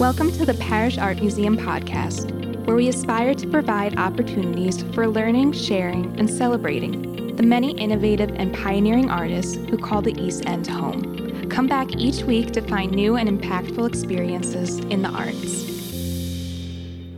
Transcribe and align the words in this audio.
Welcome 0.00 0.32
to 0.32 0.46
the 0.46 0.54
Parrish 0.54 0.96
Art 0.96 1.20
Museum 1.20 1.58
podcast, 1.58 2.30
where 2.64 2.74
we 2.74 2.88
aspire 2.88 3.34
to 3.34 3.46
provide 3.46 3.98
opportunities 3.98 4.82
for 4.94 5.06
learning, 5.06 5.52
sharing, 5.52 6.18
and 6.18 6.30
celebrating 6.30 7.36
the 7.36 7.42
many 7.42 7.72
innovative 7.72 8.30
and 8.30 8.54
pioneering 8.54 9.10
artists 9.10 9.56
who 9.56 9.76
call 9.76 10.00
the 10.00 10.18
East 10.18 10.46
End 10.46 10.66
home. 10.66 11.50
Come 11.50 11.66
back 11.66 11.94
each 11.96 12.22
week 12.22 12.52
to 12.52 12.62
find 12.62 12.92
new 12.92 13.16
and 13.16 13.28
impactful 13.28 13.86
experiences 13.86 14.78
in 14.78 15.02
the 15.02 15.10
arts. 15.10 15.66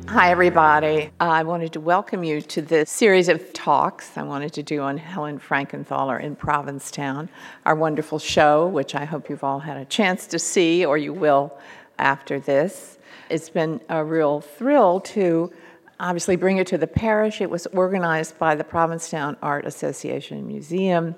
Hi, 0.09 0.33
everybody. 0.33 1.11
I 1.21 1.45
wanted 1.45 1.73
to 1.75 1.81
welcome 1.81 2.25
you 2.25 2.41
to 2.43 2.63
this 2.63 2.91
series 2.91 3.29
of 3.29 3.53
talks 3.53 4.19
I 4.19 4.25
wanted 4.25 4.53
to 4.55 4.63
do 4.65 4.81
on 4.81 4.99
Helen 4.99 5.39
Frankenthaler 5.39 6.21
in 6.21 6.35
Provincetown, 6.35 7.29
our 7.65 7.77
wonderful 7.77 8.19
show, 8.19 8.67
which 8.67 8.97
I 8.97 9.05
hope 9.05 9.31
you've 9.31 9.45
all 9.45 9.61
had 9.61 9.77
a 9.77 9.85
chance 9.85 10.27
to 10.27 10.41
see 10.41 10.85
or 10.85 10.99
you 10.99 11.13
will 11.13 11.57
after 12.03 12.41
this. 12.41 12.99
It's 13.31 13.49
been 13.49 13.81
a 13.89 14.05
real 14.05 14.41
thrill 14.41 15.01
to 15.01 15.53
obviously 16.01 16.35
bring 16.35 16.57
it 16.59 16.67
to 16.67 16.77
the 16.77 16.89
Parrish. 16.89 17.41
It 17.41 17.49
was 17.49 17.67
organized 17.69 18.39
by 18.39 18.57
the 18.57 18.65
Provincetown 18.65 19.37
Art 19.41 19.65
Association 19.65 20.47
Museum 20.47 21.15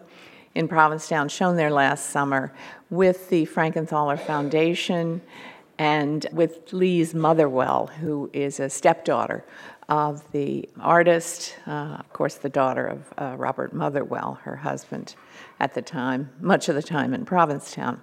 in 0.54 0.68
Provincetown, 0.68 1.28
shown 1.30 1.56
there 1.56 1.70
last 1.70 2.10
summer 2.10 2.52
with 2.90 3.30
the 3.30 3.46
Frankenthaler 3.46 4.20
Foundation 4.20 5.22
and 5.78 6.26
with 6.32 6.72
Lise 6.72 7.14
Motherwell, 7.14 7.86
who 7.86 8.30
is 8.32 8.60
a 8.60 8.68
stepdaughter 8.68 9.42
of 9.88 10.30
the 10.32 10.68
artist, 10.80 11.56
uh, 11.66 11.96
of 11.98 12.12
course, 12.12 12.36
the 12.36 12.48
daughter 12.48 12.86
of 12.86 13.12
uh, 13.18 13.34
Robert 13.36 13.72
Motherwell, 13.72 14.38
her 14.44 14.56
husband 14.56 15.14
at 15.58 15.74
the 15.74 15.82
time, 15.82 16.30
much 16.40 16.68
of 16.68 16.74
the 16.74 16.82
time 16.82 17.14
in 17.14 17.24
Provincetown. 17.24 18.02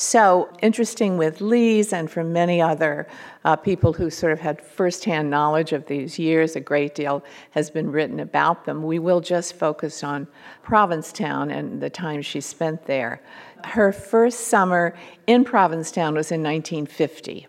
So 0.00 0.48
interesting 0.62 1.18
with 1.18 1.40
Lise 1.40 1.92
and 1.92 2.08
from 2.08 2.32
many 2.32 2.62
other 2.62 3.08
uh, 3.44 3.56
people 3.56 3.92
who 3.92 4.10
sort 4.10 4.32
of 4.32 4.38
had 4.38 4.62
firsthand 4.62 5.28
knowledge 5.28 5.72
of 5.72 5.86
these 5.86 6.20
years. 6.20 6.54
A 6.54 6.60
great 6.60 6.94
deal 6.94 7.24
has 7.50 7.68
been 7.68 7.90
written 7.90 8.20
about 8.20 8.64
them. 8.64 8.84
We 8.84 9.00
will 9.00 9.20
just 9.20 9.54
focus 9.54 10.04
on 10.04 10.28
Provincetown 10.62 11.50
and 11.50 11.82
the 11.82 11.90
time 11.90 12.22
she 12.22 12.40
spent 12.40 12.86
there. 12.86 13.20
Her 13.64 13.90
first 13.90 14.42
summer 14.42 14.94
in 15.26 15.42
Provincetown 15.42 16.14
was 16.14 16.30
in 16.30 16.44
1950. 16.44 17.48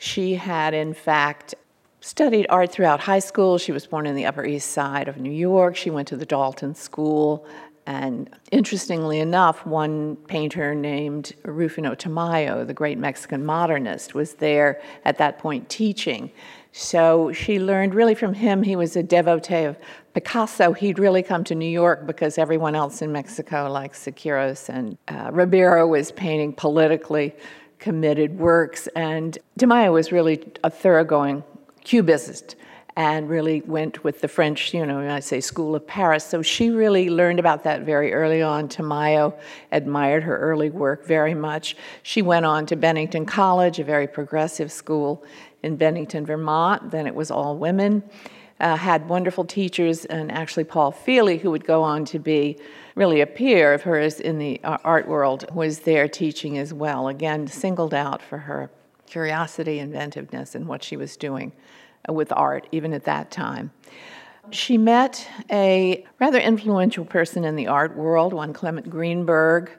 She 0.00 0.34
had, 0.34 0.74
in 0.74 0.94
fact, 0.94 1.54
studied 2.00 2.46
art 2.50 2.72
throughout 2.72 2.98
high 2.98 3.20
school. 3.20 3.56
She 3.56 3.70
was 3.70 3.86
born 3.86 4.04
in 4.04 4.16
the 4.16 4.26
Upper 4.26 4.44
East 4.44 4.72
Side 4.72 5.06
of 5.06 5.18
New 5.18 5.30
York. 5.30 5.76
She 5.76 5.90
went 5.90 6.08
to 6.08 6.16
the 6.16 6.26
Dalton 6.26 6.74
School 6.74 7.46
and 7.88 8.28
interestingly 8.50 9.18
enough, 9.18 9.64
one 9.64 10.16
painter 10.26 10.74
named 10.74 11.32
Rufino 11.42 11.94
Tamayo, 11.94 12.66
the 12.66 12.74
great 12.74 12.98
Mexican 12.98 13.46
modernist, 13.46 14.14
was 14.14 14.34
there 14.34 14.82
at 15.06 15.16
that 15.16 15.38
point 15.38 15.70
teaching. 15.70 16.30
So 16.72 17.32
she 17.32 17.58
learned 17.58 17.94
really 17.94 18.14
from 18.14 18.34
him. 18.34 18.62
He 18.62 18.76
was 18.76 18.94
a 18.94 19.02
devotee 19.02 19.64
of 19.64 19.78
Picasso. 20.12 20.74
He'd 20.74 20.98
really 20.98 21.22
come 21.22 21.44
to 21.44 21.54
New 21.54 21.64
York 21.64 22.06
because 22.06 22.36
everyone 22.36 22.74
else 22.74 23.00
in 23.00 23.10
Mexico, 23.10 23.72
like 23.72 23.94
Siqueiros 23.94 24.68
and 24.68 24.98
uh, 25.08 25.30
Rivera, 25.32 25.86
was 25.86 26.12
painting 26.12 26.52
politically 26.52 27.34
committed 27.78 28.38
works. 28.38 28.86
And 28.88 29.38
Tamayo 29.58 29.94
was 29.94 30.12
really 30.12 30.44
a 30.62 30.68
thoroughgoing 30.68 31.42
cubist 31.84 32.54
and 32.98 33.28
really 33.28 33.60
went 33.60 34.02
with 34.02 34.20
the 34.22 34.26
French, 34.26 34.74
you 34.74 34.84
know, 34.84 34.98
I 35.08 35.20
say 35.20 35.40
School 35.40 35.76
of 35.76 35.86
Paris. 35.86 36.24
So 36.24 36.42
she 36.42 36.70
really 36.70 37.08
learned 37.08 37.38
about 37.38 37.62
that 37.62 37.82
very 37.82 38.12
early 38.12 38.42
on. 38.42 38.68
Tamayo 38.68 39.38
admired 39.70 40.24
her 40.24 40.36
early 40.36 40.68
work 40.68 41.06
very 41.06 41.32
much. 41.32 41.76
She 42.02 42.22
went 42.22 42.44
on 42.44 42.66
to 42.66 42.74
Bennington 42.74 43.24
College, 43.24 43.78
a 43.78 43.84
very 43.84 44.08
progressive 44.08 44.72
school 44.72 45.24
in 45.62 45.76
Bennington, 45.76 46.26
Vermont. 46.26 46.90
Then 46.90 47.06
it 47.06 47.14
was 47.14 47.30
all 47.30 47.56
women. 47.56 48.02
Uh, 48.58 48.74
had 48.74 49.08
wonderful 49.08 49.44
teachers, 49.44 50.04
and 50.06 50.32
actually 50.32 50.64
Paul 50.64 50.90
Feeley, 50.90 51.38
who 51.38 51.52
would 51.52 51.64
go 51.64 51.84
on 51.84 52.04
to 52.06 52.18
be 52.18 52.58
really 52.96 53.20
a 53.20 53.28
peer 53.28 53.74
of 53.74 53.82
hers 53.82 54.18
in 54.18 54.40
the 54.40 54.60
uh, 54.64 54.76
art 54.82 55.06
world, 55.06 55.48
was 55.54 55.78
there 55.78 56.08
teaching 56.08 56.58
as 56.58 56.74
well. 56.74 57.06
Again, 57.06 57.46
singled 57.46 57.94
out 57.94 58.20
for 58.20 58.38
her 58.38 58.72
curiosity, 59.06 59.78
inventiveness, 59.78 60.56
and 60.56 60.66
what 60.66 60.82
she 60.82 60.96
was 60.96 61.16
doing 61.16 61.52
with 62.08 62.32
art, 62.32 62.66
even 62.72 62.92
at 62.92 63.04
that 63.04 63.30
time. 63.30 63.70
She 64.50 64.78
met 64.78 65.28
a 65.50 66.06
rather 66.18 66.38
influential 66.38 67.04
person 67.04 67.44
in 67.44 67.56
the 67.56 67.66
art 67.66 67.96
world, 67.96 68.32
one 68.32 68.52
Clement 68.52 68.88
Greenberg, 68.88 69.70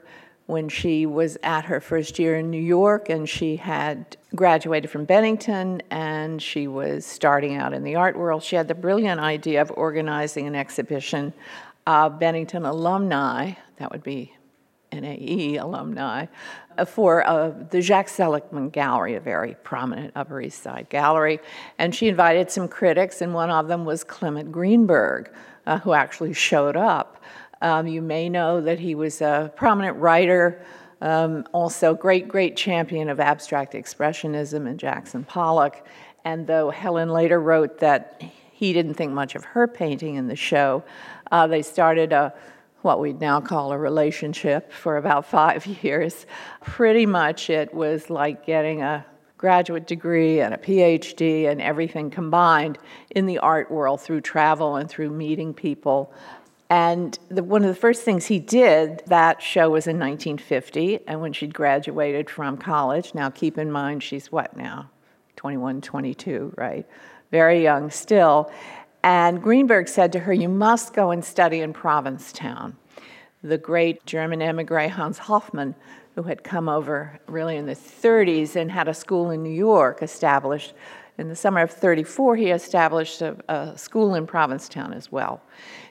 when 0.46 0.68
she 0.68 1.06
was 1.06 1.38
at 1.42 1.64
her 1.64 1.80
first 1.80 2.18
year 2.18 2.36
in 2.36 2.50
New 2.50 2.60
York 2.60 3.08
and 3.08 3.28
she 3.28 3.56
had 3.56 4.16
graduated 4.34 4.90
from 4.90 5.04
Bennington 5.04 5.80
and 5.90 6.42
she 6.42 6.66
was 6.66 7.06
starting 7.06 7.56
out 7.56 7.72
in 7.72 7.84
the 7.84 7.94
art 7.94 8.16
world. 8.16 8.42
She 8.42 8.56
had 8.56 8.66
the 8.66 8.74
brilliant 8.74 9.20
idea 9.20 9.62
of 9.62 9.72
organizing 9.76 10.46
an 10.48 10.56
exhibition 10.56 11.32
of 11.86 12.18
Bennington 12.18 12.64
alumni, 12.64 13.52
that 13.76 13.90
would 13.92 14.02
be 14.02 14.34
NAE 14.92 15.56
alumni, 15.56 16.26
uh, 16.78 16.84
for 16.84 17.26
uh, 17.26 17.50
the 17.70 17.80
Jacques 17.80 18.08
Seligmann 18.08 18.70
Gallery, 18.70 19.14
a 19.14 19.20
very 19.20 19.54
prominent 19.62 20.12
Upper 20.16 20.40
East 20.40 20.62
Side 20.62 20.88
gallery. 20.88 21.40
And 21.78 21.94
she 21.94 22.08
invited 22.08 22.50
some 22.50 22.68
critics, 22.68 23.20
and 23.20 23.34
one 23.34 23.50
of 23.50 23.68
them 23.68 23.84
was 23.84 24.04
Clement 24.04 24.50
Greenberg, 24.50 25.30
uh, 25.66 25.78
who 25.78 25.92
actually 25.92 26.32
showed 26.32 26.76
up. 26.76 27.22
Um, 27.62 27.86
you 27.86 28.00
may 28.00 28.28
know 28.28 28.60
that 28.60 28.78
he 28.78 28.94
was 28.94 29.20
a 29.20 29.52
prominent 29.54 29.96
writer, 29.98 30.64
um, 31.02 31.44
also 31.52 31.94
great, 31.94 32.28
great 32.28 32.56
champion 32.56 33.08
of 33.08 33.20
abstract 33.20 33.74
expressionism 33.74 34.66
and 34.66 34.78
Jackson 34.78 35.24
Pollock. 35.24 35.86
And 36.24 36.46
though 36.46 36.70
Helen 36.70 37.10
later 37.10 37.40
wrote 37.40 37.78
that 37.78 38.22
he 38.52 38.72
didn't 38.72 38.94
think 38.94 39.12
much 39.12 39.34
of 39.34 39.44
her 39.44 39.66
painting 39.66 40.16
in 40.16 40.28
the 40.28 40.36
show, 40.36 40.84
uh, 41.30 41.46
they 41.46 41.62
started 41.62 42.12
a 42.12 42.34
what 42.82 43.00
we'd 43.00 43.20
now 43.20 43.40
call 43.40 43.72
a 43.72 43.78
relationship 43.78 44.72
for 44.72 44.96
about 44.96 45.26
five 45.26 45.66
years. 45.82 46.26
Pretty 46.62 47.06
much 47.06 47.50
it 47.50 47.74
was 47.74 48.10
like 48.10 48.44
getting 48.46 48.82
a 48.82 49.04
graduate 49.40 49.86
degree 49.86 50.40
and 50.40 50.52
a 50.52 50.58
PhD 50.58 51.50
and 51.50 51.62
everything 51.62 52.10
combined 52.10 52.78
in 53.10 53.24
the 53.24 53.38
art 53.38 53.70
world 53.70 54.00
through 54.00 54.20
travel 54.20 54.76
and 54.76 54.88
through 54.90 55.08
meeting 55.08 55.54
people. 55.54 56.12
And 56.68 57.18
the, 57.30 57.42
one 57.42 57.62
of 57.62 57.68
the 57.68 57.80
first 57.80 58.02
things 58.02 58.26
he 58.26 58.38
did, 58.38 59.02
that 59.06 59.42
show 59.42 59.70
was 59.70 59.86
in 59.86 59.98
1950, 59.98 61.00
and 61.08 61.20
when 61.20 61.32
she'd 61.32 61.52
graduated 61.52 62.30
from 62.30 62.58
college, 62.58 63.12
now 63.12 63.28
keep 63.28 63.58
in 63.58 63.72
mind 63.72 64.02
she's 64.02 64.30
what 64.30 64.56
now? 64.56 64.90
21, 65.36 65.80
22, 65.80 66.52
right? 66.56 66.86
Very 67.32 67.62
young 67.62 67.90
still. 67.90 68.52
And 69.02 69.42
Greenberg 69.42 69.88
said 69.88 70.12
to 70.12 70.20
her, 70.20 70.32
You 70.32 70.48
must 70.48 70.92
go 70.92 71.10
and 71.10 71.24
study 71.24 71.60
in 71.60 71.72
Provincetown. 71.72 72.76
The 73.42 73.58
great 73.58 74.04
German 74.04 74.42
emigre 74.42 74.88
Hans 74.88 75.18
Hofmann, 75.18 75.74
who 76.14 76.24
had 76.24 76.44
come 76.44 76.68
over 76.68 77.18
really 77.26 77.56
in 77.56 77.66
the 77.66 77.74
30s 77.74 78.56
and 78.56 78.70
had 78.70 78.88
a 78.88 78.94
school 78.94 79.30
in 79.30 79.42
New 79.42 79.52
York 79.52 80.02
established. 80.02 80.74
In 81.16 81.28
the 81.28 81.36
summer 81.36 81.62
of 81.62 81.70
34, 81.70 82.36
he 82.36 82.50
established 82.50 83.22
a, 83.22 83.36
a 83.48 83.78
school 83.78 84.14
in 84.14 84.26
Provincetown 84.26 84.92
as 84.92 85.10
well. 85.10 85.40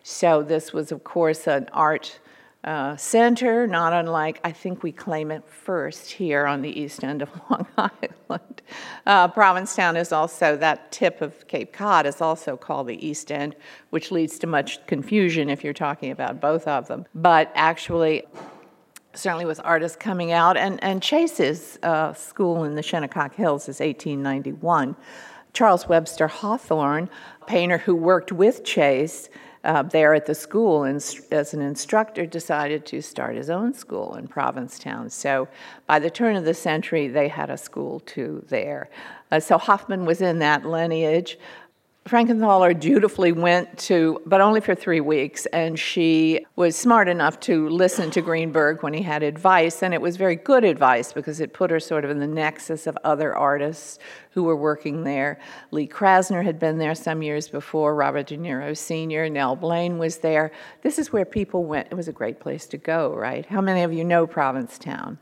So, 0.04 0.44
this 0.44 0.74
was, 0.74 0.92
of 0.92 1.04
course, 1.04 1.48
an 1.48 1.68
art 1.72 2.20
uh, 2.64 2.98
center, 2.98 3.66
not 3.66 3.94
unlike, 3.94 4.40
I 4.44 4.52
think 4.52 4.84
we 4.84 4.92
claim 4.92 5.32
it 5.32 5.48
first 5.48 6.12
here 6.12 6.46
on 6.46 6.62
the 6.62 6.70
east 6.70 7.04
end 7.04 7.22
of 7.22 7.30
Long 7.50 7.66
Island. 7.78 8.62
Uh, 9.06 9.28
Provincetown 9.30 9.96
is 9.96 10.12
also, 10.12 10.58
that 10.58 10.92
tip 10.92 11.22
of 11.22 11.48
Cape 11.48 11.72
Cod 11.72 12.06
is 12.06 12.20
also 12.20 12.58
called 12.58 12.88
the 12.88 13.06
east 13.06 13.32
end, 13.32 13.56
which 13.92 14.12
leads 14.12 14.38
to 14.40 14.48
much 14.48 14.86
confusion 14.88 15.50
if 15.50 15.64
you're 15.64 15.74
talking 15.74 16.12
about 16.12 16.42
both 16.42 16.68
of 16.68 16.88
them. 16.88 17.06
But 17.16 17.50
actually, 17.56 18.24
certainly 19.14 19.46
with 19.46 19.62
artists 19.64 19.98
coming 19.98 20.34
out, 20.34 20.58
and, 20.58 20.84
and 20.84 21.02
Chase's 21.02 21.80
uh, 21.82 22.14
school 22.14 22.66
in 22.66 22.76
the 22.76 22.84
Shinnecock 22.84 23.36
Hills 23.36 23.64
is 23.64 23.80
1891. 23.80 24.98
Charles 25.54 25.88
Webster 25.88 26.28
Hawthorne, 26.28 27.10
painter 27.48 27.80
who 27.80 27.96
worked 27.96 28.32
with 28.32 28.64
Chase, 28.64 29.30
uh, 29.64 29.84
there 29.84 30.14
at 30.14 30.26
the 30.26 30.36
school 30.36 30.84
and 30.84 30.98
as 31.32 31.54
an 31.54 31.62
instructor 31.62 32.26
decided 32.26 32.86
to 32.86 33.02
start 33.02 33.36
his 33.36 33.50
own 33.50 33.74
school 33.74 34.16
in 34.16 34.28
Provincetown. 34.28 35.10
So 35.10 35.48
by 35.86 36.00
the 36.00 36.10
turn 36.10 36.36
of 36.36 36.46
the 36.46 36.54
century, 36.54 37.08
they 37.08 37.28
had 37.28 37.50
a 37.50 37.58
school 37.58 38.00
too 38.02 38.46
there. 38.48 38.90
Uh, 39.32 39.40
so 39.40 39.58
Hofmann 39.58 40.06
was 40.06 40.22
in 40.22 40.40
that 40.40 40.66
lineage. 40.66 41.38
Frankenthaler 42.10 42.74
dutifully 42.74 43.32
went 43.32 43.78
to, 43.78 44.20
but 44.26 44.42
only 44.42 44.62
for 44.62 44.74
three 44.74 45.00
weeks, 45.00 45.46
and 45.48 45.78
she 45.78 46.44
was 46.56 46.76
smart 46.76 47.08
enough 47.08 47.40
to 47.42 47.70
listen 47.70 48.10
to 48.10 48.22
Greenberg 48.22 48.82
when 48.82 48.96
he 48.96 49.04
had 49.04 49.22
advice, 49.22 49.84
and 49.84 49.94
it 49.94 50.02
was 50.02 50.18
very 50.18 50.36
good 50.36 50.64
advice 50.64 51.14
because 51.14 51.40
it 51.40 51.54
put 51.54 51.70
her 51.70 51.80
sort 51.80 52.04
of 52.04 52.10
in 52.10 52.18
the 52.20 52.26
nexus 52.26 52.88
of 52.88 52.98
other 53.04 53.36
artists 53.36 54.00
who 54.32 54.42
were 54.42 54.56
working 54.56 55.04
there. 55.04 55.40
Lee 55.70 55.88
Krasner 55.88 56.44
had 56.44 56.58
been 56.58 56.80
there 56.80 56.96
some 56.96 57.22
years 57.22 57.48
before, 57.48 57.94
Robert 57.94 58.26
De 58.26 58.38
Niro 58.38 58.76
Sr., 58.76 59.30
Nell 59.30 59.56
Blaine 59.56 60.00
was 60.00 60.18
there. 60.18 60.52
This 60.82 60.98
is 60.98 61.14
where 61.14 61.26
people 61.26 61.64
went. 61.64 61.90
It 61.92 61.96
was 61.96 62.08
a 62.08 62.12
great 62.12 62.40
place 62.40 62.66
to 62.68 62.78
go, 62.78 63.14
right? 63.14 63.46
How 63.46 63.62
many 63.62 63.84
of 63.84 63.94
you 63.94 64.04
know 64.04 64.26
Provincetown? 64.26 65.20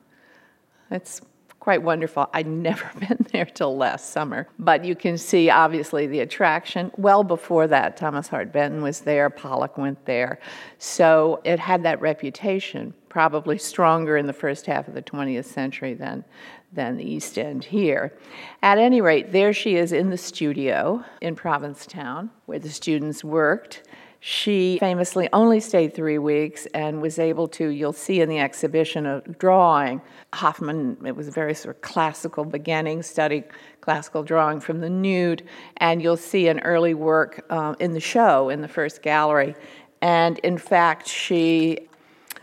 It's 0.89 1.21
quite 1.67 1.83
wonderful. 1.83 2.29
I'd 2.33 2.47
never 2.69 2.89
been 2.97 3.27
there 3.33 3.43
till 3.43 3.75
last 3.75 4.11
summer, 4.11 4.47
but 4.57 4.85
you 4.85 4.95
can 4.95 5.17
see 5.17 5.49
obviously 5.49 6.07
the 6.07 6.21
attraction. 6.21 6.93
Well 6.95 7.25
before 7.25 7.67
that, 7.67 7.97
Thomas 7.97 8.29
Hart 8.29 8.53
Benton 8.53 8.81
was 8.81 9.01
there, 9.01 9.29
Pollock 9.29 9.77
went 9.77 10.05
there. 10.05 10.39
So 10.77 11.41
it 11.43 11.59
had 11.59 11.83
that 11.83 11.99
reputation, 11.99 12.93
probably 13.09 13.57
stronger 13.57 14.15
in 14.15 14.27
the 14.27 14.31
first 14.31 14.65
half 14.65 14.87
of 14.87 14.93
the 14.93 15.01
20th 15.01 15.43
century 15.43 15.93
than, 15.93 16.23
than 16.71 16.95
the 16.95 17.03
East 17.03 17.37
End 17.37 17.65
here. 17.65 18.17
At 18.63 18.77
any 18.77 19.01
rate, 19.01 19.33
there 19.33 19.51
she 19.51 19.75
is 19.75 19.91
in 19.91 20.09
the 20.09 20.17
studio 20.17 21.03
in 21.19 21.35
Provincetown 21.35 22.29
where 22.45 22.59
the 22.59 22.69
students 22.69 23.25
worked. 23.25 23.86
She 24.19 24.77
famously 24.79 25.29
only 25.31 25.59
stayed 25.59 25.93
three 25.93 26.17
weeks 26.17 26.65
and 26.73 27.01
was 27.01 27.19
able 27.19 27.47
to, 27.49 27.67
you'll 27.69 27.93
see 27.93 28.21
in 28.21 28.29
the 28.29 28.39
exhibition, 28.39 29.05
a 29.05 29.21
drawing. 29.21 30.01
Hofmann, 30.33 30.97
it 31.05 31.15
was 31.15 31.27
a 31.27 31.31
very 31.31 31.53
sort 31.53 31.75
of 31.75 31.81
classical 31.81 32.43
beginning, 32.43 33.03
studied 33.03 33.45
classical 33.81 34.23
drawing 34.23 34.59
from 34.59 34.81
the 34.81 34.89
nude, 34.89 35.43
and 35.77 36.01
you'll 36.01 36.17
see 36.17 36.47
an 36.47 36.59
early 36.61 36.93
work 36.93 37.45
uh, 37.49 37.75
in 37.79 37.93
the 37.93 37.99
show 37.99 38.49
in 38.49 38.61
the 38.61 38.67
first 38.67 39.01
gallery. 39.01 39.55
And 40.01 40.39
in 40.39 40.57
fact, 40.57 41.07
she 41.07 41.87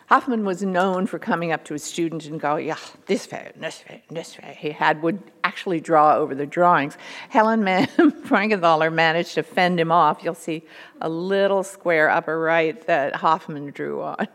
Hofmann 0.08 0.44
was 0.44 0.62
known 0.62 1.06
for 1.06 1.18
coming 1.18 1.50
up 1.50 1.64
to 1.64 1.74
a 1.74 1.78
student 1.78 2.26
and 2.26 2.38
go, 2.38 2.56
yeah, 2.56 2.76
this 3.06 3.30
way, 3.30 3.52
this 3.56 3.82
way, 3.88 4.02
this 4.10 4.38
way. 4.38 4.56
He 4.60 4.70
had 4.70 5.02
would 5.02 5.22
actually 5.42 5.80
draw 5.80 6.16
over 6.16 6.34
the 6.34 6.46
drawings. 6.46 6.96
Helen 7.30 7.64
Man- 7.64 7.86
Frankenthaler 8.26 8.92
managed 8.92 9.34
to 9.34 9.42
fend 9.42 9.80
him 9.80 9.90
off. 9.90 10.22
You'll 10.22 10.34
see 10.34 10.62
a 11.00 11.08
little 11.08 11.62
square 11.62 12.10
upper 12.10 12.38
right 12.38 12.86
that 12.86 13.16
Hofmann 13.16 13.70
drew 13.70 14.02
on. 14.02 14.28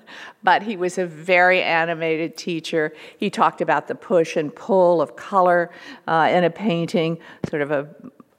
But 0.43 0.63
he 0.63 0.75
was 0.77 0.97
a 0.97 1.05
very 1.05 1.61
animated 1.61 2.37
teacher. 2.37 2.93
He 3.17 3.29
talked 3.29 3.61
about 3.61 3.87
the 3.87 3.95
push 3.95 4.37
and 4.37 4.53
pull 4.55 5.01
of 5.01 5.15
color 5.15 5.69
uh, 6.07 6.29
in 6.31 6.43
a 6.43 6.49
painting, 6.49 7.19
sort 7.49 7.61
of 7.61 7.71
a 7.71 7.89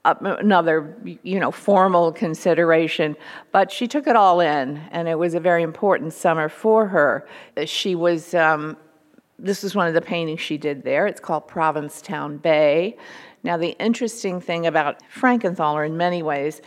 another 0.04 0.96
you 1.22 1.38
know 1.38 1.50
formal 1.50 2.10
consideration 2.10 3.14
but 3.52 3.70
she 3.70 3.86
took 3.86 4.06
it 4.06 4.16
all 4.16 4.40
in 4.40 4.78
and 4.90 5.08
it 5.08 5.18
was 5.18 5.34
a 5.34 5.40
very 5.40 5.62
important 5.62 6.12
summer 6.12 6.48
for 6.48 6.86
her. 6.86 7.26
She 7.66 7.94
was 7.94 8.32
um, 8.34 8.76
this 9.38 9.62
was 9.62 9.74
one 9.74 9.88
of 9.88 9.94
the 9.94 10.00
paintings 10.00 10.40
she 10.40 10.56
did 10.56 10.82
there. 10.84 11.06
It's 11.06 11.20
called 11.20 11.48
provincetown 11.48 12.38
bay. 12.38 12.96
Now 13.42 13.56
the 13.56 13.76
interesting 13.78 14.40
thing 14.40 14.66
about 14.66 15.02
frankenthaler 15.12 15.84
in 15.84 15.96
many 15.96 16.22
ways 16.22 16.62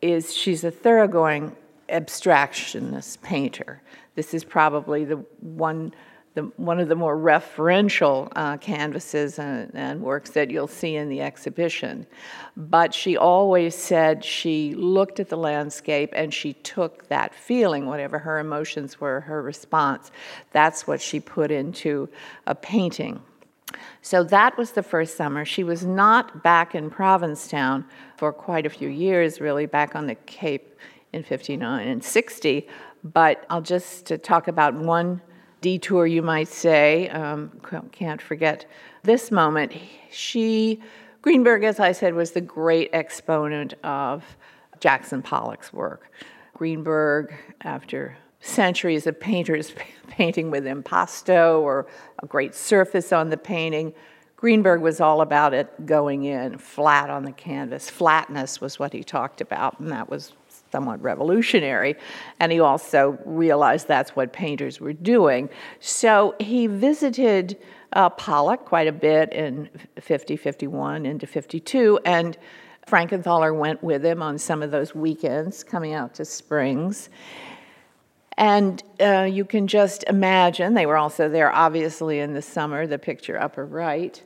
is 0.00 0.34
she's 0.34 0.62
a 0.62 0.70
thoroughgoing 0.70 1.56
abstractionist 1.88 3.22
painter. 3.22 3.82
This 4.14 4.32
is 4.32 4.44
probably 4.44 5.04
the 5.04 5.16
one 5.40 5.92
the, 6.36 6.42
one 6.56 6.78
of 6.78 6.88
the 6.88 6.94
more 6.94 7.16
referential 7.16 8.30
uh, 8.36 8.58
canvases 8.58 9.38
and, 9.38 9.70
and, 9.74 10.02
works 10.02 10.30
that 10.30 10.50
you'll 10.50 10.68
see 10.68 10.94
in 10.94 11.08
the 11.08 11.22
exhibition. 11.22 12.06
But 12.58 12.92
she 12.92 13.16
always 13.16 13.74
said 13.74 14.22
she 14.22 14.74
looked 14.74 15.18
at 15.18 15.30
the 15.30 15.38
landscape 15.38 16.10
and 16.12 16.34
she 16.34 16.52
took 16.52 17.08
that 17.08 17.34
feeling, 17.34 17.86
whatever 17.86 18.18
her 18.18 18.38
emotions 18.38 19.00
were, 19.00 19.20
her 19.20 19.40
response, 19.40 20.10
that's 20.52 20.86
what 20.86 21.00
she 21.00 21.20
put 21.20 21.50
into 21.50 22.06
a 22.46 22.54
painting. 22.54 23.22
So 24.02 24.22
that 24.24 24.58
was 24.58 24.72
the 24.72 24.82
first 24.82 25.16
summer. 25.16 25.46
She 25.46 25.64
was 25.64 25.86
not 25.86 26.42
back 26.42 26.74
in 26.74 26.90
Provincetown 26.90 27.86
for 28.18 28.30
quite 28.30 28.66
a 28.66 28.70
few 28.70 28.90
years, 28.90 29.40
really, 29.40 29.64
back 29.64 29.96
on 29.96 30.06
the 30.06 30.16
Cape 30.26 30.78
in 31.14 31.22
59 31.22 31.88
and 31.88 32.04
60. 32.04 32.68
But 33.02 33.46
I'll 33.48 33.62
just 33.62 34.12
talk 34.22 34.48
about 34.48 34.74
one 34.74 35.22
detour, 35.66 36.06
you 36.06 36.22
might 36.22 36.46
say. 36.46 37.08
Um, 37.08 37.50
can't 37.90 38.22
forget 38.22 38.66
this 39.02 39.32
moment. 39.32 39.72
She, 40.12 40.80
Greenberg, 41.22 41.64
as 41.64 41.80
I 41.80 41.90
said, 41.90 42.14
was 42.14 42.30
the 42.30 42.40
great 42.40 42.88
exponent 42.92 43.74
of 43.82 44.22
Jackson 44.78 45.22
Pollock's 45.22 45.72
work. 45.72 46.12
Greenberg, 46.54 47.34
after 47.62 48.16
centuries 48.38 49.08
of 49.08 49.18
painters 49.18 49.74
painting 50.08 50.52
with 50.52 50.68
impasto 50.68 51.60
or 51.62 51.88
a 52.22 52.26
great 52.26 52.54
surface 52.54 53.12
on 53.12 53.30
the 53.30 53.36
painting, 53.36 53.92
Greenberg 54.36 54.80
was 54.80 55.00
all 55.00 55.20
about 55.20 55.52
it 55.52 55.84
going 55.84 56.26
in 56.26 56.58
flat 56.58 57.10
on 57.10 57.24
the 57.24 57.32
canvas. 57.32 57.90
Flatness 57.90 58.60
was 58.60 58.78
what 58.78 58.92
he 58.92 59.02
talked 59.02 59.40
about, 59.40 59.80
and 59.80 59.90
that 59.90 60.08
was 60.08 60.32
somewhat 60.72 61.02
revolutionary. 61.02 61.96
And 62.40 62.52
he 62.52 62.60
also 62.60 63.18
realized 63.24 63.88
that's 63.88 64.16
what 64.16 64.32
painters 64.32 64.80
were 64.80 64.92
doing. 64.92 65.48
So 65.80 66.34
he 66.40 66.66
visited 66.66 67.58
uh, 67.92 68.10
Pollock 68.10 68.64
quite 68.64 68.88
a 68.88 68.92
bit 68.92 69.32
in 69.32 69.68
50, 69.98 70.36
51, 70.36 71.06
into 71.06 71.26
52, 71.26 72.00
and 72.04 72.36
Frankenthaler 72.86 73.56
went 73.56 73.82
with 73.82 74.04
him 74.04 74.22
on 74.22 74.38
some 74.38 74.62
of 74.62 74.70
those 74.70 74.94
weekends 74.94 75.64
coming 75.64 75.92
out 75.92 76.14
to 76.14 76.24
Springs. 76.24 77.08
And 78.36 78.82
uh, 79.00 79.22
you 79.22 79.44
can 79.44 79.66
just 79.66 80.04
imagine, 80.04 80.74
they 80.74 80.86
were 80.86 80.98
also 80.98 81.28
there 81.28 81.50
obviously 81.50 82.20
in 82.20 82.34
the 82.34 82.42
summer, 82.42 82.86
the 82.86 82.98
picture 82.98 83.40
upper 83.40 83.64
right. 83.64 84.22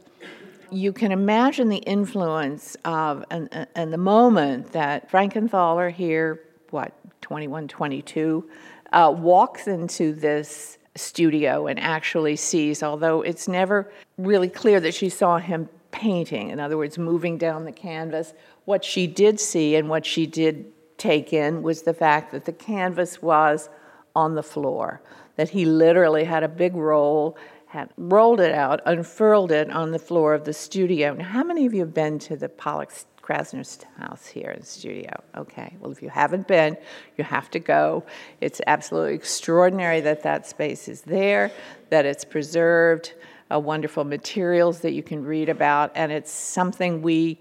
You 0.72 0.93
can 0.93 1.12
imagine 1.12 1.69
the 1.69 1.78
influence 1.78 2.76
of 2.84 3.25
and, 3.31 3.67
and 3.75 3.93
the 3.93 3.99
moment 3.99 4.72
that 4.72 5.11
Frankenthaler 5.11 5.93
here, 5.93 6.40
what, 6.70 6.93
21, 7.20 7.69
22, 7.69 8.49
uh, 8.93 9.14
walks 9.17 9.67
into 9.67 10.12
this 10.12 10.78
studio 10.96 11.67
and 11.67 11.78
actually 11.78 12.37
sees, 12.37 12.82
although 12.82 13.22
it's 13.22 13.49
never 13.49 13.90
really 14.19 14.49
clear 14.49 14.81
that 14.81 14.94
she 14.94 15.08
saw 15.08 15.38
him 15.38 15.69
painting, 15.90 16.50
in 16.50 16.61
other 16.61 16.76
words, 16.76 16.99
moving 16.99 17.37
down 17.38 17.64
the 17.64 17.72
canvas, 17.72 18.32
what 18.64 18.84
she 18.84 19.06
did 19.06 19.40
see 19.40 19.76
and 19.76 19.88
what 19.88 20.06
she 20.06 20.26
did 20.26 20.67
take 20.99 21.32
in 21.32 21.62
was 21.62 21.82
the 21.82 21.94
fact 21.94 22.32
that 22.32 22.44
the 22.44 22.52
canvas 22.52 23.22
was 23.22 23.69
on 24.14 24.34
the 24.34 24.43
floor, 24.43 25.00
that 25.37 25.50
he 25.50 25.64
literally 25.64 26.25
had 26.25 26.43
a 26.43 26.49
big 26.49 26.75
roll 26.75 27.37
had 27.70 27.88
rolled 27.96 28.40
it 28.40 28.52
out, 28.52 28.81
unfurled 28.84 29.52
it 29.52 29.70
on 29.70 29.93
the 29.93 29.99
floor 29.99 30.34
of 30.34 30.44
the 30.44 30.52
studio. 30.52 31.14
Now, 31.14 31.25
how 31.25 31.44
many 31.44 31.67
of 31.67 31.72
you 31.72 31.81
have 31.81 31.94
been 31.94 32.19
to 32.19 32.37
the 32.37 32.49
Pollock 32.49 32.93
Krasner's 33.22 33.78
house 33.96 34.26
here 34.26 34.50
in 34.50 34.58
the 34.58 34.67
studio? 34.67 35.22
Okay, 35.37 35.76
well, 35.78 35.93
if 35.93 36.02
you 36.02 36.08
haven't 36.08 36.49
been, 36.49 36.76
you 37.17 37.22
have 37.22 37.49
to 37.52 37.61
go. 37.61 38.05
It's 38.40 38.61
absolutely 38.67 39.14
extraordinary 39.14 40.00
that 40.00 40.25
that 40.25 40.49
space 40.49 40.88
is 40.88 41.02
there, 41.02 41.52
that 41.90 42.06
it's 42.06 42.25
preserved, 42.25 43.14
uh, 43.52 43.61
wonderful 43.61 44.02
materials 44.02 44.81
that 44.81 44.93
you 44.93 45.05
can 45.05 45.25
read 45.25 45.49
about, 45.49 45.93
and 45.94 46.11
it's 46.11 46.32
something 46.32 47.03
we 47.03 47.39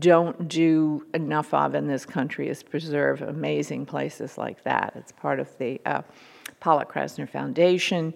don't 0.00 0.48
do 0.48 1.06
enough 1.14 1.54
of 1.54 1.76
in 1.76 1.86
this 1.86 2.04
country 2.04 2.48
is 2.48 2.64
preserve 2.64 3.22
amazing 3.22 3.86
places 3.86 4.36
like 4.36 4.64
that. 4.64 4.94
It's 4.96 5.12
part 5.12 5.38
of 5.38 5.56
the 5.58 5.80
uh, 5.86 6.02
Pollock 6.58 6.92
Krasner 6.92 7.28
Foundation 7.28 8.12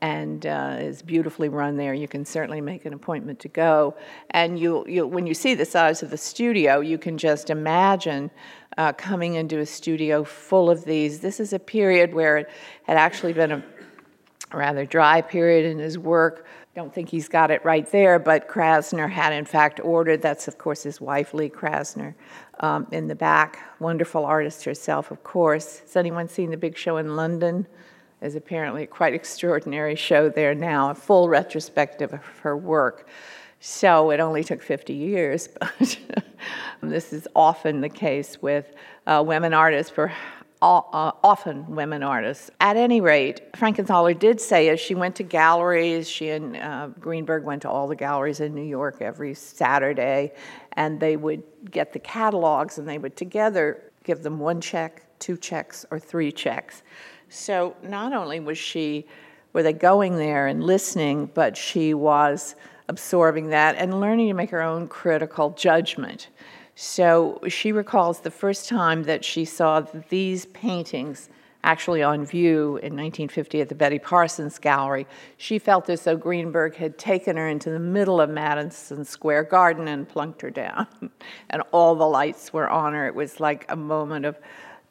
and 0.00 0.46
uh, 0.46 0.76
is 0.78 1.02
beautifully 1.02 1.48
run 1.48 1.76
there. 1.76 1.94
You 1.94 2.08
can 2.08 2.24
certainly 2.24 2.60
make 2.60 2.84
an 2.84 2.92
appointment 2.92 3.40
to 3.40 3.48
go. 3.48 3.96
And 4.30 4.58
you, 4.58 4.84
you 4.86 5.06
when 5.06 5.26
you 5.26 5.34
see 5.34 5.54
the 5.54 5.64
size 5.64 6.02
of 6.02 6.10
the 6.10 6.16
studio, 6.16 6.80
you 6.80 6.98
can 6.98 7.18
just 7.18 7.50
imagine 7.50 8.30
uh, 8.76 8.92
coming 8.92 9.34
into 9.34 9.58
a 9.58 9.66
studio 9.66 10.24
full 10.24 10.70
of 10.70 10.84
these. 10.84 11.20
This 11.20 11.40
is 11.40 11.52
a 11.52 11.58
period 11.58 12.14
where 12.14 12.38
it 12.38 12.50
had 12.84 12.96
actually 12.96 13.32
been 13.32 13.52
a 13.52 13.64
rather 14.52 14.86
dry 14.86 15.20
period 15.20 15.66
in 15.66 15.78
his 15.78 15.98
work. 15.98 16.46
Don't 16.74 16.94
think 16.94 17.08
he's 17.08 17.28
got 17.28 17.50
it 17.50 17.64
right 17.64 17.90
there, 17.90 18.20
but 18.20 18.48
Krasner 18.48 19.10
had 19.10 19.32
in 19.32 19.44
fact 19.44 19.80
ordered. 19.82 20.22
That's 20.22 20.46
of 20.46 20.58
course 20.58 20.84
his 20.84 21.00
wife, 21.00 21.34
Lee 21.34 21.50
Krasner, 21.50 22.14
um, 22.60 22.86
in 22.92 23.08
the 23.08 23.16
back. 23.16 23.58
Wonderful 23.80 24.24
artist 24.24 24.64
herself, 24.64 25.10
of 25.10 25.24
course. 25.24 25.80
Has 25.80 25.96
anyone 25.96 26.28
seen 26.28 26.50
the 26.50 26.56
big 26.56 26.76
show 26.76 26.98
in 26.98 27.16
London? 27.16 27.66
Is 28.20 28.34
apparently 28.34 28.86
quite 28.86 29.14
extraordinary 29.14 29.94
show 29.94 30.28
there 30.28 30.54
now, 30.54 30.90
a 30.90 30.94
full 30.94 31.28
retrospective 31.28 32.12
of 32.12 32.24
her 32.42 32.56
work. 32.56 33.08
So 33.60 34.10
it 34.10 34.20
only 34.20 34.44
took 34.44 34.62
50 34.62 34.94
years, 34.94 35.48
but 35.58 35.98
this 36.82 37.12
is 37.12 37.26
often 37.34 37.80
the 37.80 37.88
case 37.88 38.40
with 38.40 38.72
uh, 39.06 39.22
women 39.26 39.52
artists 39.52 39.90
for 39.90 40.12
uh, 40.60 41.12
often 41.22 41.74
women 41.74 42.02
artists. 42.02 42.50
At 42.60 42.76
any 42.76 43.00
rate, 43.00 43.52
Frankenthaler 43.52 44.18
did 44.18 44.40
say 44.40 44.68
as 44.68 44.80
she 44.80 44.94
went 44.94 45.16
to 45.16 45.22
galleries, 45.22 46.08
she 46.08 46.30
and 46.30 46.56
uh, 46.56 46.88
Greenberg 46.98 47.44
went 47.44 47.62
to 47.62 47.70
all 47.70 47.86
the 47.86 47.96
galleries 47.96 48.40
in 48.40 48.54
New 48.54 48.64
York 48.64 48.96
every 49.00 49.34
Saturday, 49.34 50.32
and 50.72 50.98
they 50.98 51.16
would 51.16 51.42
get 51.70 51.92
the 51.92 51.98
catalogs 52.00 52.78
and 52.78 52.88
they 52.88 52.98
would 52.98 53.16
together 53.16 53.90
give 54.04 54.22
them 54.22 54.38
one 54.38 54.60
check, 54.60 55.04
two 55.18 55.36
checks, 55.36 55.84
or 55.90 55.98
three 55.98 56.32
checks. 56.32 56.82
So 57.28 57.76
not 57.82 58.12
only 58.12 58.40
was 58.40 58.58
she, 58.58 59.06
were 59.52 59.62
they 59.62 59.72
going 59.72 60.16
there 60.16 60.46
and 60.46 60.64
listening, 60.64 61.30
but 61.34 61.56
she 61.56 61.94
was 61.94 62.54
absorbing 62.88 63.50
that 63.50 63.76
and 63.76 64.00
learning 64.00 64.28
to 64.28 64.34
make 64.34 64.50
her 64.50 64.62
own 64.62 64.88
critical 64.88 65.50
judgment. 65.50 66.28
So 66.74 67.40
she 67.48 67.72
recalls 67.72 68.20
the 68.20 68.30
first 68.30 68.68
time 68.68 69.02
that 69.04 69.24
she 69.24 69.44
saw 69.44 69.80
these 70.08 70.46
paintings 70.46 71.28
actually 71.64 72.02
on 72.02 72.24
view 72.24 72.76
in 72.76 72.94
1950 72.94 73.60
at 73.60 73.68
the 73.68 73.74
Betty 73.74 73.98
Parsons 73.98 74.58
Gallery. 74.58 75.06
She 75.36 75.58
felt 75.58 75.90
as 75.90 76.04
though 76.04 76.16
Greenberg 76.16 76.76
had 76.76 76.96
taken 76.96 77.36
her 77.36 77.48
into 77.48 77.70
the 77.70 77.80
middle 77.80 78.20
of 78.20 78.30
Madison 78.30 79.04
Square 79.04 79.44
Garden 79.44 79.88
and 79.88 80.08
plunked 80.08 80.40
her 80.42 80.50
down, 80.50 80.86
and 81.50 81.62
all 81.72 81.94
the 81.96 82.06
lights 82.06 82.52
were 82.52 82.68
on 82.68 82.94
her. 82.94 83.06
It 83.06 83.14
was 83.14 83.40
like 83.40 83.66
a 83.68 83.76
moment 83.76 84.24
of 84.24 84.38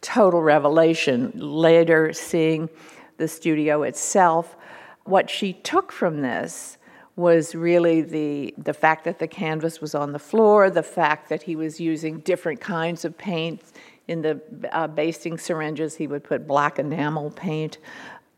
total 0.01 0.42
revelation. 0.42 1.32
Later, 1.36 2.13
seeing 2.13 2.70
the 3.18 3.27
studio 3.27 3.84
itself, 3.84 4.56
what 5.04 5.30
she 5.30 5.54
took 5.54 5.92
from 5.92 6.22
this 6.22 6.77
was 7.16 7.56
really 7.56 8.01
the, 8.01 8.54
the 8.58 8.74
fact 8.74 9.04
that 9.06 9.18
the 9.18 9.27
canvas 9.27 9.82
was 9.82 9.96
on 9.96 10.12
the 10.12 10.20
floor, 10.20 10.70
the 10.70 10.84
fact 10.84 11.30
that 11.30 11.44
he 11.44 11.56
was 11.56 11.80
using 11.80 12.20
different 12.20 12.62
kinds 12.62 13.04
of 13.04 13.18
paints. 13.18 13.74
In 14.08 14.22
the 14.22 14.39
uh, 14.72 14.88
basting 14.88 15.38
syringes, 15.38 15.96
he 15.96 16.08
would 16.08 16.24
put 16.24 16.48
black 16.48 16.80
enamel 16.80 17.32
paint. 17.32 17.80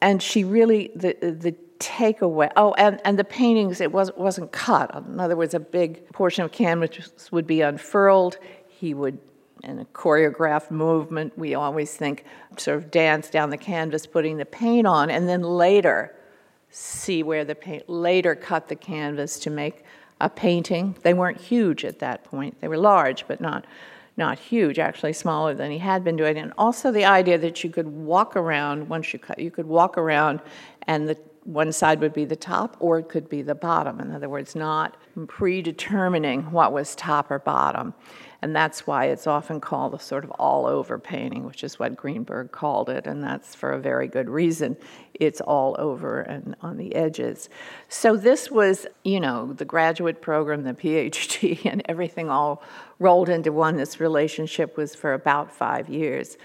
And 0.02 0.24
she 0.24 0.44
really, 0.44 0.92
the, 0.96 1.14
the 1.20 1.56
takeaway, 1.80 2.50
oh, 2.56 2.74
and, 2.74 3.00
and 3.06 3.20
the 3.20 3.24
paintings, 3.24 3.82
it 3.82 3.92
was, 3.92 4.12
wasn't 4.16 4.52
cut. 4.52 4.96
In 4.96 5.20
other 5.20 5.36
words, 5.36 5.54
a 5.54 5.60
big 5.60 6.10
portion 6.12 6.44
of 6.44 6.52
canvas 6.52 7.32
would 7.32 7.46
be 7.46 7.62
unfurled. 7.62 8.38
He 8.68 8.94
would 8.94 9.20
in 9.64 9.80
a 9.80 9.86
choreographed 9.86 10.72
movement, 10.72 11.38
we 11.38 11.56
always 11.56 11.96
think 11.96 12.26
sort 12.58 12.78
of 12.78 12.92
dance 12.92 13.30
down 13.30 13.50
the 13.50 13.58
canvas, 13.58 14.06
putting 14.06 14.38
the 14.38 14.46
paint 14.46 14.88
on, 14.88 15.10
and 15.10 15.28
then 15.28 15.42
later 15.42 16.16
see 16.70 17.24
where 17.24 17.44
the 17.44 17.56
paint, 17.56 17.90
later 17.90 18.36
cut 18.36 18.68
the 18.68 18.76
canvas 18.76 19.40
to 19.40 19.50
make 19.50 19.84
a 20.22 20.30
painting. 20.30 20.96
They 21.02 21.14
weren't 21.14 21.40
huge 21.40 21.86
at 21.86 22.00
that 22.00 22.24
point. 22.24 22.60
They 22.62 22.68
were 22.68 22.78
large, 22.78 23.28
but 23.28 23.42
not, 23.42 23.66
not 24.18 24.38
huge, 24.38 24.80
actually 24.80 25.14
smaller 25.14 25.54
than 25.54 25.72
he 25.72 25.78
had 25.78 26.04
been 26.04 26.16
doing. 26.16 26.38
And 26.38 26.54
also 26.58 26.92
the 26.92 27.06
idea 27.06 27.38
that 27.38 27.64
you 27.64 27.70
could 27.70 27.88
walk 27.88 28.36
around, 28.36 28.90
once 28.90 29.14
you 29.14 29.20
cut, 29.20 29.40
you 29.40 29.52
could 29.52 29.66
walk 29.66 29.98
around 29.98 30.42
and 30.84 31.08
the 31.08 31.18
one 31.50 31.72
side 31.72 32.00
would 32.00 32.14
be 32.14 32.26
the 32.26 32.36
top 32.36 32.78
or 32.80 33.00
it 33.00 33.10
could 33.10 33.28
be 33.28 33.42
the 33.42 33.56
bottom. 33.56 34.00
In 34.00 34.12
other 34.12 34.30
words, 34.30 34.56
not 34.56 34.96
predetermining 35.28 36.44
what 36.52 36.72
was 36.72 36.94
top 36.94 37.32
or 37.32 37.40
bottom. 37.40 37.96
And 38.44 38.56
that's 38.56 38.86
why 38.86 39.06
it's 39.06 39.26
often 39.26 39.60
called 39.60 39.96
a 39.96 40.00
sort 40.00 40.24
of 40.24 40.30
all 40.32 40.68
over 40.68 41.00
painting, 41.00 41.46
which 41.46 41.64
is 41.64 41.80
what 41.80 41.96
Greenberg 41.96 42.52
called 42.52 42.88
it, 42.88 43.08
and 43.08 43.22
that's 43.22 43.56
for 43.56 43.72
a 43.72 43.80
very 43.80 44.08
good 44.08 44.30
reason. 44.30 44.78
It's 45.16 45.42
all 45.42 45.76
over 45.80 46.22
and 46.22 46.56
on 46.62 46.78
the 46.78 46.96
edges. 46.96 47.50
So 47.90 48.16
this 48.16 48.52
was, 48.52 48.86
you 49.04 49.20
know, 49.20 49.52
the 49.52 49.66
graduate 49.66 50.22
program, 50.22 50.64
the 50.64 50.74
PhD, 50.74 51.66
and 51.70 51.82
everything 51.90 52.30
all 52.30 52.62
rolled 53.00 53.28
into 53.28 53.52
one. 53.52 53.76
This 53.76 54.00
relationship 54.00 54.78
was 54.78 54.94
for 54.94 55.14
about 55.14 55.52
five 55.52 55.90
years. 55.90 56.38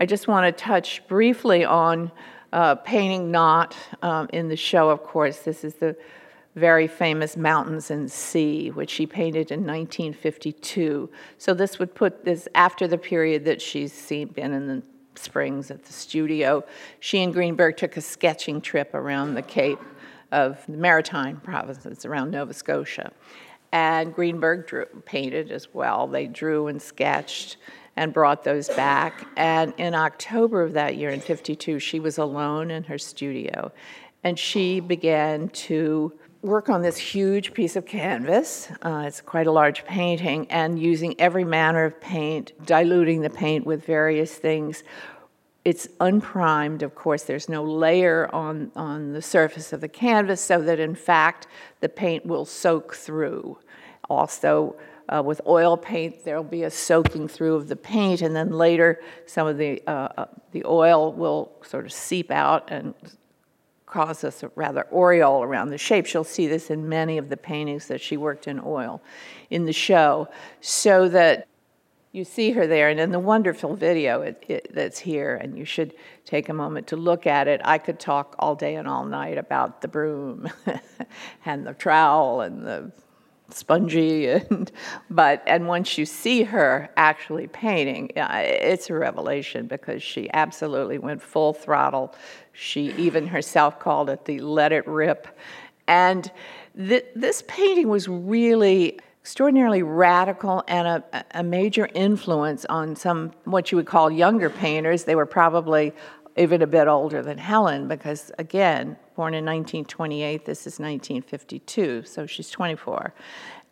I 0.00 0.06
just 0.06 0.28
want 0.28 0.46
to 0.46 0.64
touch 0.64 1.06
briefly 1.08 1.64
on 1.64 2.10
uh, 2.56 2.74
painting 2.74 3.30
not 3.30 3.76
um, 4.00 4.28
in 4.32 4.48
the 4.48 4.56
show, 4.56 4.88
of 4.88 5.02
course. 5.02 5.40
This 5.40 5.62
is 5.62 5.74
the 5.74 5.94
very 6.54 6.86
famous 6.86 7.36
Mountains 7.36 7.90
and 7.90 8.10
Sea, 8.10 8.70
which 8.70 8.88
she 8.88 9.06
painted 9.06 9.50
in 9.50 9.60
1952. 9.60 11.10
So 11.36 11.52
this 11.52 11.78
would 11.78 11.94
put 11.94 12.24
this 12.24 12.48
after 12.54 12.88
the 12.88 12.96
period 12.96 13.44
that 13.44 13.60
she's 13.60 13.92
seen, 13.92 14.28
been 14.28 14.54
in 14.54 14.66
the 14.66 14.82
Springs 15.16 15.70
at 15.70 15.84
the 15.84 15.92
studio. 15.92 16.64
She 17.00 17.22
and 17.22 17.30
Greenberg 17.30 17.76
took 17.76 17.98
a 17.98 18.00
sketching 18.00 18.62
trip 18.62 18.94
around 18.94 19.34
the 19.34 19.42
Cape 19.42 19.80
of 20.32 20.58
the 20.66 20.78
Maritime 20.78 21.40
provinces 21.40 22.06
around 22.06 22.30
Nova 22.30 22.54
Scotia. 22.54 23.12
And 23.70 24.14
Greenberg 24.14 24.66
drew, 24.66 24.86
painted 25.04 25.52
as 25.52 25.74
well. 25.74 26.06
They 26.06 26.26
drew 26.26 26.68
and 26.68 26.80
sketched 26.80 27.58
and 27.96 28.12
brought 28.12 28.44
those 28.44 28.68
back. 28.70 29.26
And 29.36 29.72
in 29.78 29.94
October 29.94 30.62
of 30.62 30.74
that 30.74 30.96
year, 30.96 31.10
in 31.10 31.20
52, 31.20 31.78
she 31.78 31.98
was 31.98 32.18
alone 32.18 32.70
in 32.70 32.84
her 32.84 32.98
studio. 32.98 33.72
And 34.22 34.38
she 34.38 34.80
began 34.80 35.48
to 35.48 36.12
work 36.42 36.68
on 36.68 36.82
this 36.82 36.96
huge 36.96 37.54
piece 37.54 37.74
of 37.74 37.86
canvas. 37.86 38.68
Uh, 38.82 39.04
it's 39.06 39.20
quite 39.20 39.46
a 39.46 39.52
large 39.52 39.84
painting, 39.84 40.46
and 40.50 40.78
using 40.78 41.18
every 41.18 41.44
manner 41.44 41.84
of 41.84 42.00
paint, 42.00 42.52
diluting 42.64 43.22
the 43.22 43.30
paint 43.30 43.66
with 43.66 43.84
various 43.84 44.34
things. 44.34 44.84
It's 45.64 45.88
unprimed, 46.00 46.82
of 46.82 46.94
course, 46.94 47.24
there's 47.24 47.48
no 47.48 47.64
layer 47.64 48.32
on, 48.32 48.70
on 48.76 49.12
the 49.12 49.22
surface 49.22 49.72
of 49.72 49.80
the 49.80 49.88
canvas, 49.88 50.40
so 50.40 50.62
that 50.62 50.78
in 50.78 50.94
fact 50.94 51.48
the 51.80 51.88
paint 51.88 52.24
will 52.24 52.44
soak 52.44 52.94
through. 52.94 53.58
Also, 54.08 54.76
uh, 55.08 55.22
with 55.24 55.40
oil 55.46 55.76
paint, 55.76 56.24
there'll 56.24 56.42
be 56.42 56.64
a 56.64 56.70
soaking 56.70 57.28
through 57.28 57.54
of 57.54 57.68
the 57.68 57.76
paint, 57.76 58.22
and 58.22 58.34
then 58.34 58.50
later 58.50 59.00
some 59.26 59.46
of 59.46 59.58
the, 59.58 59.82
uh, 59.86 60.08
uh 60.16 60.26
the 60.52 60.64
oil 60.64 61.12
will 61.12 61.52
sort 61.62 61.84
of 61.84 61.92
seep 61.92 62.30
out 62.30 62.70
and 62.70 62.94
cause 63.86 64.24
us 64.24 64.42
a 64.42 64.50
rather 64.56 64.86
aureole 64.92 65.42
around 65.42 65.70
the 65.70 65.78
shapes. 65.78 66.12
You'll 66.12 66.24
see 66.24 66.46
this 66.46 66.70
in 66.70 66.88
many 66.88 67.18
of 67.18 67.28
the 67.28 67.36
paintings 67.36 67.86
that 67.86 68.00
she 68.00 68.16
worked 68.16 68.48
in 68.48 68.60
oil 68.64 69.00
in 69.50 69.64
the 69.64 69.72
show, 69.72 70.28
so 70.60 71.08
that 71.08 71.46
you 72.12 72.24
see 72.24 72.50
her 72.52 72.66
there. 72.66 72.88
And 72.88 72.98
in 72.98 73.10
the 73.12 73.18
wonderful 73.18 73.76
video 73.76 74.22
it, 74.22 74.42
it, 74.48 74.74
that's 74.74 74.98
here, 74.98 75.36
and 75.36 75.56
you 75.56 75.64
should 75.64 75.94
take 76.24 76.48
a 76.48 76.54
moment 76.54 76.88
to 76.88 76.96
look 76.96 77.26
at 77.26 77.46
it. 77.46 77.60
I 77.64 77.78
could 77.78 78.00
talk 78.00 78.34
all 78.38 78.56
day 78.56 78.74
and 78.74 78.88
all 78.88 79.04
night 79.04 79.38
about 79.38 79.82
the 79.82 79.88
broom 79.88 80.48
and 81.44 81.66
the 81.66 81.74
trowel 81.74 82.40
and 82.40 82.66
the 82.66 82.90
spongy 83.48 84.28
and 84.28 84.72
but 85.10 85.42
and 85.46 85.68
once 85.68 85.96
you 85.96 86.04
see 86.04 86.42
her 86.42 86.88
actually 86.96 87.46
painting 87.46 88.10
it's 88.16 88.90
a 88.90 88.94
revelation 88.94 89.66
because 89.66 90.02
she 90.02 90.28
absolutely 90.32 90.98
went 90.98 91.22
full 91.22 91.52
throttle. 91.52 92.14
She 92.52 92.92
even 92.94 93.26
herself 93.26 93.78
called 93.78 94.10
it 94.10 94.24
the 94.24 94.40
let 94.40 94.72
it 94.72 94.86
rip. 94.86 95.28
And 95.86 96.30
th- 96.76 97.06
this 97.14 97.44
painting 97.46 97.88
was 97.88 98.08
really 98.08 98.98
extraordinarily 99.22 99.82
radical 99.82 100.62
and 100.68 100.86
a, 100.86 101.24
a 101.32 101.42
major 101.42 101.88
influence 101.94 102.64
on 102.66 102.94
some 102.96 103.32
what 103.44 103.70
you 103.72 103.76
would 103.76 103.86
call 103.86 104.10
younger 104.10 104.50
painters. 104.50 105.04
They 105.04 105.16
were 105.16 105.26
probably 105.26 105.92
even 106.36 106.62
a 106.62 106.66
bit 106.66 106.88
older 106.88 107.22
than 107.22 107.38
Helen 107.38 107.88
because 107.88 108.30
again 108.38 108.96
born 109.16 109.32
in 109.32 109.44
1928. 109.44 110.44
This 110.44 110.60
is 110.60 110.78
1952, 110.78 112.04
so 112.04 112.26
she's 112.26 112.50
24. 112.50 113.14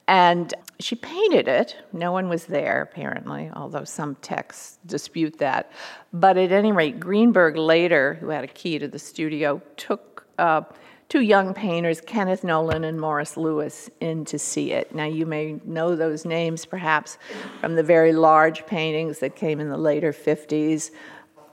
And 0.07 0.53
she 0.81 0.97
painted 0.97 1.49
it. 1.49 1.77
No 1.93 2.13
one 2.13 2.29
was 2.29 2.45
there, 2.45 2.83
apparently, 2.83 3.51
although 3.55 3.85
some 3.85 4.17
texts 4.17 4.79
dispute 4.85 5.39
that. 5.39 5.71
But 6.13 6.37
at 6.37 6.53
any 6.53 6.73
rate, 6.73 7.01
Greenberg 7.01 7.57
later, 7.57 8.15
who 8.15 8.29
had 8.29 8.45
a 8.45 8.49
key 8.49 8.79
to 8.79 8.89
the 8.89 8.99
studio, 8.99 9.63
took 9.77 10.27
uh, 10.39 10.63
two 11.09 11.21
young 11.21 11.55
painters, 11.55 12.03
Kenneth 12.03 12.45
Noland 12.45 12.85
and 12.85 13.01
Morris 13.01 13.37
Louis, 13.37 13.89
in 14.01 14.25
to 14.27 14.39
see 14.39 14.73
it. 14.73 14.95
Now, 14.95 15.07
you 15.07 15.25
may 15.25 15.59
know 15.65 15.97
those 15.97 16.27
names 16.27 16.67
perhaps 16.67 17.17
from 17.61 17.75
the 17.75 17.83
very 17.83 18.13
large 18.13 18.67
paintings 18.67 19.21
that 19.21 19.37
came 19.37 19.59
in 19.59 19.71
the 19.71 19.79
later 19.79 20.13
50s. 20.13 20.91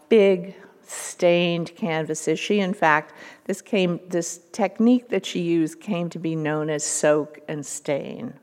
Big, 0.09 0.55
stained 0.91 1.75
canvases. 1.75 2.39
She, 2.39 2.59
in 2.59 2.73
fact, 2.73 3.13
this 3.45 3.61
came 3.61 3.99
this 4.07 4.39
technique 4.51 5.09
that 5.09 5.25
she 5.25 5.41
used 5.41 5.79
came 5.79 6.09
to 6.09 6.19
be 6.19 6.35
known 6.35 6.69
as 6.69 6.83
soak 6.83 7.39
and 7.47 7.65
stain. 7.65 8.33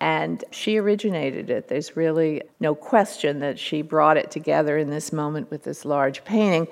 And 0.00 0.42
she 0.50 0.78
originated 0.78 1.50
it. 1.50 1.68
There's 1.68 1.96
really 1.96 2.42
no 2.58 2.74
question 2.74 3.40
that 3.40 3.58
she 3.58 3.82
brought 3.82 4.16
it 4.16 4.30
together 4.30 4.78
in 4.78 4.88
this 4.88 5.12
moment 5.12 5.50
with 5.50 5.62
this 5.62 5.84
large 5.84 6.24
painting. 6.24 6.68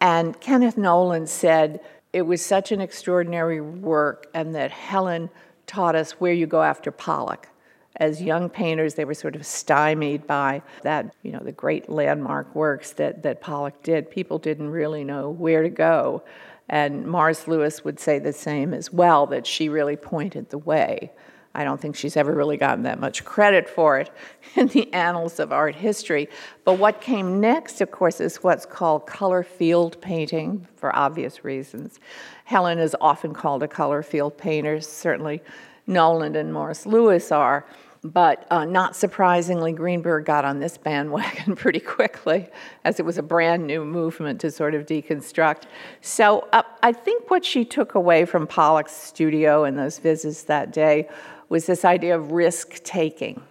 And 0.00 0.38
Kenneth 0.40 0.76
Noland 0.76 1.28
said 1.28 1.80
it 2.12 2.22
was 2.22 2.44
such 2.44 2.72
an 2.72 2.80
extraordinary 2.80 3.60
work, 3.60 4.26
and 4.34 4.54
that 4.54 4.72
Helen 4.72 5.30
taught 5.66 5.94
us 5.94 6.12
where 6.12 6.32
you 6.32 6.46
go 6.46 6.62
after 6.62 6.90
Pollock 6.90 7.48
as 7.96 8.22
young 8.22 8.48
painters, 8.48 8.94
they 8.94 9.04
were 9.04 9.14
sort 9.14 9.36
of 9.36 9.44
stymied 9.46 10.26
by 10.26 10.62
that, 10.82 11.14
you 11.22 11.30
know, 11.30 11.40
the 11.40 11.52
great 11.52 11.88
landmark 11.88 12.54
works 12.54 12.92
that, 12.92 13.22
that 13.22 13.40
Pollock 13.40 13.82
did. 13.82 14.10
People 14.10 14.38
didn't 14.38 14.70
really 14.70 15.04
know 15.04 15.28
where 15.30 15.62
to 15.62 15.68
go. 15.68 16.22
And 16.68 17.06
Morris 17.06 17.46
Louis 17.46 17.84
would 17.84 18.00
say 18.00 18.18
the 18.18 18.32
same 18.32 18.72
as 18.72 18.92
well, 18.92 19.26
that 19.26 19.46
she 19.46 19.68
really 19.68 19.96
pointed 19.96 20.48
the 20.48 20.58
way. 20.58 21.12
I 21.54 21.64
don't 21.64 21.78
think 21.78 21.96
she's 21.96 22.16
ever 22.16 22.32
really 22.32 22.56
gotten 22.56 22.84
that 22.84 22.98
much 22.98 23.26
credit 23.26 23.68
for 23.68 23.98
it 23.98 24.10
in 24.56 24.68
the 24.68 24.90
annals 24.94 25.38
of 25.38 25.52
art 25.52 25.74
history. 25.74 26.30
But 26.64 26.78
what 26.78 27.02
came 27.02 27.40
next, 27.40 27.82
of 27.82 27.90
course, 27.90 28.20
is 28.20 28.36
what's 28.36 28.64
called 28.64 29.06
color 29.06 29.42
field 29.42 30.00
painting 30.00 30.66
for 30.76 30.96
obvious 30.96 31.44
reasons. 31.44 32.00
Helen 32.44 32.78
is 32.78 32.96
often 33.02 33.34
called 33.34 33.62
a 33.62 33.68
color 33.68 34.02
field 34.02 34.38
painter, 34.38 34.80
certainly 34.80 35.42
Noland 35.86 36.36
and 36.36 36.52
Morris 36.52 36.86
Louis 36.86 37.30
are. 37.32 37.66
But 38.04 38.46
uh, 38.50 38.64
not 38.64 38.96
surprisingly, 38.96 39.72
Greenberg 39.72 40.24
got 40.24 40.44
on 40.44 40.58
this 40.58 40.76
bandwagon 40.76 41.54
pretty 41.56 41.78
quickly, 41.78 42.48
as 42.84 42.98
it 42.98 43.04
was 43.06 43.16
a 43.16 43.22
brand 43.22 43.64
new 43.66 43.84
movement 43.84 44.40
to 44.40 44.50
sort 44.50 44.74
of 44.74 44.86
deconstruct. 44.86 45.64
So 46.00 46.48
uh, 46.52 46.62
I 46.82 46.92
think 46.92 47.30
what 47.30 47.44
she 47.44 47.64
took 47.64 47.94
away 47.94 48.24
from 48.24 48.48
Pollock's 48.48 48.92
studio 48.92 49.62
and 49.64 49.78
those 49.78 50.00
visits 50.00 50.42
that 50.44 50.72
day 50.72 51.08
was 51.48 51.66
this 51.66 51.84
idea 51.84 52.16
of 52.16 52.32
risk 52.32 52.82
taking. 52.82 53.42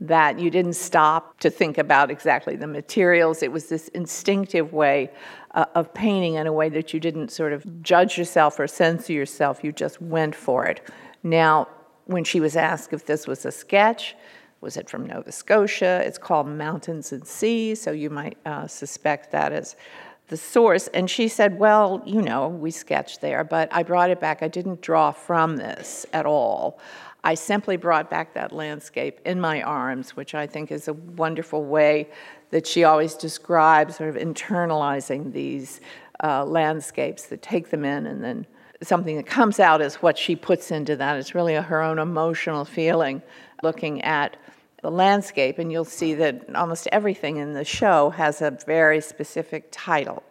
that 0.00 0.38
you 0.38 0.50
didn't 0.50 0.74
stop 0.74 1.38
to 1.40 1.48
think 1.48 1.78
about 1.78 2.10
exactly 2.10 2.56
the 2.56 2.66
materials. 2.66 3.42
It 3.42 3.52
was 3.52 3.68
this 3.68 3.88
instinctive 3.88 4.72
way 4.72 5.10
uh, 5.52 5.64
of 5.74 5.94
painting 5.94 6.34
in 6.34 6.46
a 6.46 6.52
way 6.52 6.68
that 6.68 6.92
you 6.92 7.00
didn't 7.00 7.30
sort 7.30 7.52
of 7.52 7.82
judge 7.82 8.18
yourself 8.18 8.58
or 8.58 8.66
censor 8.66 9.12
yourself, 9.12 9.62
you 9.62 9.72
just 9.72 10.02
went 10.02 10.34
for 10.34 10.66
it. 10.66 10.80
Now, 11.22 11.68
when 12.06 12.24
she 12.24 12.40
was 12.40 12.56
asked 12.56 12.92
if 12.92 13.06
this 13.06 13.26
was 13.26 13.44
a 13.44 13.52
sketch, 13.52 14.14
was 14.60 14.76
it 14.76 14.88
from 14.88 15.06
Nova 15.06 15.30
Scotia? 15.30 16.02
It's 16.04 16.18
called 16.18 16.48
Mountains 16.48 17.12
and 17.12 17.26
Sea, 17.26 17.74
so 17.74 17.92
you 17.92 18.10
might 18.10 18.38
uh, 18.46 18.66
suspect 18.66 19.30
that 19.32 19.52
as 19.52 19.76
the 20.28 20.36
source. 20.36 20.88
And 20.88 21.10
she 21.10 21.28
said, 21.28 21.58
Well, 21.58 22.02
you 22.06 22.22
know, 22.22 22.48
we 22.48 22.70
sketched 22.70 23.20
there, 23.20 23.44
but 23.44 23.68
I 23.72 23.82
brought 23.82 24.10
it 24.10 24.20
back. 24.20 24.42
I 24.42 24.48
didn't 24.48 24.80
draw 24.80 25.12
from 25.12 25.56
this 25.56 26.06
at 26.12 26.24
all. 26.24 26.78
I 27.22 27.34
simply 27.34 27.76
brought 27.76 28.10
back 28.10 28.34
that 28.34 28.52
landscape 28.52 29.20
in 29.24 29.40
my 29.40 29.62
arms, 29.62 30.14
which 30.16 30.34
I 30.34 30.46
think 30.46 30.70
is 30.70 30.88
a 30.88 30.92
wonderful 30.92 31.64
way 31.64 32.08
that 32.50 32.66
she 32.66 32.84
always 32.84 33.14
describes, 33.14 33.96
sort 33.96 34.10
of 34.10 34.16
internalizing 34.16 35.32
these 35.32 35.80
uh, 36.22 36.44
landscapes 36.44 37.24
that 37.26 37.42
take 37.42 37.70
them 37.70 37.84
in 37.84 38.06
and 38.06 38.22
then 38.22 38.46
something 38.86 39.16
that 39.16 39.26
comes 39.26 39.60
out 39.60 39.80
is 39.80 39.96
what 39.96 40.18
she 40.18 40.36
puts 40.36 40.70
into 40.70 40.96
that. 40.96 41.16
It's 41.16 41.34
really 41.34 41.54
a, 41.54 41.62
her 41.62 41.82
own 41.82 41.98
emotional 41.98 42.64
feeling 42.64 43.22
looking 43.62 44.02
at 44.02 44.36
the 44.82 44.90
landscape, 44.90 45.58
and 45.58 45.72
you'll 45.72 45.84
see 45.84 46.14
that 46.14 46.54
almost 46.54 46.88
everything 46.92 47.38
in 47.38 47.54
the 47.54 47.64
show 47.64 48.10
has 48.10 48.42
a 48.42 48.58
very 48.66 49.00
specific 49.00 49.68
title, 49.70 50.22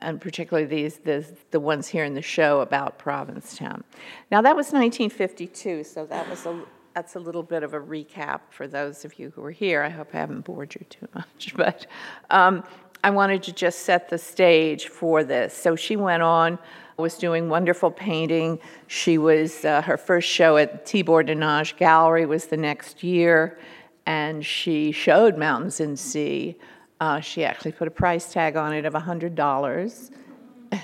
and 0.00 0.20
particularly 0.20 0.66
these 0.66 0.96
the, 0.98 1.24
the 1.52 1.60
ones 1.60 1.86
here 1.86 2.04
in 2.04 2.14
the 2.14 2.22
show 2.22 2.60
about 2.60 2.98
Provincetown. 2.98 3.84
Now 4.32 4.42
that 4.42 4.56
was 4.56 4.66
1952, 4.66 5.84
so 5.84 6.06
that 6.06 6.28
was 6.28 6.44
a 6.46 6.60
that's 6.94 7.14
a 7.14 7.20
little 7.20 7.44
bit 7.44 7.62
of 7.62 7.74
a 7.74 7.80
recap 7.80 8.40
for 8.50 8.66
those 8.66 9.04
of 9.04 9.20
you 9.20 9.30
who 9.30 9.40
were 9.40 9.52
here. 9.52 9.84
I 9.84 9.88
hope 9.88 10.08
I 10.12 10.16
haven't 10.16 10.40
bored 10.40 10.74
you 10.74 10.84
too 10.90 11.06
much, 11.14 11.54
but 11.56 11.86
um, 12.30 12.64
I 13.04 13.10
wanted 13.10 13.44
to 13.44 13.52
just 13.52 13.80
set 13.80 14.08
the 14.08 14.18
stage 14.18 14.88
for 14.88 15.22
this. 15.22 15.54
So 15.54 15.76
she 15.76 15.94
went 15.94 16.24
on 16.24 16.58
was 16.98 17.16
doing 17.16 17.48
wonderful 17.48 17.92
painting. 17.92 18.58
She 18.88 19.18
was, 19.18 19.64
uh, 19.64 19.82
her 19.82 19.96
first 19.96 20.28
show 20.28 20.56
at 20.56 20.84
Tibor 20.84 21.24
de 21.24 21.32
Nagy 21.32 21.76
Gallery 21.76 22.26
was 22.26 22.46
the 22.46 22.56
next 22.56 23.04
year, 23.04 23.56
and 24.04 24.44
she 24.44 24.90
showed 24.90 25.38
Mountains 25.38 25.78
and 25.78 25.96
Sea. 25.96 26.56
Uh, 27.00 27.20
she 27.20 27.44
actually 27.44 27.70
put 27.70 27.86
a 27.86 27.90
price 27.92 28.32
tag 28.32 28.56
on 28.56 28.72
it 28.72 28.84
of 28.84 28.94
$100, 28.94 30.10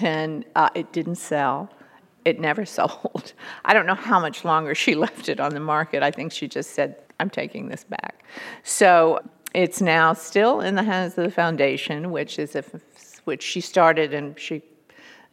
and 0.00 0.44
uh, 0.54 0.68
it 0.76 0.92
didn't 0.92 1.16
sell. 1.16 1.68
It 2.25 2.38
never 2.38 2.64
sold. 2.78 3.33
I 3.64 3.75
don't 3.75 3.87
know 3.87 3.97
how 3.97 4.21
much 4.21 4.44
longer 4.44 4.73
she 4.76 4.94
left 5.06 5.28
it 5.28 5.40
on 5.40 5.52
the 5.52 5.59
market. 5.59 6.04
I 6.04 6.12
think 6.12 6.30
she 6.30 6.47
just 6.47 6.71
said, 6.71 6.94
I'm 7.18 7.28
taking 7.28 7.71
this 7.71 7.83
back. 7.83 8.25
So 8.62 9.18
it's 9.52 9.80
now 9.80 10.12
still 10.12 10.61
in 10.61 10.76
the 10.76 10.85
hands 10.85 11.18
of 11.18 11.25
the 11.25 11.30
foundation, 11.33 12.12
which 12.12 12.38
is 12.38 12.54
a, 12.54 12.62
which 13.25 13.42
she 13.42 13.61
started 13.61 14.14
and 14.14 14.38
she 14.38 14.62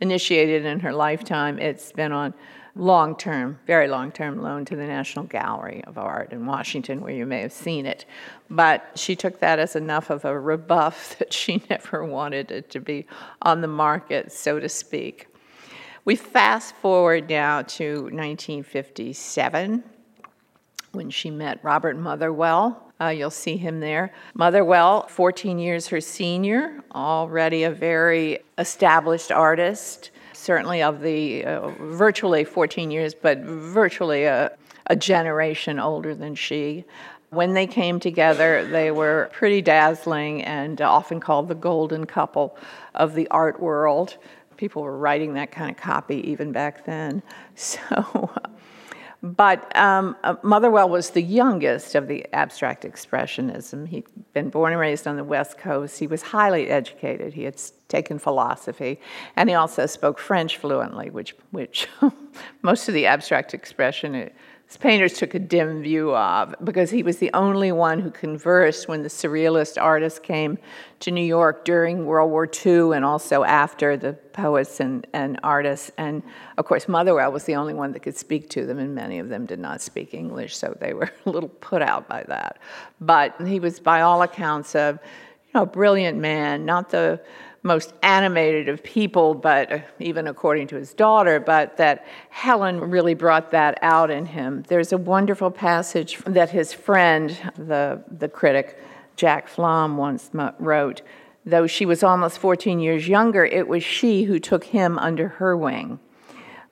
initiated 0.01 0.65
in 0.65 0.79
her 0.81 0.91
lifetime. 0.91 1.59
It's 1.59 1.91
been 1.91 2.11
on 2.11 2.33
long 2.75 3.15
term, 3.15 3.59
very 3.67 3.87
long 3.87 4.11
term 4.11 4.41
loan 4.41 4.65
to 4.65 4.75
the 4.75 4.85
National 4.85 5.25
Gallery 5.25 5.83
of 5.85 5.97
Art 5.97 6.33
in 6.33 6.45
Washington, 6.45 7.01
where 7.01 7.13
you 7.13 7.25
may 7.25 7.41
have 7.41 7.53
seen 7.53 7.85
it. 7.85 8.05
But 8.49 8.91
she 8.95 9.15
took 9.15 9.39
that 9.39 9.59
as 9.59 9.75
enough 9.75 10.09
of 10.09 10.25
a 10.25 10.37
rebuff 10.37 11.15
that 11.19 11.31
she 11.31 11.63
never 11.69 12.03
wanted 12.03 12.51
it 12.51 12.69
to 12.71 12.79
be 12.79 13.05
on 13.41 13.61
the 13.61 13.67
market, 13.67 14.31
so 14.31 14.59
to 14.59 14.67
speak. 14.67 15.27
We 16.03 16.15
fast 16.15 16.75
forward 16.77 17.29
now 17.29 17.61
to 17.61 17.93
1957 18.03 19.83
when 20.93 21.09
she 21.09 21.29
met 21.29 21.59
Robert 21.63 21.95
Motherwell. 21.95 22.90
Uh, 23.01 23.09
you'll 23.09 23.31
see 23.31 23.57
him 23.57 23.79
there. 23.79 24.13
Motherwell, 24.35 25.07
14 25.07 25.57
years 25.57 25.87
her 25.87 25.99
senior, 25.99 26.83
already 26.93 27.63
a 27.63 27.71
very 27.71 28.39
established 28.59 29.31
artist, 29.31 30.11
certainly 30.33 30.83
of 30.83 31.01
the 31.01 31.43
uh, 31.43 31.69
virtually 31.69 32.43
14 32.43 32.91
years, 32.91 33.15
but 33.15 33.39
virtually 33.39 34.25
a, 34.25 34.51
a 34.85 34.95
generation 34.95 35.79
older 35.79 36.13
than 36.13 36.35
she. 36.35 36.85
When 37.31 37.53
they 37.53 37.65
came 37.65 37.99
together, 37.99 38.67
they 38.67 38.91
were 38.91 39.31
pretty 39.33 39.61
dazzling 39.61 40.43
and 40.43 40.79
often 40.79 41.19
called 41.19 41.47
the 41.47 41.55
golden 41.55 42.05
couple 42.05 42.55
of 42.93 43.15
the 43.15 43.27
art 43.29 43.59
world. 43.59 44.17
People 44.57 44.83
were 44.83 44.97
writing 44.97 45.33
that 45.33 45.51
kind 45.51 45.71
of 45.71 45.77
copy 45.77 46.17
even 46.29 46.51
back 46.51 46.85
then. 46.85 47.23
So 47.55 48.29
but 49.23 49.75
um, 49.77 50.15
uh, 50.23 50.35
Motherwell 50.41 50.89
was 50.89 51.11
the 51.11 51.21
youngest 51.21 51.93
of 51.93 52.07
the 52.07 52.25
abstract 52.33 52.83
expressionism. 52.83 53.87
He'd 53.87 54.05
been 54.33 54.49
born 54.49 54.73
and 54.73 54.79
raised 54.79 55.05
on 55.05 55.15
the 55.15 55.23
West 55.23 55.59
Coast. 55.59 55.99
He 55.99 56.07
was 56.07 56.23
highly 56.23 56.69
educated. 56.69 57.33
He 57.33 57.43
had 57.43 57.61
taken 57.87 58.17
philosophy, 58.17 58.99
and 59.35 59.47
he 59.47 59.53
also 59.53 59.85
spoke 59.85 60.17
French 60.17 60.57
fluently, 60.57 61.11
which, 61.11 61.35
which 61.51 61.87
most 62.63 62.87
of 62.87 62.95
the 62.95 63.05
abstract 63.05 63.53
expression 63.53 64.31
painters 64.77 65.13
took 65.13 65.33
a 65.33 65.39
dim 65.39 65.81
view 65.81 66.15
of 66.15 66.55
because 66.63 66.91
he 66.91 67.03
was 67.03 67.17
the 67.17 67.31
only 67.33 67.71
one 67.71 67.99
who 67.99 68.09
conversed 68.09 68.87
when 68.87 69.03
the 69.03 69.09
surrealist 69.09 69.81
artists 69.81 70.19
came 70.19 70.57
to 71.01 71.11
New 71.11 71.23
York 71.23 71.65
during 71.65 72.05
World 72.05 72.31
War 72.31 72.49
II 72.65 72.93
and 72.95 73.03
also 73.03 73.43
after 73.43 73.97
the 73.97 74.13
poets 74.13 74.79
and, 74.79 75.05
and 75.13 75.39
artists. 75.43 75.91
And 75.97 76.23
of 76.57 76.65
course, 76.65 76.87
Motherwell 76.87 77.31
was 77.31 77.43
the 77.43 77.55
only 77.55 77.73
one 77.73 77.91
that 77.93 78.01
could 78.01 78.15
speak 78.15 78.49
to 78.51 78.65
them, 78.65 78.79
and 78.79 78.95
many 78.95 79.19
of 79.19 79.29
them 79.29 79.45
did 79.45 79.59
not 79.59 79.81
speak 79.81 80.13
English, 80.13 80.55
so 80.55 80.77
they 80.79 80.93
were 80.93 81.11
a 81.25 81.29
little 81.29 81.49
put 81.49 81.81
out 81.81 82.07
by 82.07 82.23
that. 82.27 82.59
But 82.99 83.35
he 83.45 83.59
was, 83.59 83.79
by 83.79 84.01
all 84.01 84.21
accounts, 84.21 84.75
a 84.75 84.99
you 85.53 85.59
know, 85.59 85.65
brilliant 85.65 86.17
man, 86.17 86.65
not 86.65 86.91
the 86.91 87.19
most 87.63 87.93
animated 88.01 88.69
of 88.69 88.83
people, 88.83 89.35
but 89.35 89.71
uh, 89.71 89.79
even 89.99 90.27
according 90.27 90.67
to 90.67 90.75
his 90.75 90.93
daughter, 90.93 91.39
but 91.39 91.77
that 91.77 92.05
Helen 92.29 92.79
really 92.79 93.13
brought 93.13 93.51
that 93.51 93.77
out 93.81 94.09
in 94.09 94.25
him. 94.25 94.63
There's 94.67 94.91
a 94.91 94.97
wonderful 94.97 95.51
passage 95.51 96.17
that 96.25 96.49
his 96.49 96.73
friend, 96.73 97.29
the, 97.57 98.03
the 98.09 98.27
critic, 98.27 98.79
Jack 99.15 99.47
Flam, 99.47 99.97
once 99.97 100.31
wrote. 100.59 101.01
Though 101.45 101.67
she 101.67 101.85
was 101.85 102.03
almost 102.03 102.39
14 102.39 102.79
years 102.79 103.07
younger, 103.07 103.45
it 103.45 103.67
was 103.67 103.83
she 103.83 104.23
who 104.23 104.39
took 104.39 104.65
him 104.65 104.97
under 104.97 105.27
her 105.27 105.55
wing. 105.55 105.99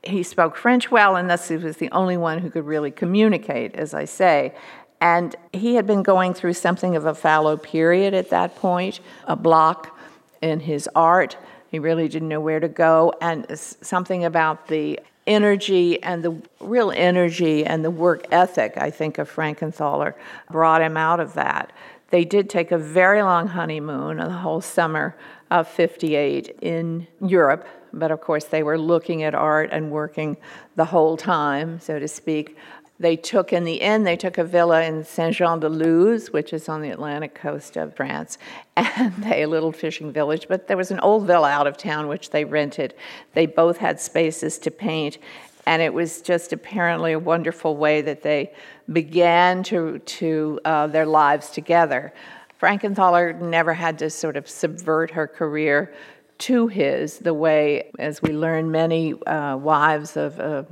He 0.04 0.23
spoke 0.23 0.56
French 0.56 0.89
well, 0.89 1.15
and 1.15 1.30
thus 1.30 1.49
he 1.49 1.58
was 1.58 1.78
the 1.78 1.91
only 1.91 2.17
one 2.17 2.39
who 2.39 2.49
could 2.49 2.65
really 2.65 2.91
communicate, 2.91 3.75
as 3.75 3.93
I 3.93 4.06
say. 4.06 4.54
And 5.02 5.36
he 5.54 5.75
had 5.75 5.86
been 5.86 6.04
going 6.04 6.34
through 6.34 6.54
something 6.54 6.95
of 6.95 7.06
a 7.06 7.13
fallow 7.13 7.58
period 7.58 8.13
at 8.13 8.30
that 8.30 8.56
point, 8.56 8.99
a 9.25 9.36
block 9.36 9.98
in 10.41 10.60
his 10.62 10.89
art. 10.95 11.38
He 11.69 11.80
really 11.80 12.08
didn't 12.08 12.30
know 12.30 12.41
where 12.41 12.60
to 12.60 12.67
go, 12.67 13.13
and 13.21 13.45
something 13.58 14.25
about 14.25 14.67
the 14.67 14.99
energy 15.28 16.02
and 16.02 16.23
the 16.23 16.41
real 16.60 16.91
energy 16.91 17.63
and 17.63 17.86
the 17.86 17.91
work 17.91 18.25
ethic, 18.32 18.73
I 18.78 18.89
think, 18.89 19.19
of 19.19 19.30
Frankenthaler 19.30 20.15
brought 20.49 20.82
him 20.82 20.97
out 20.97 21.19
of 21.19 21.36
that. 21.36 21.71
They 22.10 22.25
did 22.25 22.49
take 22.49 22.71
a 22.71 22.78
very 22.78 23.21
long 23.21 23.47
honeymoon, 23.47 24.17
the 24.17 24.30
whole 24.30 24.62
summer 24.62 25.15
of 25.52 25.67
58 25.67 26.58
in 26.62 27.08
Europe, 27.21 27.67
but 27.93 28.10
of 28.10 28.21
course 28.21 28.45
they 28.45 28.63
were 28.63 28.80
looking 28.80 29.21
at 29.23 29.36
art 29.36 29.69
and 29.71 29.91
working 29.91 30.38
the 30.75 30.86
whole 30.86 31.17
time, 31.17 31.80
so 31.80 31.99
to 31.99 32.08
speak, 32.08 32.58
they 32.99 33.15
took, 33.15 33.53
in 33.53 33.63
the 33.63 33.81
end, 33.81 34.05
they 34.05 34.17
took 34.17 34.38
a 34.38 34.43
villa 34.43 34.83
in 34.83 35.05
Saint 35.05 35.35
Jean 35.35 35.62
de 35.62 35.69
Luz, 35.69 36.31
which 36.31 36.51
is 36.51 36.67
on 36.67 36.81
the 36.81 36.89
Atlantic 36.89 37.33
coast 37.33 37.77
of 37.77 37.95
France, 37.95 38.38
and 38.77 39.13
they, 39.23 39.43
a 39.43 39.47
little 39.47 39.71
fishing 39.71 40.12
village, 40.12 40.47
but 40.49 40.67
there 40.67 40.75
was 40.75 40.91
an 40.91 40.99
old 40.99 41.25
villa 41.25 41.49
out 41.49 41.65
of 41.65 41.77
town 41.77 42.07
which 42.07 42.31
they 42.31 42.43
rented. 42.43 42.93
They 43.33 43.45
both 43.45 43.77
had 43.77 44.01
spaces 44.01 44.59
to 44.59 44.71
paint, 44.71 45.17
and 45.65 45.81
it 45.81 45.93
was 45.93 46.21
just 46.21 46.51
apparently 46.51 47.13
a 47.13 47.19
wonderful 47.19 47.77
way 47.77 48.01
that 48.01 48.21
they 48.21 48.51
began 48.91 49.63
to, 49.63 49.99
to 49.99 50.59
uh, 50.65 50.88
their 50.88 51.05
lives 51.05 51.51
together. 51.51 52.13
Frankenthaler 52.59 53.39
never 53.39 53.73
had 53.73 53.97
to 53.99 54.09
sort 54.09 54.35
of 54.35 54.49
subvert 54.49 55.12
her 55.12 55.25
career 55.25 55.93
to 56.39 56.67
his 56.67 57.19
the 57.19 57.33
way, 57.33 57.91
as 57.99 58.21
we 58.21 58.33
learn, 58.33 58.71
many 58.71 59.13
uh, 59.23 59.55
wives 59.57 60.17
of 60.17 60.39
uh, 60.39 60.63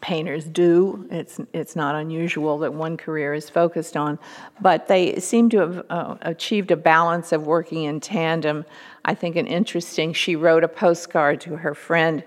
painters 0.00 0.44
do. 0.44 1.06
It's, 1.10 1.40
it's 1.52 1.74
not 1.74 1.94
unusual 1.94 2.58
that 2.58 2.72
one 2.72 2.96
career 2.96 3.34
is 3.34 3.50
focused 3.50 3.96
on, 3.96 4.18
but 4.60 4.88
they 4.88 5.18
seem 5.20 5.48
to 5.50 5.58
have 5.58 5.86
uh, 5.90 6.16
achieved 6.22 6.70
a 6.70 6.76
balance 6.76 7.32
of 7.32 7.46
working 7.46 7.84
in 7.84 8.00
tandem. 8.00 8.64
I 9.04 9.14
think 9.14 9.36
an 9.36 9.46
interesting, 9.46 10.12
she 10.12 10.36
wrote 10.36 10.64
a 10.64 10.68
postcard 10.68 11.40
to 11.42 11.56
her 11.56 11.74
friend 11.74 12.22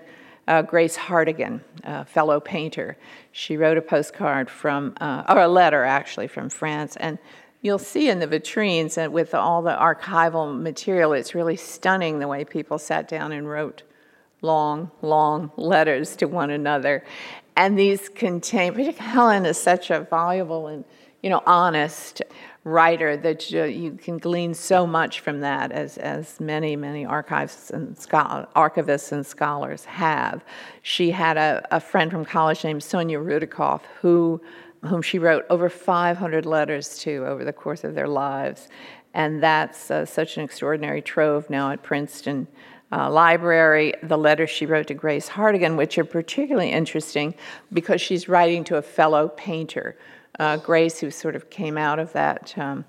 uh, 0.48 0.62
Grace 0.62 0.96
Hartigan, 0.96 1.62
a 1.84 2.04
fellow 2.04 2.40
painter. 2.40 2.96
She 3.30 3.56
wrote 3.56 3.78
a 3.78 3.82
postcard 3.82 4.50
from, 4.50 4.94
uh, 5.00 5.24
or 5.28 5.40
a 5.40 5.48
letter 5.48 5.84
actually, 5.84 6.26
from 6.26 6.50
France, 6.50 6.96
and 6.96 7.18
you'll 7.62 7.78
see 7.78 8.08
in 8.08 8.18
the 8.18 8.26
vitrines 8.26 8.98
and 8.98 9.12
with 9.12 9.34
all 9.34 9.62
the 9.62 9.70
archival 9.70 10.60
material, 10.60 11.12
it's 11.12 11.34
really 11.34 11.56
stunning 11.56 12.18
the 12.18 12.28
way 12.28 12.44
people 12.44 12.78
sat 12.78 13.08
down 13.08 13.32
and 13.32 13.48
wrote 13.48 13.82
long, 14.42 14.90
long 15.00 15.52
letters 15.56 16.16
to 16.16 16.26
one 16.26 16.50
another. 16.50 17.04
And 17.56 17.78
these 17.78 18.08
contain, 18.08 18.74
Helen 18.94 19.44
is 19.46 19.58
such 19.58 19.90
a 19.90 20.00
valuable 20.00 20.68
and 20.68 20.84
you 21.22 21.30
know, 21.30 21.42
honest 21.46 22.20
writer 22.64 23.16
that 23.16 23.50
you, 23.50 23.64
you, 23.64 23.92
can 23.92 24.18
glean 24.18 24.54
so 24.54 24.86
much 24.86 25.20
from 25.20 25.40
that, 25.40 25.72
as, 25.72 25.96
as 25.98 26.40
many, 26.40 26.76
many 26.76 27.04
archivists 27.04 27.70
and 27.70 27.96
archivists 27.96 29.12
and 29.12 29.24
scholars 29.24 29.84
have. 29.84 30.44
She 30.82 31.10
had 31.12 31.36
a, 31.36 31.66
a 31.70 31.80
friend 31.80 32.10
from 32.10 32.24
college 32.24 32.64
named 32.64 32.82
Sonya 32.82 33.18
Rudikoff, 33.18 33.82
who, 34.00 34.40
whom 34.82 35.00
she 35.00 35.18
wrote 35.18 35.44
over 35.48 35.68
500 35.68 36.44
letters 36.44 36.98
to 36.98 37.24
over 37.26 37.44
the 37.44 37.52
course 37.52 37.84
of 37.84 37.94
their 37.94 38.08
lives. 38.08 38.68
And 39.14 39.42
that's 39.42 39.90
uh, 39.90 40.04
such 40.04 40.36
an 40.36 40.44
extraordinary 40.44 41.02
trove 41.02 41.50
now 41.50 41.70
at 41.70 41.82
Princeton. 41.82 42.48
Uh, 42.92 43.10
library, 43.10 43.94
the 44.02 44.18
letters 44.18 44.50
she 44.50 44.66
wrote 44.66 44.86
to 44.86 44.94
Grace 44.94 45.26
Hartigan, 45.28 45.76
which 45.76 45.96
are 45.96 46.04
particularly 46.04 46.70
interesting 46.70 47.34
because 47.72 48.02
she's 48.02 48.28
writing 48.28 48.64
to 48.64 48.76
a 48.76 48.82
fellow 48.82 49.28
painter 49.28 49.96
uh, 50.38 50.58
Grace, 50.58 51.00
who 51.00 51.10
sort 51.10 51.34
of 51.34 51.48
came 51.48 51.78
out 51.78 51.98
of 51.98 52.12
that 52.12 52.54
um, 52.58 52.84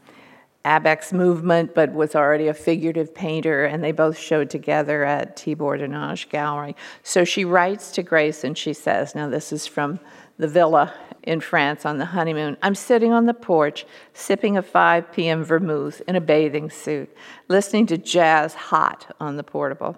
Abex 0.65 1.11
movement, 1.11 1.75
but 1.75 1.91
was 1.91 2.15
already 2.15 2.47
a 2.47 2.53
figurative 2.53 3.13
painter, 3.13 3.65
and 3.65 3.83
they 3.83 3.91
both 3.91 4.17
showed 4.17 4.49
together 4.49 5.03
at 5.03 5.35
Tibor 5.35 5.77
de 5.77 6.29
Gallery. 6.29 6.75
So 7.03 7.23
she 7.25 7.43
writes 7.43 7.91
to 7.91 8.03
Grace 8.03 8.43
and 8.43 8.57
she 8.57 8.73
says, 8.73 9.13
Now, 9.13 9.29
this 9.29 9.51
is 9.51 9.67
from 9.67 9.99
the 10.37 10.47
villa 10.47 10.93
in 11.23 11.39
France 11.39 11.85
on 11.85 11.97
the 11.97 12.05
honeymoon. 12.05 12.57
I'm 12.61 12.75
sitting 12.75 13.11
on 13.11 13.25
the 13.25 13.33
porch, 13.33 13.85
sipping 14.13 14.57
a 14.57 14.61
5 14.61 15.11
p.m. 15.11 15.43
vermouth 15.43 16.01
in 16.07 16.15
a 16.15 16.21
bathing 16.21 16.69
suit, 16.69 17.15
listening 17.47 17.87
to 17.87 17.97
jazz 17.97 18.53
hot 18.53 19.15
on 19.19 19.37
the 19.37 19.43
portable. 19.43 19.97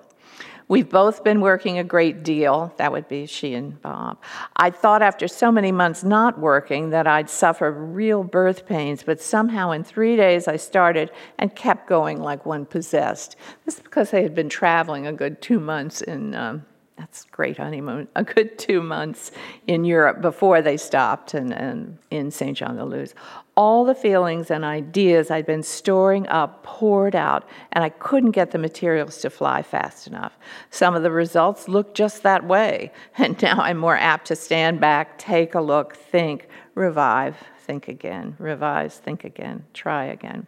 We've 0.67 0.89
both 0.89 1.23
been 1.23 1.41
working 1.41 1.77
a 1.77 1.83
great 1.83 2.23
deal. 2.23 2.73
That 2.77 2.91
would 2.91 3.07
be 3.07 3.27
she 3.27 3.53
and 3.53 3.79
Bob. 3.83 4.17
I 4.55 4.71
thought 4.71 5.03
after 5.03 5.27
so 5.27 5.51
many 5.51 5.71
months 5.71 6.03
not 6.03 6.39
working 6.39 6.89
that 6.89 7.05
I'd 7.05 7.29
suffer 7.29 7.71
real 7.71 8.23
birth 8.23 8.65
pains, 8.65 9.03
but 9.03 9.21
somehow 9.21 9.71
in 9.71 9.83
three 9.83 10.15
days 10.15 10.47
I 10.47 10.55
started 10.55 11.11
and 11.37 11.55
kept 11.55 11.87
going 11.87 12.19
like 12.19 12.47
one 12.47 12.65
possessed. 12.65 13.35
This 13.65 13.75
is 13.75 13.81
because 13.81 14.11
I 14.11 14.21
had 14.21 14.33
been 14.33 14.49
traveling 14.49 15.05
a 15.05 15.13
good 15.13 15.39
two 15.39 15.59
months 15.59 16.01
in. 16.01 16.33
Um, 16.33 16.65
that's 16.97 17.25
great 17.25 17.57
honeymoon, 17.57 18.07
a 18.15 18.23
good 18.23 18.57
two 18.57 18.81
months 18.81 19.31
in 19.67 19.83
Europe 19.83 20.21
before 20.21 20.61
they 20.61 20.77
stopped 20.77 21.33
and, 21.33 21.53
and 21.53 21.97
in 22.09 22.31
St. 22.31 22.57
John 22.57 22.77
de 22.77 22.85
Luz 22.85 23.13
all 23.57 23.85
the 23.85 23.95
feelings 23.95 24.51
and 24.51 24.65
ideas 24.65 25.31
I'd 25.31 25.45
been 25.45 25.63
storing 25.63 26.27
up 26.27 26.63
poured 26.63 27.15
out, 27.15 27.47
and 27.71 27.83
I 27.83 27.89
couldn't 27.89 28.31
get 28.31 28.51
the 28.51 28.57
materials 28.57 29.19
to 29.19 29.29
fly 29.29 29.61
fast 29.61 30.07
enough. 30.07 30.37
Some 30.69 30.95
of 30.95 31.03
the 31.03 31.11
results 31.11 31.67
looked 31.67 31.95
just 31.95 32.23
that 32.23 32.45
way, 32.45 32.91
and 33.17 33.41
now 33.41 33.59
I'm 33.61 33.77
more 33.77 33.97
apt 33.97 34.27
to 34.27 34.35
stand 34.35 34.79
back, 34.79 35.17
take 35.17 35.55
a 35.55 35.61
look, 35.61 35.95
think, 35.95 36.47
revive, 36.75 37.37
think 37.61 37.87
again, 37.87 38.35
revise, 38.37 38.97
think 38.97 39.23
again, 39.23 39.65
try 39.73 40.05
again. 40.05 40.45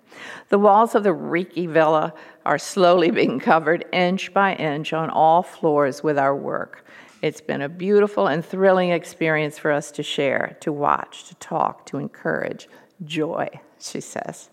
The 0.49 0.59
walls 0.59 0.93
of 0.93 1.03
the 1.03 1.13
Ricci 1.13 1.65
Villa 1.65 2.13
are 2.45 2.59
slowly 2.59 3.09
being 3.11 3.39
covered 3.39 3.85
inch 3.91 4.33
by 4.33 4.53
inch 4.55 4.93
on 4.93 5.09
all 5.09 5.41
floors 5.41 6.03
with 6.03 6.19
our 6.19 6.35
work. 6.35 6.85
It's 7.21 7.41
been 7.41 7.61
a 7.61 7.69
beautiful 7.69 8.27
and 8.27 8.45
thrilling 8.45 8.91
experience 8.91 9.57
for 9.57 9.71
us 9.71 9.89
to 9.91 10.03
share, 10.03 10.55
to 10.59 10.71
watch, 10.71 11.23
to 11.29 11.35
talk, 11.35 11.85
to 11.87 11.97
encourage, 11.97 12.69
joy, 13.03 13.47
she 13.79 14.01
says. 14.01 14.49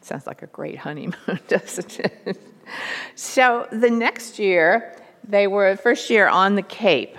Sounds 0.00 0.26
like 0.26 0.42
a 0.42 0.46
great 0.46 0.78
honeymoon, 0.78 1.40
doesn't 1.48 1.98
it? 1.98 2.38
so 3.16 3.66
the 3.72 3.90
next 3.90 4.38
year, 4.38 4.96
they 5.26 5.48
were 5.48 5.76
first 5.76 6.10
year 6.10 6.28
on 6.28 6.54
the 6.54 6.62
Cape. 6.62 7.16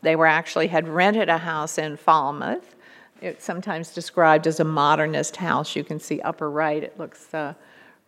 They 0.00 0.16
were 0.16 0.26
actually 0.26 0.68
had 0.68 0.88
rented 0.88 1.28
a 1.28 1.36
house 1.36 1.76
in 1.76 1.98
Falmouth. 1.98 2.76
It's 3.20 3.44
sometimes 3.44 3.92
described 3.92 4.46
as 4.46 4.60
a 4.60 4.64
modernist 4.64 5.36
house. 5.36 5.76
You 5.76 5.84
can 5.84 6.00
see 6.00 6.20
upper 6.20 6.50
right. 6.50 6.82
It 6.82 6.98
looks 6.98 7.32
uh, 7.34 7.54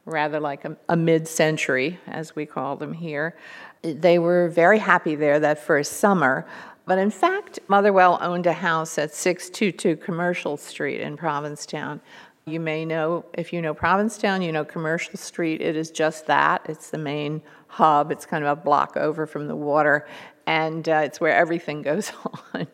rather 0.05 0.41
like 0.41 0.65
a, 0.65 0.77
a 0.89 0.97
mid-century, 0.97 2.01
as 2.07 2.35
we 2.35 2.47
call 2.47 2.77
them 2.77 2.93
here. 2.93 3.37
They 3.83 4.19
were 4.19 4.49
very 4.49 4.79
happy 4.79 5.15
there 5.15 5.39
that 5.41 5.59
first 5.59 5.95
summer. 5.95 6.47
But 6.87 6.99
in 6.99 7.11
fact, 7.11 7.61
Motherwell 7.69 8.19
owned 8.21 8.47
a 8.47 8.53
house 8.53 8.99
at 8.99 9.15
622 9.15 9.97
Commercial 9.97 10.57
Street 10.57 11.01
in 11.01 11.17
Provincetown. 11.17 12.01
You 12.45 12.59
may 12.59 12.85
know, 12.85 13.25
if 13.35 13.53
you 13.53 13.63
know 13.63 13.73
Provincetown, 13.73 14.43
you 14.43 14.51
know 14.51 14.65
Commercial 14.65 15.17
Street. 15.17 15.61
It 15.61 15.77
is 15.77 15.91
just 15.91 16.27
that. 16.27 16.63
It's 16.69 16.91
the 16.91 16.99
main 16.99 17.41
hub. 17.69 18.11
It's 18.11 18.27
kind 18.27 18.43
of 18.43 18.59
a 18.59 18.61
block 18.61 18.97
over 18.97 19.27
from 19.27 19.47
the 19.47 19.55
water, 19.55 20.09
and 20.47 20.89
uh, 20.89 21.03
it's 21.05 21.21
where 21.21 21.35
everything 21.35 21.83
goes 21.91 22.11
on. 22.53 22.67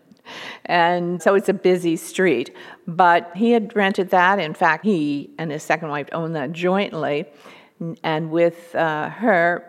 And 0.64 1.22
so 1.22 1.34
it's 1.34 1.48
a 1.48 1.54
busy 1.54 1.96
street. 1.96 2.54
But 2.86 3.30
he 3.34 3.52
had 3.52 3.74
rented 3.74 4.10
that. 4.10 4.38
In 4.38 4.54
fact, 4.54 4.84
he 4.84 5.30
and 5.38 5.50
his 5.50 5.62
second 5.62 5.88
wife 5.88 6.08
owned 6.12 6.36
that 6.36 6.52
jointly. 6.52 7.26
And 8.02 8.30
with 8.30 8.74
uh, 8.74 9.08
her, 9.10 9.67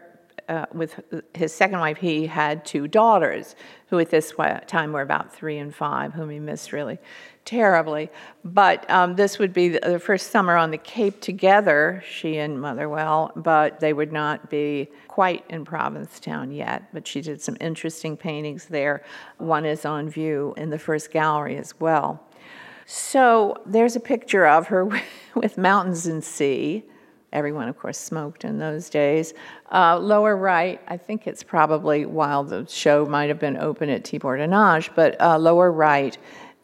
uh, 0.50 0.66
with 0.74 1.00
his 1.36 1.54
second 1.54 1.80
wife, 1.80 1.98
he 1.98 2.26
had 2.26 2.66
two 2.66 2.88
daughters 2.88 3.56
who 3.88 4.00
at 4.00 4.10
this 4.10 4.34
time 4.68 4.92
were 4.92 5.02
about 5.02 5.34
three 5.34 5.60
and 5.60 5.74
five, 5.74 6.14
whom 6.14 6.30
he 6.30 6.40
missed 6.40 6.74
really 6.74 6.98
terribly. 7.46 8.10
But 8.44 8.90
um, 8.90 9.16
this 9.16 9.38
would 9.40 9.54
be 9.54 9.70
the 9.70 10.00
first 10.00 10.32
summer 10.32 10.56
on 10.56 10.72
the 10.72 10.78
Cape 10.78 11.22
together, 11.22 12.04
she 12.08 12.38
and 12.38 12.60
Motherwell, 12.60 13.32
but 13.36 13.80
they 13.80 13.94
would 13.94 14.12
not 14.12 14.50
be 14.50 14.90
quite 15.08 15.46
in 15.50 15.66
Provincetown 15.66 16.52
yet. 16.52 16.92
But 16.94 17.08
she 17.08 17.22
did 17.22 17.42
some 17.42 17.56
interesting 17.62 18.18
paintings 18.18 18.66
there. 18.66 19.04
One 19.38 19.66
is 19.66 19.86
on 19.86 20.10
view 20.10 20.56
in 20.58 20.72
the 20.72 20.80
first 20.80 21.12
gallery 21.12 21.58
as 21.58 21.80
well. 21.80 22.24
So 22.88 23.56
there's 23.68 23.96
a 23.96 24.00
picture 24.00 24.48
of 24.48 24.68
her 24.68 24.90
with 25.36 25.60
mountains 25.60 26.08
and 26.08 26.24
sea 26.24 26.86
Everyone, 27.32 27.68
of 27.68 27.78
course, 27.78 27.98
smoked 27.98 28.44
in 28.44 28.58
those 28.58 28.90
days. 28.90 29.34
Uh, 29.72 30.00
lower 30.00 30.36
right, 30.36 30.82
I 30.88 30.98
think 30.98 31.28
it's 31.28 31.44
probably 31.44 32.06
while 32.06 32.44
the 32.44 32.66
show 32.68 33.06
might 33.06 33.30
have 33.30 33.40
been 33.40 33.58
open 33.58 33.90
at 33.90 34.04
Tibor 34.04 34.38
de 34.38 34.48
but 34.96 35.20
uh, 35.22 35.38
lower 35.38 35.72
right, 35.72 36.18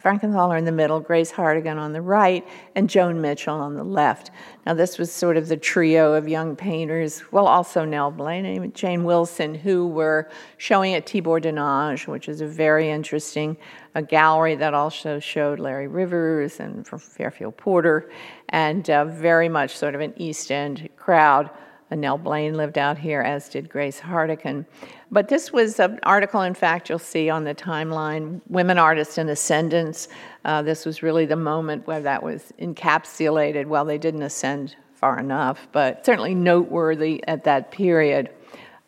Frankenthaler 0.06 0.56
in 0.56 0.66
the 0.66 0.72
middle, 0.72 1.00
Grace 1.00 1.32
Hartigan 1.32 1.80
on 1.80 1.92
the 1.92 2.02
right, 2.02 2.48
and 2.76 2.88
Joan 2.88 3.22
Mitchell 3.22 3.56
on 3.56 3.74
the 3.74 3.84
left. 3.84 4.30
Now, 4.64 4.76
this 4.76 5.00
was 5.00 5.12
sort 5.12 5.36
of 5.36 5.48
the 5.48 5.58
trio 5.58 6.14
of 6.14 6.28
young 6.28 6.56
painters, 6.56 7.24
well, 7.32 7.48
also 7.48 7.86
Nell 7.86 8.12
Blaine 8.12 8.46
and 8.46 8.76
Jane 8.76 9.04
Wilson, 9.04 9.56
who 9.56 9.88
were 9.88 10.30
showing 10.58 10.94
at 10.94 11.08
Tibor 11.08 11.42
de 11.42 11.52
Nagy, 11.52 12.06
which 12.06 12.30
is 12.30 12.40
a 12.40 12.46
very 12.46 12.88
interesting 12.88 13.58
a 13.96 14.04
gallery 14.04 14.54
that 14.54 14.76
also 14.76 15.18
showed 15.18 15.60
Larry 15.60 15.88
Rivers 15.88 16.60
and 16.60 16.88
Fairfield 16.88 17.58
Porter, 17.58 18.12
and 18.50 18.88
uh, 18.92 19.06
very 19.06 19.50
much 19.50 19.76
sort 19.76 19.96
of 19.96 20.02
an 20.02 20.14
East 20.18 20.52
End 20.52 20.88
crowd. 20.98 21.50
And 21.90 22.02
Nell 22.02 22.18
Blaine 22.20 22.56
lived 22.56 22.78
out 22.78 22.98
here, 22.98 23.22
as 23.22 23.50
did 23.50 23.70
Grace 23.70 24.00
Hartigan. 24.00 24.66
But 25.12 25.30
this 25.30 25.54
was 25.54 25.80
an 25.80 26.00
article, 26.04 26.42
in 26.42 26.54
fact, 26.54 26.90
you'll 26.90 27.00
see 27.00 27.30
on 27.30 27.44
the 27.44 27.54
timeline 27.56 28.42
Women 28.50 28.78
Artists 28.78 29.18
in 29.18 29.30
Ascendance. 29.30 30.08
Uh, 30.44 30.62
this 30.62 30.86
was 30.86 31.04
really 31.04 31.26
the 31.26 31.36
moment 31.36 31.86
where 31.88 32.02
that 32.02 32.24
was 32.24 32.52
encapsulated. 32.60 33.68
Well, 33.68 33.86
they 33.86 33.98
didn't 33.98 34.24
ascend 34.24 34.76
far 34.94 35.20
enough, 35.20 35.68
but 35.72 36.06
certainly 36.06 36.34
noteworthy 36.34 37.24
at 37.28 37.44
that 37.44 37.72
period. 37.72 38.30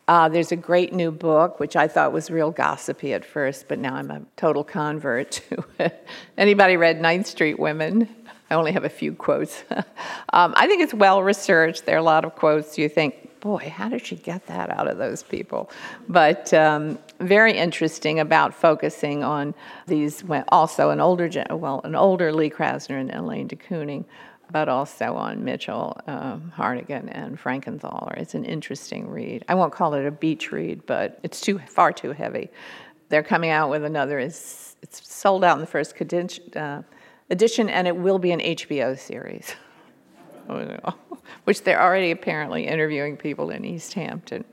Uh, 0.08 0.28
there's 0.28 0.52
a 0.52 0.56
great 0.56 0.94
new 0.94 1.10
book, 1.10 1.60
which 1.60 1.76
I 1.76 1.86
thought 1.86 2.12
was 2.12 2.30
real 2.30 2.50
gossipy 2.50 3.12
at 3.12 3.24
first, 3.24 3.68
but 3.68 3.78
now 3.78 3.94
I'm 3.94 4.10
a 4.10 4.22
total 4.36 4.64
convert 4.64 5.32
to 5.32 5.64
it. 5.78 6.08
Anybody 6.38 6.78
read 6.78 7.00
Ninth 7.00 7.26
Street 7.26 7.58
Women? 7.58 8.08
I 8.50 8.54
only 8.54 8.72
have 8.72 8.84
a 8.84 8.88
few 8.88 9.12
quotes. 9.12 9.62
um, 10.32 10.54
I 10.56 10.66
think 10.66 10.82
it's 10.82 10.94
well 10.94 11.22
researched. 11.22 11.84
There 11.84 11.94
are 11.94 11.98
a 11.98 12.02
lot 12.02 12.24
of 12.24 12.34
quotes 12.34 12.78
you 12.78 12.88
think, 12.88 13.27
boy, 13.48 13.72
how 13.74 13.88
did 13.88 14.04
she 14.04 14.14
get 14.14 14.46
that 14.46 14.68
out 14.68 14.86
of 14.86 14.98
those 14.98 15.22
people? 15.22 15.70
But 16.06 16.52
um, 16.52 16.98
very 17.18 17.54
interesting 17.54 18.20
about 18.20 18.52
focusing 18.52 19.24
on 19.24 19.54
these. 19.86 20.22
Also, 20.48 20.90
an 20.90 21.00
older, 21.00 21.30
well, 21.48 21.80
an 21.82 21.94
older 21.94 22.30
Lee 22.30 22.50
Krasner 22.50 23.00
and 23.00 23.10
Elaine 23.10 23.46
de 23.46 23.56
Kooning, 23.56 24.04
but 24.50 24.68
also 24.68 25.14
on 25.14 25.44
Mitchell, 25.44 25.98
um, 26.06 26.52
and 26.58 27.40
Frankenthaler. 27.40 28.18
It's 28.18 28.34
an 28.34 28.44
interesting 28.44 29.08
read. 29.08 29.46
I 29.48 29.54
won't 29.54 29.72
call 29.72 29.94
it 29.94 30.04
a 30.04 30.10
beach 30.10 30.52
read, 30.52 30.84
but 30.84 31.18
it's 31.22 31.40
too 31.40 31.58
far 31.58 31.90
too 31.90 32.12
heavy. 32.12 32.50
They're 33.08 33.22
coming 33.22 33.48
out 33.48 33.70
with 33.70 33.82
another. 33.82 34.18
It's, 34.18 34.76
it's 34.82 35.10
sold 35.10 35.42
out 35.42 35.56
in 35.56 35.62
the 35.62 35.66
first 35.66 35.94
uh, 36.54 36.82
edition, 37.30 37.70
and 37.70 37.88
it 37.88 37.96
will 37.96 38.18
be 38.18 38.30
an 38.30 38.40
HBO 38.40 38.98
series, 38.98 39.54
which 41.44 41.62
they're 41.62 41.80
already 41.80 42.10
apparently 42.10 42.66
interviewing 42.66 43.16
people 43.16 43.50
in 43.50 43.64
East 43.64 43.94
Hampton. 43.94 44.44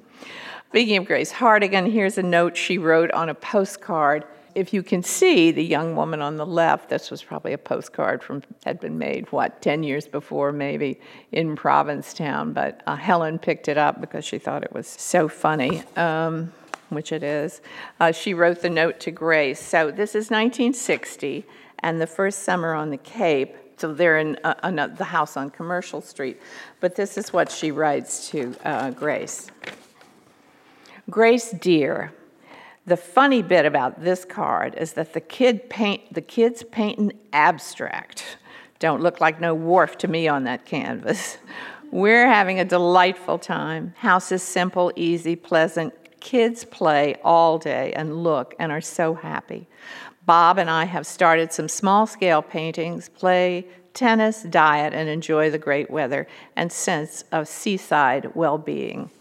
Speaking 0.70 0.98
of 0.98 1.06
Grace 1.06 1.32
Hartigan, 1.32 1.90
here's 1.90 2.18
a 2.18 2.24
note 2.24 2.58
she 2.58 2.78
wrote 2.78 3.12
on 3.12 3.30
a 3.30 3.36
postcard. 3.36 4.26
If 4.56 4.74
you 4.74 4.84
can 4.84 5.04
see 5.04 5.52
the 5.52 5.64
young 5.64 5.96
woman 5.96 6.22
on 6.22 6.38
the 6.38 6.46
left, 6.46 6.90
this 6.90 7.12
was 7.12 7.24
probably 7.24 7.54
a 7.54 7.58
postcard 7.58 8.24
from 8.24 8.44
had 8.66 8.80
been 8.80 8.98
made 8.98 9.32
what 9.32 9.62
10 9.62 9.84
years 9.84 10.08
before, 10.08 10.52
maybe 10.52 11.00
in 11.32 11.56
Provincetown. 11.56 12.54
But 12.54 12.82
uh, 12.86 12.96
Helen 12.96 13.40
picked 13.40 13.68
it 13.68 13.78
up 13.78 14.02
because 14.02 14.26
she 14.26 14.38
thought 14.38 14.64
it 14.64 14.74
was 14.74 14.88
so 14.88 15.28
funny. 15.28 15.84
Um, 15.96 16.52
which 16.90 17.12
it 17.12 17.24
is. 17.24 17.62
Uh, 18.00 18.12
she 18.12 18.34
wrote 18.34 18.62
the 18.62 18.70
note 18.70 19.00
to 19.02 19.12
Grace. 19.12 19.60
So 19.60 19.90
this 19.90 20.12
is 20.12 20.30
1960 20.30 21.46
and 21.80 22.02
the 22.02 22.08
first 22.08 22.44
summer 22.44 22.74
on 22.74 22.90
the 22.90 22.98
Cape, 22.98 23.56
So 23.78 23.94
they're 23.94 24.18
in 24.18 24.38
uh, 24.44 24.56
uh, 24.64 24.88
the 24.88 25.04
house 25.04 25.36
on 25.38 25.50
Commercial 25.50 26.02
Street. 26.02 26.42
But 26.80 26.96
this 26.96 27.18
is 27.18 27.34
what 27.34 27.52
she 27.52 27.72
writes 27.72 28.30
to 28.30 28.56
uh, 28.64 28.92
Grace 28.92 29.50
Grace, 31.08 31.52
dear, 31.52 32.12
the 32.88 32.98
funny 32.98 33.44
bit 33.44 33.66
about 33.66 34.04
this 34.04 34.26
card 34.26 34.74
is 34.76 34.94
that 34.94 35.14
the 35.14 35.22
kid 35.22 35.70
paint 35.70 36.14
the 36.14 36.22
kids 36.22 36.64
painting 36.64 37.14
abstract. 37.32 38.38
Don't 38.80 39.02
look 39.02 39.22
like 39.22 39.40
no 39.40 39.54
wharf 39.54 40.00
to 40.00 40.08
me 40.08 40.28
on 40.28 40.46
that 40.46 40.66
canvas. 40.66 41.38
We're 41.92 42.28
having 42.28 42.60
a 42.60 42.66
delightful 42.66 43.38
time. 43.38 43.94
House 43.98 44.32
is 44.32 44.42
simple, 44.42 44.92
easy, 44.96 45.36
pleasant. 45.36 45.94
Kids 46.20 46.66
play 46.66 47.16
all 47.24 47.60
day 47.60 47.94
and 47.94 48.24
look 48.24 48.56
and 48.58 48.72
are 48.72 48.82
so 48.82 49.14
happy. 49.14 49.68
Bob 50.26 50.58
and 50.58 50.70
I 50.70 50.86
have 50.86 51.06
started 51.06 51.54
some 51.54 51.70
small 51.70 52.08
scale 52.08 52.42
paintings, 52.42 53.10
play, 53.10 53.68
tennis, 53.94 54.44
diet, 54.44 54.94
and 54.94 55.08
enjoy 55.08 55.52
the 55.52 55.60
great 55.60 55.90
weather 55.92 56.28
and 56.56 56.72
sense 56.72 57.24
of 57.32 57.48
seaside 57.48 58.34
well 58.34 58.58
being, 58.58 59.12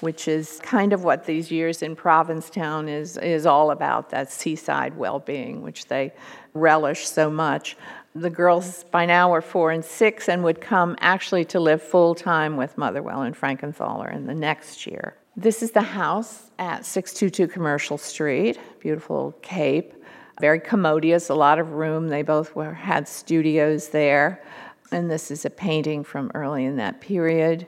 which 0.00 0.26
is 0.26 0.58
kind 0.62 0.92
of 0.94 1.04
what 1.04 1.26
these 1.26 1.50
years 1.50 1.82
in 1.82 1.94
Provincetown 1.94 2.88
is, 2.88 3.18
is 3.18 3.44
all 3.44 3.70
about 3.70 4.08
that 4.10 4.32
seaside 4.32 4.96
well 4.96 5.18
being, 5.18 5.62
which 5.62 5.86
they 5.86 6.12
relish 6.54 7.06
so 7.06 7.30
much. 7.30 7.76
The 8.14 8.30
girls 8.30 8.84
by 8.84 9.04
now 9.04 9.30
were 9.30 9.42
four 9.42 9.70
and 9.70 9.84
six 9.84 10.30
and 10.30 10.42
would 10.44 10.62
come 10.62 10.96
actually 11.00 11.44
to 11.46 11.60
live 11.60 11.82
full 11.82 12.14
time 12.14 12.56
with 12.56 12.78
Motherwell 12.78 13.22
and 13.22 13.36
Frankenthaler 13.36 14.12
in 14.12 14.26
the 14.26 14.34
next 14.34 14.86
year. 14.86 15.14
This 15.36 15.62
is 15.62 15.70
the 15.72 15.82
house 15.82 16.50
at 16.58 16.84
622 16.84 17.46
Commercial 17.52 17.98
Street, 17.98 18.58
beautiful 18.80 19.36
cape 19.42 19.94
very 20.40 20.60
commodious, 20.60 21.28
a 21.28 21.34
lot 21.34 21.58
of 21.58 21.72
room. 21.72 22.08
They 22.08 22.22
both 22.22 22.54
were, 22.54 22.74
had 22.74 23.08
studios 23.08 23.88
there. 23.88 24.42
And 24.90 25.10
this 25.10 25.30
is 25.30 25.44
a 25.44 25.50
painting 25.50 26.04
from 26.04 26.30
early 26.34 26.64
in 26.64 26.76
that 26.76 27.00
period. 27.00 27.66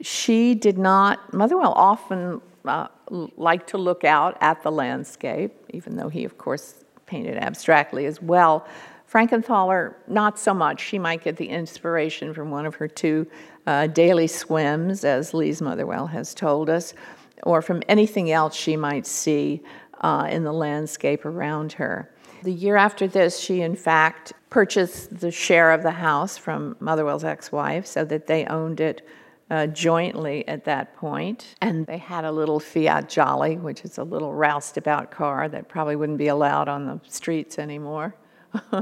She 0.00 0.54
did 0.54 0.78
not, 0.78 1.32
Motherwell 1.32 1.72
often 1.72 2.40
uh, 2.64 2.88
liked 3.10 3.68
to 3.70 3.78
look 3.78 4.04
out 4.04 4.36
at 4.40 4.62
the 4.62 4.72
landscape, 4.72 5.54
even 5.70 5.96
though 5.96 6.08
he, 6.08 6.24
of 6.24 6.38
course, 6.38 6.84
painted 7.06 7.36
abstractly 7.36 8.06
as 8.06 8.20
well. 8.22 8.66
Frankenthaler, 9.10 9.94
not 10.06 10.38
so 10.38 10.54
much. 10.54 10.80
She 10.80 10.98
might 10.98 11.24
get 11.24 11.36
the 11.36 11.48
inspiration 11.48 12.32
from 12.32 12.50
one 12.50 12.64
of 12.64 12.76
her 12.76 12.86
two 12.86 13.26
uh, 13.66 13.88
daily 13.88 14.26
swims, 14.26 15.04
as 15.04 15.34
Lise 15.34 15.60
Motherwell 15.60 16.06
has 16.06 16.32
told 16.32 16.70
us, 16.70 16.94
or 17.42 17.60
from 17.60 17.82
anything 17.88 18.30
else 18.30 18.54
she 18.54 18.76
might 18.76 19.06
see 19.06 19.62
uh, 20.00 20.28
in 20.30 20.44
the 20.44 20.52
landscape 20.52 21.24
around 21.24 21.72
her. 21.72 22.10
The 22.42 22.52
year 22.52 22.76
after 22.76 23.06
this, 23.06 23.38
she 23.38 23.60
in 23.60 23.76
fact 23.76 24.32
purchased 24.48 25.20
the 25.20 25.30
share 25.30 25.72
of 25.72 25.82
the 25.82 25.90
house 25.90 26.38
from 26.38 26.76
Motherwell's 26.80 27.24
ex 27.24 27.52
wife 27.52 27.86
so 27.86 28.04
that 28.06 28.26
they 28.26 28.46
owned 28.46 28.80
it 28.80 29.06
uh, 29.50 29.66
jointly 29.66 30.46
at 30.48 30.64
that 30.64 30.96
point. 30.96 31.54
And 31.60 31.86
they 31.86 31.98
had 31.98 32.24
a 32.24 32.32
little 32.32 32.60
Fiat 32.60 33.08
Jolly, 33.08 33.56
which 33.56 33.84
is 33.84 33.98
a 33.98 34.04
little 34.04 34.32
roustabout 34.32 35.10
car 35.10 35.48
that 35.48 35.68
probably 35.68 35.96
wouldn't 35.96 36.18
be 36.18 36.28
allowed 36.28 36.68
on 36.68 36.86
the 36.86 37.00
streets 37.08 37.58
anymore. 37.58 38.14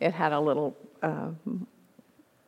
it 0.00 0.12
had 0.12 0.32
a 0.32 0.40
little 0.40 0.76
uh, 1.02 1.28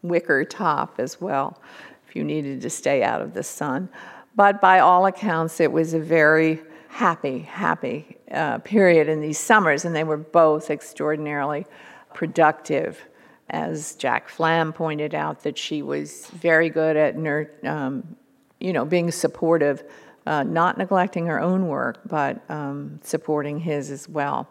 wicker 0.02 0.44
top 0.44 0.94
as 0.98 1.20
well 1.20 1.60
if 2.08 2.16
you 2.16 2.24
needed 2.24 2.60
to 2.62 2.70
stay 2.70 3.02
out 3.02 3.20
of 3.20 3.34
the 3.34 3.42
sun. 3.42 3.88
But 4.36 4.60
by 4.60 4.80
all 4.80 5.06
accounts, 5.06 5.60
it 5.60 5.70
was 5.70 5.94
a 5.94 6.00
very 6.00 6.62
happy, 6.94 7.40
happy 7.40 8.16
uh, 8.30 8.56
period 8.58 9.08
in 9.08 9.20
these 9.20 9.36
summers, 9.36 9.84
and 9.84 9.96
they 9.96 10.04
were 10.04 10.16
both 10.16 10.70
extraordinarily 10.70 11.66
productive. 12.14 13.04
As 13.50 13.96
Jack 13.96 14.28
Flam 14.28 14.72
pointed 14.72 15.12
out, 15.12 15.42
that 15.42 15.58
she 15.58 15.82
was 15.82 16.28
very 16.28 16.70
good 16.70 16.96
at, 16.96 17.16
ner- 17.16 17.50
um, 17.64 18.14
you 18.60 18.72
know, 18.72 18.84
being 18.84 19.10
supportive, 19.10 19.82
uh, 20.24 20.44
not 20.44 20.78
neglecting 20.78 21.26
her 21.26 21.40
own 21.40 21.66
work, 21.66 21.98
but 22.06 22.48
um, 22.48 23.00
supporting 23.02 23.58
his 23.58 23.90
as 23.90 24.08
well. 24.08 24.48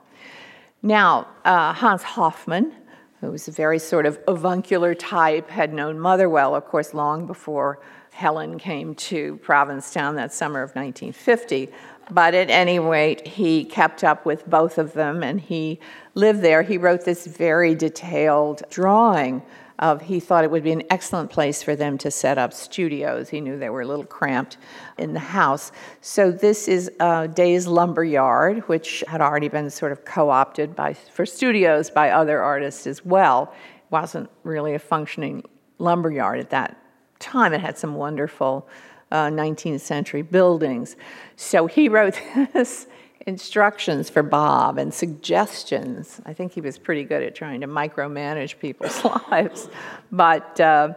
Now, 0.82 1.27
uh, 1.45 1.71
Hans 1.71 2.03
Hofmann, 2.03 2.73
who 3.21 3.32
was 3.32 3.47
a 3.47 3.51
very 3.51 3.79
sort 3.79 4.06
of 4.06 4.19
avuncular 4.27 4.93
type, 4.93 5.49
had 5.49 5.73
known 5.73 5.97
Motherwell, 5.97 6.56
of 6.56 6.65
course, 6.65 6.93
long 6.93 7.25
before 7.25 7.79
Helen 8.13 8.60
came 8.60 8.93
to 8.95 9.38
Provincetown 9.38 10.15
that 10.15 10.32
summer 10.32 10.62
of 10.62 10.69
1950. 10.75 11.69
But 12.12 12.34
at 12.34 12.50
any 12.50 12.80
rate, 12.80 13.26
he 13.26 13.63
kept 13.63 14.04
up 14.04 14.26
with 14.26 14.48
both 14.50 14.78
of 14.78 14.94
them 14.94 15.24
and 15.24 15.39
he 15.39 15.80
lived 16.16 16.42
there. 16.42 16.62
He 16.62 16.78
wrote 16.78 17.06
this 17.06 17.26
very 17.26 17.76
detailed 17.76 18.63
drawing 18.70 19.42
of 19.80 20.02
he 20.04 20.20
thought 20.20 20.44
it 20.44 20.52
would 20.52 20.63
be 20.63 20.72
an 20.72 20.84
excellent 20.89 21.30
place 21.30 21.63
for 21.63 21.76
them 21.76 21.98
to 21.98 22.12
set 22.12 22.38
up 22.38 22.54
studios. 22.54 23.30
He 23.30 23.42
knew 23.42 23.58
they 23.58 23.70
were 23.70 23.82
a 23.82 23.88
little 23.88 24.06
cramped 24.06 24.58
in 24.98 25.13
the 25.13 25.20
house. 25.20 25.72
So 26.02 26.32
this 26.32 26.68
is 26.68 26.92
uh, 27.00 27.28
Day's 27.28 27.68
Lumber 27.68 28.04
Yard, 28.04 28.60
which 28.68 29.04
had 29.08 29.20
already 29.20 29.48
been 29.48 29.70
sort 29.70 29.92
of 29.92 30.06
co-opted 30.06 30.76
by 30.76 30.94
for 30.94 31.26
studios 31.26 31.89
by 31.89 32.12
other 32.12 32.42
artists 32.42 32.86
as 32.86 33.04
well. 33.04 33.54
It 33.54 33.92
wasn't 33.92 34.30
really 34.44 34.76
a 34.76 34.80
functioning 34.80 35.44
lumber 35.80 36.12
yard 36.12 36.39
at 36.39 36.50
that 36.52 36.78
time. 37.20 37.54
It 37.54 37.62
had 37.62 37.78
some 37.78 37.96
wonderful 37.96 38.68
uh, 39.13 39.28
19th 39.28 39.80
century 39.80 40.23
buildings. 40.23 40.97
So 41.36 41.67
he 41.67 41.88
wrote 41.88 42.19
this 42.54 42.88
instructions 43.26 44.10
for 44.10 44.23
Bob 44.23 44.78
and 44.78 44.93
suggestions. 44.93 46.19
I 46.26 46.34
think 46.34 46.52
he 46.52 46.60
was 46.60 46.78
pretty 46.78 47.06
good 47.06 47.23
at 47.23 47.36
trying 47.36 47.62
to 47.62 47.67
micromanage 47.67 48.60
people's 48.60 49.02
lives, 49.32 49.69
but 50.12 50.60
uh, 50.60 50.93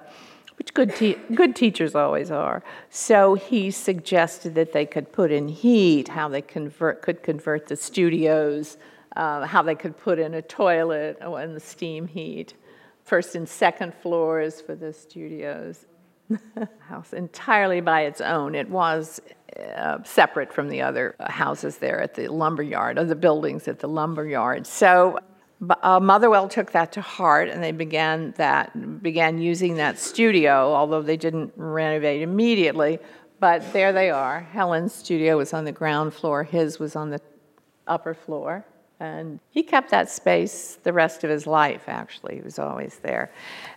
which 0.58 0.74
good 0.74 0.96
te- 0.96 1.18
good 1.34 1.54
teachers 1.54 1.94
always 1.94 2.30
are. 2.30 2.64
So 2.90 3.34
he 3.34 3.70
suggested 3.70 4.54
that 4.56 4.72
they 4.72 4.86
could 4.86 5.12
put 5.12 5.30
in 5.30 5.48
heat, 5.48 6.08
how 6.08 6.28
they 6.28 6.42
convert 6.42 7.02
could 7.02 7.22
convert 7.22 7.68
the 7.68 7.76
studios, 7.76 8.78
uh, 9.14 9.46
how 9.46 9.62
they 9.62 9.74
could 9.74 9.96
put 9.96 10.18
in 10.18 10.34
a 10.34 10.42
toilet 10.42 11.18
and 11.20 11.54
the 11.54 11.60
steam 11.60 12.08
heat, 12.08 12.54
first 13.04 13.36
and 13.36 13.48
second 13.48 13.94
floors 13.94 14.60
for 14.60 14.74
the 14.74 14.92
studios. 14.92 15.84
house 16.80 17.12
entirely 17.12 17.80
by 17.80 18.02
its 18.02 18.20
own. 18.20 18.54
It 18.54 18.68
was 18.68 19.20
uh, 19.76 20.02
separate 20.04 20.52
from 20.52 20.68
the 20.68 20.82
other 20.82 21.14
houses 21.20 21.78
there 21.78 22.00
at 22.00 22.14
the 22.14 22.28
lumber 22.28 22.62
yard, 22.62 22.98
or 22.98 23.04
the 23.04 23.14
buildings 23.14 23.68
at 23.68 23.78
the 23.78 23.88
lumber 23.88 24.26
yard. 24.26 24.66
So 24.66 25.18
uh, 25.82 26.00
Motherwell 26.00 26.48
took 26.48 26.72
that 26.72 26.92
to 26.92 27.00
heart, 27.00 27.48
and 27.48 27.62
they 27.62 27.72
began 27.72 28.34
that 28.36 29.02
began 29.02 29.38
using 29.38 29.76
that 29.76 29.98
studio, 29.98 30.74
although 30.74 31.02
they 31.02 31.16
didn't 31.16 31.52
renovate 31.56 32.22
immediately. 32.22 32.98
But 33.38 33.72
there 33.72 33.92
they 33.92 34.10
are. 34.10 34.40
Helen's 34.40 34.94
studio 34.94 35.36
was 35.36 35.52
on 35.52 35.64
the 35.64 35.72
ground 35.72 36.14
floor. 36.14 36.42
His 36.44 36.78
was 36.78 36.96
on 36.96 37.10
the 37.10 37.20
upper 37.86 38.14
floor. 38.14 38.64
And 38.98 39.40
he 39.50 39.62
kept 39.62 39.90
that 39.90 40.08
space 40.08 40.78
the 40.82 40.92
rest 40.92 41.22
of 41.22 41.28
his 41.28 41.46
life, 41.46 41.84
actually. 41.86 42.36
He 42.36 42.40
was 42.40 42.58
always 42.58 42.98
there. 43.02 43.30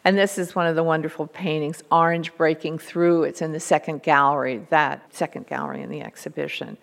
And 0.06 0.18
this 0.18 0.38
is 0.38 0.56
one 0.56 0.66
of 0.66 0.76
the 0.78 0.84
wonderful 0.84 1.28
paintings, 1.28 1.84
Orange 1.92 2.36
Breaking 2.38 2.78
Through. 2.78 3.24
It's 3.24 3.42
in 3.42 3.52
the 3.52 3.60
second 3.60 4.02
gallery, 4.02 4.66
that 4.70 5.14
second 5.14 5.48
gallery 5.48 5.82
in 5.82 5.90
the 5.90 6.02
exhibition. 6.02 6.78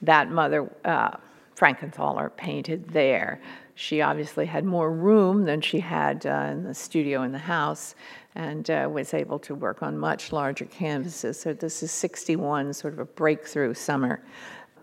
That 0.00 0.30
mother, 0.30 0.70
uh, 0.86 1.16
Frankenthaler, 1.54 2.34
painted 2.34 2.88
there. 2.88 3.42
She 3.74 4.00
obviously 4.00 4.46
had 4.46 4.64
more 4.64 4.90
room 4.90 5.44
than 5.44 5.60
she 5.60 5.80
had 5.80 6.24
uh, 6.24 6.48
in 6.50 6.64
the 6.64 6.74
studio 6.74 7.22
in 7.22 7.32
the 7.32 7.38
house 7.38 7.94
and 8.34 8.70
uh, 8.70 8.88
was 8.90 9.12
able 9.12 9.38
to 9.40 9.54
work 9.54 9.82
on 9.82 9.98
much 9.98 10.32
larger 10.32 10.64
canvases. 10.64 11.40
So 11.40 11.52
this 11.52 11.82
is 11.82 11.90
61, 11.90 12.72
sort 12.72 12.94
of 12.94 13.00
a 13.00 13.04
breakthrough 13.04 13.74
summer 13.74 14.22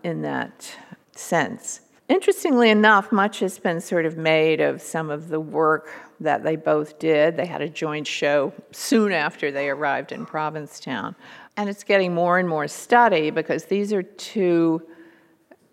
in 0.04 0.22
that 0.22 0.76
sense. 1.12 1.80
Interestingly 2.10 2.70
enough, 2.70 3.12
much 3.12 3.38
has 3.38 3.60
been 3.60 3.80
sort 3.80 4.04
of 4.04 4.16
made 4.16 4.60
of 4.60 4.82
some 4.82 5.10
of 5.10 5.28
the 5.28 5.38
work 5.38 5.92
that 6.18 6.42
they 6.42 6.56
both 6.56 6.98
did. 6.98 7.36
They 7.36 7.46
had 7.46 7.62
a 7.62 7.68
joint 7.68 8.04
show 8.04 8.52
soon 8.72 9.12
after 9.12 9.52
they 9.52 9.68
arrived 9.68 10.10
in 10.10 10.26
Provincetown. 10.26 11.14
And 11.56 11.70
it's 11.70 11.84
getting 11.84 12.12
more 12.12 12.40
and 12.40 12.48
more 12.48 12.66
study 12.66 13.30
because 13.30 13.66
these 13.66 13.92
are 13.92 14.02
two 14.02 14.82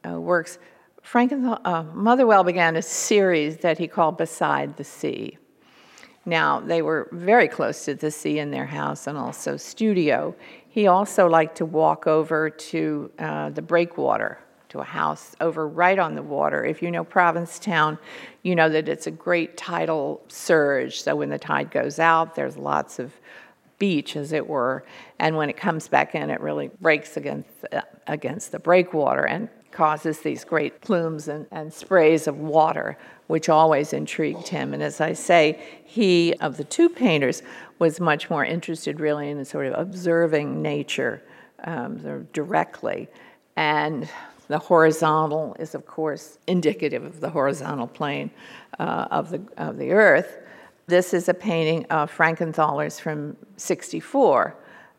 uh, 0.07 0.21
works. 0.21 0.59
Franken, 1.03 1.59
uh, 1.65 1.81
Motherwell 1.95 2.43
began 2.43 2.75
a 2.75 2.83
series 2.83 3.57
that 3.57 3.79
he 3.79 3.87
called 3.87 4.19
Beside 4.19 4.77
the 4.77 4.83
Sea. 4.83 5.39
Now, 6.23 6.59
they 6.59 6.83
were 6.83 7.09
very 7.13 7.47
close 7.47 7.83
to 7.85 7.95
the 7.95 8.11
sea 8.11 8.37
in 8.37 8.51
their 8.51 8.67
house 8.67 9.07
and 9.07 9.17
also 9.17 9.57
studio. 9.57 10.35
He 10.69 10.85
also 10.85 11.27
liked 11.27 11.57
to 11.57 11.65
walk 11.65 12.05
over 12.05 12.51
to 12.51 13.11
uh, 13.17 13.49
the 13.49 13.63
breakwater 13.63 14.37
to 14.69 14.79
a 14.79 14.83
house 14.83 15.35
over 15.41 15.67
right 15.67 15.99
on 15.99 16.15
the 16.15 16.21
water. 16.21 16.65
If 16.65 16.81
you 16.81 16.91
know 16.91 17.03
Provincetown, 17.03 17.97
you 18.43 18.55
know 18.55 18.69
that 18.69 18.87
it's 18.89 19.07
a 19.07 19.11
great 19.11 19.57
tidal 19.57 20.21
surge. 20.27 21.01
So 21.01 21.15
when 21.15 21.29
the 21.29 21.39
tide 21.39 21.71
goes 21.71 21.99
out, 21.99 22.35
there's 22.35 22.57
lots 22.57 22.99
of 22.99 23.13
beach, 23.79 24.15
as 24.15 24.31
it 24.31 24.47
were, 24.47 24.83
and 25.19 25.37
when 25.37 25.49
it 25.49 25.57
comes 25.57 25.87
back 25.87 26.15
in, 26.15 26.29
it 26.29 26.41
really 26.41 26.69
breaks 26.81 27.15
against 27.15 27.49
against 28.07 28.51
the 28.51 28.59
breakwater. 28.59 29.25
And 29.25 29.49
causes 29.77 30.21
these 30.21 30.43
great 30.43 30.81
plumes 30.81 31.27
and, 31.27 31.45
and 31.51 31.71
sprays 31.71 32.25
of 32.25 32.35
water, 32.39 32.97
which 33.27 33.47
always 33.47 33.93
intrigued 33.93 34.47
him. 34.47 34.73
And 34.73 34.81
as 34.81 34.99
I 34.99 35.13
say, 35.13 35.61
he, 35.85 36.33
of 36.41 36.57
the 36.57 36.63
two 36.63 36.89
painters, 36.89 37.43
was 37.77 37.99
much 37.99 38.27
more 38.27 38.43
interested 38.43 38.99
really 38.99 39.29
in 39.29 39.45
sort 39.45 39.67
of 39.67 39.75
observing 39.77 40.63
nature 40.63 41.21
um, 41.63 42.01
sort 42.01 42.15
of 42.15 42.33
directly. 42.33 43.07
And 43.55 44.09
the 44.47 44.59
horizontal 44.59 45.55
is, 45.59 45.75
of 45.75 45.85
course, 45.85 46.37
indicative 46.47 47.03
of 47.03 47.19
the 47.19 47.29
horizontal 47.29 47.87
plane 47.87 48.31
uh, 48.79 49.07
of, 49.11 49.29
the, 49.29 49.41
of 49.57 49.77
the 49.77 49.91
earth. 49.91 50.39
This 50.87 51.13
is 51.13 51.27
a 51.27 51.33
painting 51.33 51.85
of 51.87 52.09
Frankenthaler's 52.09 52.99
from 52.99 53.35
64, 53.57 54.55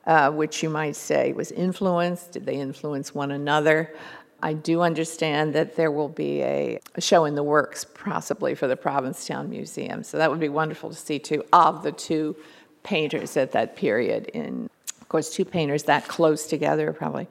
uh, 0.07 0.31
which 0.31 0.63
you 0.63 0.69
might 0.69 0.97
say 0.97 1.33
was 1.33 1.51
influenced. 1.53 2.33
Did 2.33 2.45
they 2.45 2.57
influence 2.57 3.15
one 3.15 3.31
another? 3.31 3.95
I 4.43 4.53
do 4.53 4.83
understand 4.83 5.55
that 5.55 5.77
there 5.77 5.91
will 5.91 6.09
be 6.09 6.43
a, 6.43 6.79
show 6.99 7.25
in 7.25 7.35
the 7.35 7.43
works, 7.43 7.85
possibly 7.85 8.55
for 8.55 8.69
the 8.69 8.77
Provincetown 8.77 9.51
Museum. 9.51 10.05
So 10.05 10.19
that 10.19 10.31
would 10.31 10.39
be 10.39 10.49
wonderful 10.49 10.91
to 10.91 10.97
see, 10.97 11.19
too, 11.19 11.45
of 11.53 11.83
the 11.83 11.91
two 11.91 12.37
painters 12.85 13.37
at 13.37 13.53
that 13.53 13.75
period. 13.75 14.27
In, 14.35 14.71
of 15.01 15.09
course, 15.09 15.31
two 15.31 15.45
painters 15.45 15.85
that 15.85 16.07
close 16.07 16.47
together 16.47 16.93
probably 16.93 17.27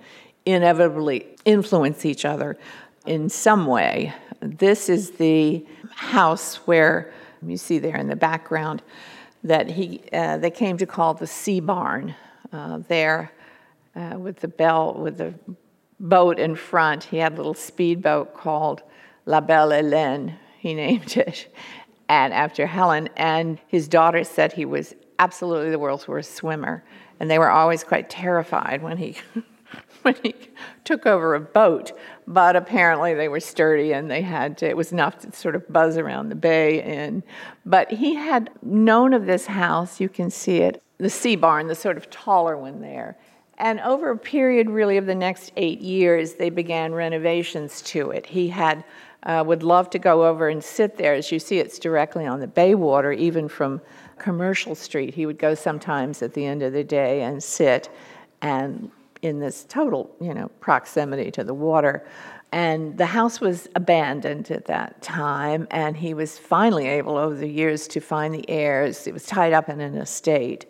inevitably 0.54 1.28
influence 1.46 2.06
each 2.06 2.26
other 2.26 2.58
in 3.06 3.30
some 3.30 3.66
way. 3.66 4.14
This 4.42 4.90
is 4.90 5.12
the 5.12 5.66
house 5.92 6.56
where 6.68 7.14
you 7.46 7.58
see 7.58 7.80
there 7.80 7.96
in 7.98 8.08
the 8.08 8.16
background 8.16 8.82
that 9.44 9.70
he 9.70 10.02
uh, 10.12 10.38
they 10.38 10.52
came 10.52 10.78
to 10.78 10.86
call 10.86 11.14
the 11.14 11.28
Sea 11.28 11.60
Barn. 11.60 12.16
Uh, 12.52 12.80
there, 12.88 13.32
uh, 13.96 14.16
with 14.18 14.38
the 14.38 14.48
bell 14.48 14.94
with 14.94 15.18
the 15.18 15.34
boat 16.00 16.40
in 16.40 16.56
front, 16.56 17.06
he 17.06 17.18
had 17.18 17.34
a 17.34 17.36
little 17.36 17.54
speedboat 17.54 18.34
called 18.34 18.84
La 19.26 19.42
Belle 19.42 19.72
Hélène. 19.72 20.36
He 20.60 20.74
named 20.86 21.18
it, 21.18 21.54
and 22.10 22.34
after 22.34 22.66
Helen. 22.66 23.10
And 23.16 23.60
his 23.68 23.88
daughter 23.88 24.24
said 24.24 24.54
he 24.54 24.66
was 24.66 24.96
absolutely 25.20 25.72
the 25.72 25.80
world's 25.80 26.08
worst 26.08 26.36
swimmer, 26.36 26.84
and 27.20 27.30
they 27.30 27.40
were 27.40 27.50
always 27.50 27.84
quite 27.84 28.10
terrified 28.10 28.82
when 28.82 28.98
he 28.98 29.18
when 30.04 30.16
he 30.24 30.36
took 30.84 31.06
over 31.06 31.36
a 31.36 31.40
boat. 31.40 31.92
But 32.28 32.56
apparently 32.56 33.14
they 33.14 33.28
were 33.28 33.40
sturdy 33.40 33.94
and 33.94 34.10
they 34.10 34.22
had 34.22 34.58
to, 34.60 34.68
it 34.68 34.78
was 34.78 34.92
enough 34.92 35.20
to 35.20 35.32
sort 35.32 35.56
of 35.56 35.72
buzz 35.72 35.98
around 35.98 36.30
the 36.30 36.36
bay. 36.36 36.82
And, 36.82 37.24
but 37.66 37.92
he 37.92 38.16
had 38.16 38.50
known 38.62 39.14
of 39.14 39.26
this 39.26 39.46
house, 39.46 40.00
you 40.00 40.10
can 40.10 40.30
see 40.30 40.58
it, 40.58 40.84
the 40.98 41.10
sea 41.10 41.36
barn, 41.36 41.68
the 41.68 41.76
sort 41.76 41.98
of 41.98 42.10
taller 42.10 42.58
one 42.58 42.82
there. 42.82 43.18
And 43.60 43.80
over 43.80 44.12
a 44.12 44.18
period 44.18 44.70
really 44.70 44.98
of 44.98 45.08
the 45.08 45.16
next 45.16 45.52
eight 45.58 45.82
years, 45.82 46.34
they 46.34 46.50
began 46.50 46.94
renovations 46.94 47.82
to 47.84 48.12
it. 48.12 48.26
He 48.28 48.50
had 48.50 48.84
uh, 49.24 49.44
would 49.46 49.64
love 49.64 49.90
to 49.90 50.00
go 50.00 50.28
over 50.28 50.48
and 50.48 50.64
sit 50.64 50.96
there. 50.96 51.14
As 51.14 51.32
you 51.32 51.40
see, 51.40 51.60
it's 51.60 51.80
directly 51.80 52.26
on 52.26 52.40
the 52.40 52.48
bay 52.48 52.76
water, 52.76 53.12
even 53.12 53.48
from 53.48 53.82
Commercial 54.18 54.76
Street. 54.76 55.14
He 55.14 55.26
would 55.26 55.40
go 55.40 55.56
sometimes 55.56 56.22
at 56.22 56.34
the 56.34 56.46
end 56.46 56.64
of 56.64 56.72
the 56.72 56.84
day 56.84 57.24
and 57.24 57.44
sit 57.44 57.90
and 58.42 58.92
in 59.22 59.40
this 59.40 59.66
total, 59.68 60.16
you 60.20 60.34
know, 60.34 60.50
proximity 60.60 61.32
to 61.32 61.44
the 61.44 61.54
water. 61.54 62.06
And 62.52 62.98
the 62.98 63.08
house 63.08 63.42
was 63.42 63.68
abandoned 63.76 64.52
at 64.52 64.66
that 64.66 65.02
time, 65.02 65.68
and 65.70 65.98
he 65.98 66.14
was 66.14 66.38
finally 66.38 66.88
able, 66.88 67.18
over 67.18 67.36
the 67.36 67.50
years, 67.50 67.88
to 67.90 68.00
find 68.00 68.34
the 68.34 68.50
heirs. 68.50 69.06
It 69.06 69.14
was 69.14 69.26
tied 69.26 69.54
up 69.54 69.68
in 69.68 69.82
an 69.82 69.98
estate, 69.98 70.66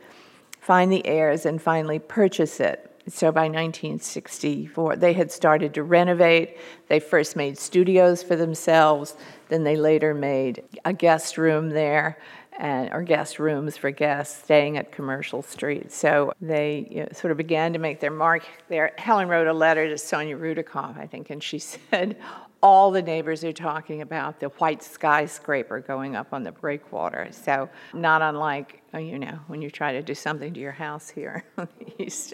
find 0.59 0.91
the 0.91 1.05
heirs, 1.05 1.45
and 1.45 1.61
finally 1.61 1.99
purchase 1.99 2.59
it. 2.59 2.83
So 3.09 3.31
by 3.31 3.43
1964, 3.43 4.97
they 4.97 5.13
had 5.13 5.31
started 5.31 5.73
to 5.75 5.83
renovate. 5.83 6.57
They 6.87 6.99
first 6.99 7.35
made 7.35 7.57
studios 7.57 8.21
for 8.21 8.35
themselves, 8.35 9.15
then 9.49 9.63
they 9.63 9.77
later 9.77 10.13
made 10.13 10.63
a 10.83 10.91
guest 10.91 11.37
room 11.37 11.69
there 11.69 12.17
and 12.57 12.91
or 12.91 13.03
guest 13.03 13.39
rooms 13.39 13.77
for 13.77 13.91
guests 13.91 14.43
staying 14.43 14.77
at 14.77 14.91
Commercial 14.91 15.41
Street. 15.41 15.91
So 15.91 16.33
they 16.41 16.87
you 16.89 17.01
know, 17.01 17.09
sort 17.13 17.31
of 17.31 17.37
began 17.37 17.73
to 17.73 17.79
make 17.79 17.99
their 17.99 18.11
mark 18.11 18.43
there. 18.67 18.93
Helen 18.97 19.27
wrote 19.27 19.47
a 19.47 19.53
letter 19.53 19.87
to 19.89 19.97
Sonya 19.97 20.37
Rudikoff, 20.37 20.97
I 20.97 21.07
think, 21.07 21.29
and 21.29 21.41
she 21.41 21.59
said, 21.91 22.17
all 22.61 22.91
the 22.91 23.01
neighbors 23.01 23.43
are 23.43 23.53
talking 23.53 24.01
about 24.01 24.39
the 24.39 24.47
white 24.47 24.81
skyscraper 24.81 25.79
going 25.79 26.15
up 26.15 26.33
on 26.33 26.43
the 26.43 26.51
breakwater. 26.51 27.29
So, 27.31 27.69
not 27.93 28.21
unlike, 28.21 28.81
uh, 28.93 28.97
you 28.97 29.19
know, 29.19 29.39
when 29.47 29.61
you 29.61 29.69
try 29.69 29.91
to 29.93 30.01
do 30.01 30.15
something 30.15 30.53
to 30.53 30.59
your 30.59 30.71
house 30.71 31.09
here 31.09 31.43
on 31.57 31.67
the 31.79 32.03
East, 32.03 32.33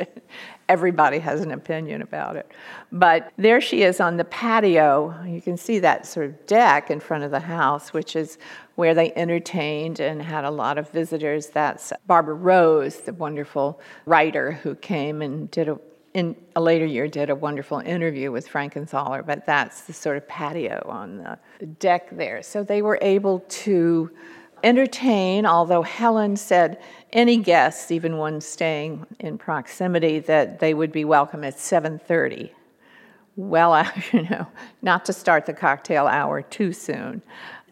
everybody 0.70 1.20
has 1.20 1.42
an 1.42 1.52
opinion 1.52 2.02
about 2.02 2.36
it. 2.36 2.50
But 2.92 3.34
there 3.38 3.60
she 3.60 3.84
is 3.84 4.00
on 4.00 4.18
the 4.18 4.24
patio. 4.26 5.14
You 5.26 5.42
can 5.42 5.58
see 5.58 5.80
that 5.80 6.06
sort 6.06 6.28
of 6.28 6.46
deck 6.46 6.90
in 6.90 7.00
front 7.00 7.24
of 7.24 7.32
the 7.32 7.42
house, 7.42 7.92
which 7.92 8.16
is 8.16 8.38
where 8.76 8.94
they 8.94 9.14
entertained 9.14 10.00
and 10.00 10.22
had 10.22 10.46
a 10.46 10.52
lot 10.52 10.78
of 10.78 10.90
visitors. 10.90 11.48
That's 11.48 11.92
Barbara 12.08 12.36
Rose, 12.36 13.02
the 13.02 13.14
wonderful 13.14 13.80
writer 14.06 14.54
who 14.54 14.76
came 14.76 15.22
and 15.22 15.52
did 15.52 15.68
a 15.68 15.80
in 16.14 16.36
a 16.56 16.62
later 16.62 16.86
year 16.86 17.08
did 17.08 17.30
a 17.30 17.36
wonderful 17.36 17.80
interview 17.80 18.32
with 18.32 18.48
Frankenthaler, 18.48 19.26
but 19.26 19.46
that's 19.46 19.82
the 19.82 19.94
sort 19.94 20.18
of 20.18 20.28
patio 20.28 20.86
on 20.88 21.18
the 21.60 21.66
deck 21.66 22.10
there. 22.12 22.44
So 22.44 22.64
they 22.64 22.82
were 22.82 23.00
able 23.02 23.40
to 23.40 24.12
entertain, 24.64 25.46
although 25.46 25.82
Helen 25.82 26.36
said 26.36 26.82
any 27.12 27.38
guests, 27.38 27.92
even 27.92 28.18
ones 28.18 28.46
staying 28.46 29.06
in 29.20 29.38
proximity, 29.38 30.20
that 30.20 30.60
they 30.60 30.74
would 30.74 30.92
be 30.92 31.04
welcome 31.04 31.44
at 31.44 31.58
7:30. 31.58 32.52
Well, 33.36 33.92
you 34.12 34.24
know, 34.24 34.48
not 34.82 35.06
to 35.06 35.14
start 35.14 35.46
the 35.46 35.54
cocktail 35.54 36.08
hour 36.08 36.42
too 36.42 36.72
soon. 36.74 37.22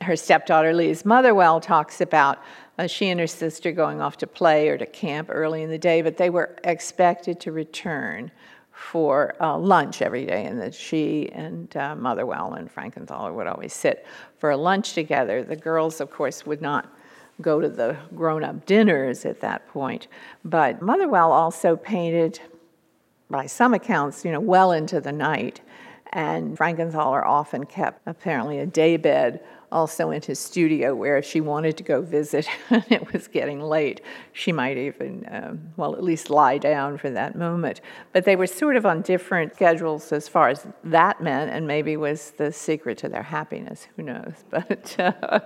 Her 0.01 0.15
stepdaughter 0.15 0.73
Lise 0.73 1.05
Motherwell 1.05 1.61
talks 1.61 2.01
about 2.01 2.39
uh, 2.81 2.87
she 2.87 3.09
and 3.09 3.19
her 3.19 3.27
sister 3.27 3.71
going 3.71 4.01
off 4.01 4.17
to 4.17 4.25
play 4.25 4.67
or 4.69 4.77
to 4.77 4.87
camp 4.87 5.29
early 5.31 5.61
in 5.61 5.69
the 5.69 5.77
day, 5.77 6.01
but 6.01 6.17
they 6.17 6.31
were 6.31 6.57
expected 6.63 7.39
to 7.39 7.51
return 7.51 8.31
for 8.71 9.35
uh, 9.39 9.55
lunch 9.55 10.01
every 10.01 10.25
day, 10.25 10.45
and 10.45 10.59
that 10.59 10.73
she 10.73 11.29
and 11.33 11.77
uh, 11.77 11.95
Motherwell 11.95 12.53
and 12.53 12.73
Frankenthaler 12.73 13.31
would 13.35 13.45
always 13.45 13.71
sit 13.71 14.07
for 14.39 14.55
lunch 14.55 14.93
together. 14.93 15.43
The 15.43 15.55
girls, 15.55 16.01
of 16.01 16.09
course, 16.09 16.43
would 16.47 16.61
not 16.61 16.91
go 17.39 17.61
to 17.61 17.69
the 17.69 17.95
grown 18.15 18.43
up 18.43 18.65
dinners 18.65 19.25
at 19.25 19.41
that 19.41 19.67
point, 19.67 20.07
but 20.43 20.81
Motherwell 20.81 21.31
also 21.31 21.75
painted, 21.75 22.39
by 23.29 23.45
some 23.45 23.75
accounts, 23.75 24.25
you 24.25 24.31
know, 24.31 24.39
well 24.39 24.71
into 24.71 24.99
the 24.99 25.11
night. 25.11 25.61
And 26.13 26.57
Frankenthaler 26.57 27.23
often 27.23 27.65
kept 27.65 28.01
apparently 28.05 28.59
a 28.59 28.65
daybed 28.65 29.39
also 29.71 30.11
in 30.11 30.21
his 30.21 30.39
studio 30.39 30.93
where 30.93 31.17
if 31.17 31.25
she 31.25 31.39
wanted 31.39 31.77
to 31.77 31.83
go 31.83 32.01
visit 32.01 32.47
and 32.69 32.85
it 32.89 33.13
was 33.13 33.27
getting 33.27 33.61
late, 33.61 34.01
she 34.33 34.51
might 34.51 34.77
even, 34.77 35.25
um, 35.31 35.59
well, 35.77 35.95
at 35.95 36.03
least 36.03 36.29
lie 36.29 36.57
down 36.57 36.97
for 36.97 37.09
that 37.09 37.35
moment. 37.35 37.81
But 38.11 38.25
they 38.25 38.35
were 38.35 38.47
sort 38.47 38.75
of 38.75 38.85
on 38.85 39.01
different 39.01 39.55
schedules 39.55 40.11
as 40.11 40.27
far 40.27 40.49
as 40.49 40.67
that 40.83 41.21
meant, 41.21 41.51
and 41.51 41.67
maybe 41.67 41.95
was 41.97 42.31
the 42.31 42.51
secret 42.51 42.97
to 42.99 43.09
their 43.09 43.23
happiness, 43.23 43.87
who 43.95 44.03
knows. 44.03 44.33
But 44.51 44.95
uh, 44.99 45.39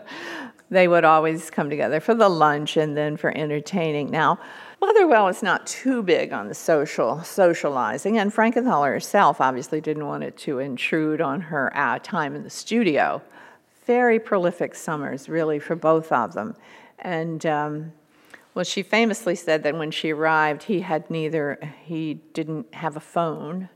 they 0.69 0.87
would 0.87 1.05
always 1.05 1.49
come 1.49 1.69
together 1.69 1.99
for 1.99 2.15
the 2.15 2.27
lunch 2.27 2.75
and 2.75 2.97
then 2.97 3.17
for 3.17 3.35
entertaining. 3.35 4.09
Now, 4.09 4.39
Motherwell 4.81 5.27
is 5.29 5.41
not 5.41 5.65
too 5.65 6.03
big 6.03 6.33
on 6.33 6.47
the 6.47 6.53
social 6.53 7.23
socializing, 7.23 8.17
and 8.17 8.33
Frankenthaler 8.33 8.91
herself 8.91 9.39
obviously 9.39 9.79
didn't 9.79 10.05
want 10.05 10.23
it 10.23 10.37
to 10.37 10.59
intrude 10.59 11.21
on 11.21 11.41
her 11.41 11.75
uh, 11.75 11.99
time 11.99 12.35
in 12.35 12.43
the 12.43 12.49
studio 12.49 13.21
very 13.85 14.19
prolific 14.19 14.75
summers, 14.75 15.29
really, 15.29 15.59
for 15.59 15.75
both 15.75 16.11
of 16.11 16.33
them. 16.33 16.55
And 16.99 17.45
um, 17.45 17.93
well, 18.53 18.65
she 18.65 18.83
famously 18.83 19.35
said 19.35 19.63
that 19.63 19.77
when 19.77 19.91
she 19.91 20.11
arrived, 20.11 20.63
he 20.63 20.79
had 20.79 21.09
neither, 21.09 21.59
he 21.83 22.15
didn't 22.33 22.73
have 22.73 22.95
a 22.95 23.01
phone 23.01 23.69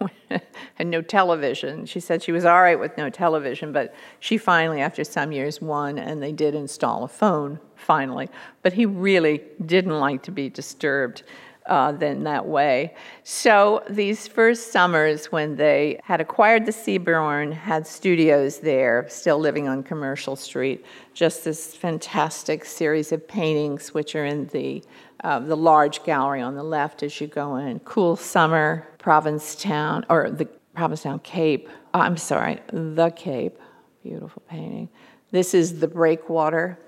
and 0.78 0.90
no 0.90 1.00
television. 1.00 1.86
She 1.86 2.00
said 2.00 2.22
she 2.22 2.32
was 2.32 2.44
all 2.44 2.60
right 2.60 2.78
with 2.78 2.96
no 2.98 3.10
television, 3.10 3.72
but 3.72 3.94
she 4.20 4.36
finally, 4.36 4.80
after 4.80 5.02
some 5.02 5.32
years, 5.32 5.62
won, 5.62 5.98
and 5.98 6.22
they 6.22 6.32
did 6.32 6.54
install 6.54 7.04
a 7.04 7.08
phone 7.08 7.58
finally. 7.74 8.28
But 8.62 8.74
he 8.74 8.86
really 8.86 9.42
didn't 9.64 9.98
like 9.98 10.22
to 10.24 10.30
be 10.30 10.50
disturbed 10.50 11.22
uh, 11.68 11.92
that 11.92 12.46
way. 12.46 12.94
So 13.22 13.82
these 13.88 14.26
first 14.26 14.72
summers, 14.72 15.26
when 15.26 15.56
they 15.56 16.00
had 16.02 16.20
acquired 16.20 16.66
the 16.66 16.72
Sea 16.72 16.98
Barn, 16.98 17.52
had 17.52 17.86
studios 17.86 18.58
there, 18.58 19.06
still 19.08 19.38
living 19.38 19.68
on 19.68 19.82
Commercial 19.82 20.34
Street, 20.34 20.84
just 21.14 21.44
this 21.44 21.74
fantastic 21.74 22.64
series 22.64 23.12
of 23.12 23.26
paintings, 23.28 23.94
which 23.94 24.16
are 24.16 24.24
in 24.24 24.46
the 24.48 24.82
uh, 25.24 25.40
the 25.40 25.56
large 25.56 26.04
gallery 26.04 26.40
on 26.40 26.54
the 26.54 26.62
left 26.62 27.02
as 27.02 27.20
you 27.20 27.26
go 27.26 27.56
in. 27.56 27.80
Cool 27.80 28.14
summer, 28.14 28.86
Provincetown, 28.98 30.06
or 30.08 30.30
the 30.30 30.44
Provincetown 30.74 31.18
Cape. 31.20 31.68
Oh, 31.92 32.00
I'm 32.00 32.16
sorry, 32.16 32.60
the 32.72 33.10
Cape. 33.10 33.58
Beautiful 34.04 34.42
painting. 34.48 34.88
This 35.32 35.54
is 35.54 35.80
the 35.80 35.88
breakwater 35.88 36.78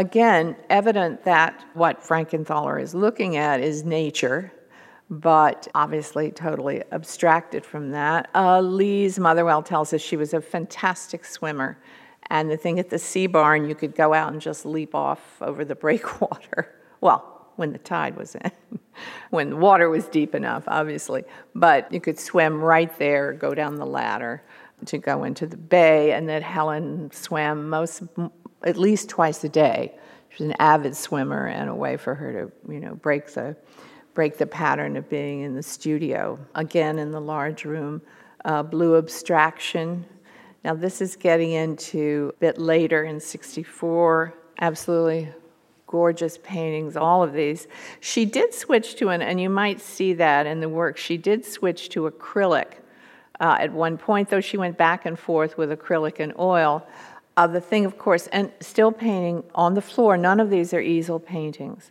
again, 0.00 0.56
evident 0.70 1.24
that 1.24 1.62
what 1.74 2.02
Frankenthaler 2.02 2.80
is 2.80 2.94
looking 2.94 3.36
at 3.36 3.60
is 3.60 3.84
nature, 3.84 4.50
but 5.10 5.68
obviously 5.74 6.30
totally 6.30 6.82
abstracted 6.90 7.66
from 7.66 7.90
that. 7.90 8.30
Uh, 8.34 8.62
Lise 8.62 9.18
Motherwell 9.18 9.62
tells 9.62 9.92
us 9.92 10.00
she 10.00 10.16
was 10.16 10.32
a 10.32 10.40
fantastic 10.40 11.26
swimmer. 11.26 11.78
And 12.30 12.50
the 12.50 12.56
thing 12.56 12.78
at 12.78 12.88
the 12.88 12.98
sea 12.98 13.26
barn, 13.26 13.68
you 13.68 13.74
could 13.74 13.94
go 13.94 14.14
out 14.14 14.32
and 14.32 14.40
just 14.40 14.64
leap 14.64 14.94
off 14.94 15.20
over 15.42 15.66
the 15.66 15.74
breakwater. 15.86 16.74
Well, 17.02 17.52
when 17.56 17.72
the 17.72 17.78
tide 17.78 18.16
was 18.16 18.34
in, 18.36 18.50
when 19.30 19.50
the 19.50 19.56
water 19.56 19.90
was 19.90 20.06
deep 20.06 20.34
enough, 20.34 20.64
obviously. 20.66 21.24
But 21.54 21.92
you 21.92 22.00
could 22.00 22.18
swim 22.18 22.58
right 22.62 22.96
there, 22.98 23.34
go 23.34 23.54
down 23.54 23.76
the 23.76 23.86
ladder 23.86 24.42
to 24.86 24.96
go 24.96 25.24
into 25.24 25.46
the 25.46 25.58
bay, 25.58 26.12
and 26.12 26.26
that 26.30 26.42
Helen 26.42 27.10
swam 27.12 27.68
most, 27.68 28.02
at 28.64 28.76
least 28.76 29.08
twice 29.08 29.42
a 29.44 29.48
day. 29.48 29.94
She 30.30 30.44
was 30.44 30.50
an 30.50 30.56
avid 30.60 30.96
swimmer, 30.96 31.46
and 31.46 31.68
a 31.68 31.74
way 31.74 31.96
for 31.96 32.14
her 32.14 32.32
to, 32.32 32.72
you 32.72 32.80
know, 32.80 32.94
break 32.94 33.32
the 33.34 33.56
break 34.14 34.38
the 34.38 34.46
pattern 34.46 34.96
of 34.96 35.08
being 35.08 35.40
in 35.42 35.54
the 35.54 35.62
studio. 35.62 36.38
Again, 36.54 36.98
in 36.98 37.10
the 37.10 37.20
large 37.20 37.64
room, 37.64 38.02
uh, 38.44 38.62
blue 38.62 38.96
abstraction. 38.96 40.04
Now, 40.64 40.74
this 40.74 41.00
is 41.00 41.16
getting 41.16 41.52
into 41.52 42.32
a 42.36 42.38
bit 42.38 42.58
later 42.58 43.04
in 43.04 43.20
64, 43.20 44.34
absolutely 44.60 45.32
gorgeous 45.86 46.38
paintings, 46.42 46.96
all 46.96 47.22
of 47.22 47.32
these. 47.32 47.66
She 48.00 48.24
did 48.24 48.54
switch 48.54 48.94
to 48.96 49.08
an, 49.08 49.22
and 49.22 49.40
you 49.40 49.50
might 49.50 49.80
see 49.80 50.12
that 50.14 50.46
in 50.46 50.60
the 50.60 50.68
work, 50.68 50.96
she 50.96 51.16
did 51.16 51.44
switch 51.44 51.88
to 51.90 52.10
acrylic. 52.10 52.74
Uh, 53.40 53.56
at 53.58 53.72
one 53.72 53.96
point, 53.96 54.28
though, 54.28 54.40
she 54.40 54.56
went 54.56 54.76
back 54.76 55.06
and 55.06 55.18
forth 55.18 55.56
with 55.56 55.70
acrylic 55.70 56.20
and 56.20 56.32
oil. 56.38 56.86
Uh, 57.36 57.46
the 57.46 57.60
thing, 57.60 57.84
of 57.84 57.96
course, 57.96 58.26
and 58.28 58.50
still 58.60 58.92
painting 58.92 59.42
on 59.54 59.74
the 59.74 59.82
floor, 59.82 60.16
none 60.16 60.40
of 60.40 60.50
these 60.50 60.74
are 60.74 60.80
easel 60.80 61.18
paintings. 61.18 61.90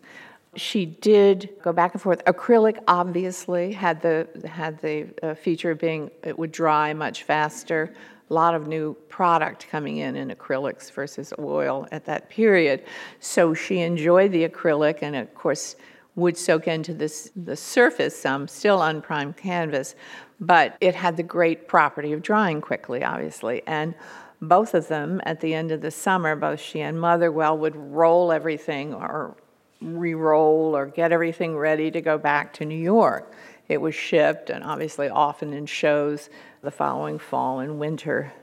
She 0.56 0.86
did 0.86 1.50
go 1.62 1.72
back 1.72 1.94
and 1.94 2.02
forth. 2.02 2.24
Acrylic 2.26 2.80
obviously 2.88 3.72
had 3.72 4.02
the 4.02 4.28
had 4.48 4.82
the 4.82 5.08
uh, 5.24 5.36
feature 5.36 5.72
of 5.72 5.80
being 5.80 6.12
it 6.24 6.38
would 6.38 6.52
dry 6.52 6.94
much 6.94 7.24
faster 7.24 7.94
a 8.30 8.34
lot 8.34 8.54
of 8.54 8.68
new 8.68 8.94
product 9.08 9.68
coming 9.70 9.98
in 9.98 10.16
in 10.16 10.30
acrylics 10.30 10.92
versus 10.92 11.34
oil 11.40 11.88
at 11.92 12.06
that 12.06 12.30
period. 12.30 12.84
So 13.20 13.54
she 13.54 13.80
enjoyed 13.80 14.32
the 14.32 14.48
acrylic 14.48 15.00
and, 15.02 15.16
of 15.16 15.34
course, 15.34 15.76
would 16.16 16.38
soak 16.38 16.68
into 16.68 16.94
this, 16.94 17.32
the 17.36 17.56
surface 17.56 18.20
some, 18.20 18.48
still 18.48 18.82
unprimed 18.82 19.38
canvas, 19.38 19.96
but 20.40 20.78
it 20.82 20.94
had 20.94 21.18
the 21.18 21.24
great 21.24 21.68
property 21.68 22.14
of 22.14 22.22
drying 22.22 22.62
quickly, 22.62 23.04
obviously. 23.04 23.64
And 23.66 23.96
both 24.42 24.74
of 24.74 24.88
them, 24.88 25.22
at 25.26 25.42
the 25.42 25.54
end 25.54 25.72
of 25.72 25.82
the 25.82 25.92
summer, 25.92 26.36
both 26.36 26.60
she 26.60 26.82
and 26.82 27.00
Motherwell 27.00 27.58
would 27.58 27.76
roll 27.76 28.32
everything 28.32 28.94
or 28.94 29.36
re 29.82 30.14
roll 30.14 30.76
or 30.76 30.86
get 30.86 31.12
everything 31.12 31.58
ready 31.58 31.92
to 31.92 32.02
go 32.02 32.18
back 32.18 32.54
to 32.54 32.66
New 32.66 32.80
York. 32.80 33.32
It 33.68 33.80
was 33.82 33.96
shipped 33.96 34.50
and 34.50 34.64
obviously 34.64 35.10
often 35.10 35.54
in 35.54 35.66
shows 35.66 36.30
the 36.62 36.72
following 36.72 37.20
fall 37.20 37.60
and 37.60 37.80
winter 37.80 38.34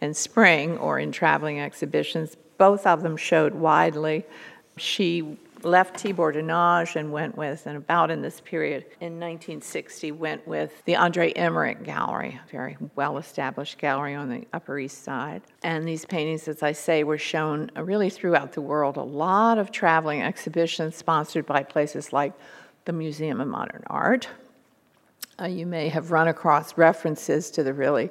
and 0.00 0.16
spring 0.16 0.76
or 0.78 0.98
in 0.98 1.12
traveling 1.12 1.60
exhibitions. 1.60 2.36
Both 2.58 2.86
of 2.86 3.02
them 3.02 3.16
showed 3.16 3.54
widely. 3.54 4.24
She 4.76 5.38
left 5.64 6.02
Tibor 6.02 6.32
de 6.32 6.42
Nagy 6.42 6.98
and 6.98 7.12
went 7.12 7.36
with, 7.36 7.66
and 7.66 7.76
about 7.76 8.10
in 8.10 8.22
this 8.22 8.40
period 8.40 8.84
in 9.00 9.20
1960, 9.20 10.12
went 10.12 10.46
with 10.46 10.84
the 10.84 10.96
Andre 10.96 11.32
Emmerich 11.32 11.82
Gallery, 11.82 12.40
a 12.44 12.50
very 12.50 12.76
well 12.94 13.18
established 13.18 13.78
gallery 13.78 14.14
on 14.14 14.28
the 14.28 14.46
Upper 14.52 14.78
East 14.78 15.04
Side. 15.04 15.42
And 15.62 15.86
these 15.86 16.04
paintings, 16.04 16.48
as 16.48 16.62
I 16.62 16.72
say, 16.72 17.04
were 17.04 17.18
shown 17.18 17.70
really 17.76 18.10
throughout 18.10 18.52
the 18.52 18.60
world. 18.60 18.96
A 18.96 19.02
lot 19.02 19.58
of 19.58 19.70
traveling 19.70 20.22
exhibitions 20.22 20.96
sponsored 20.96 21.46
by 21.46 21.62
places 21.62 22.12
like 22.12 22.32
the 22.84 22.92
Museum 22.92 23.40
of 23.40 23.48
Modern 23.48 23.82
Art, 23.86 24.28
uh, 25.40 25.46
you 25.46 25.66
may 25.66 25.88
have 25.88 26.10
run 26.10 26.28
across 26.28 26.76
references 26.76 27.50
to 27.50 27.62
the 27.62 27.72
really 27.72 28.10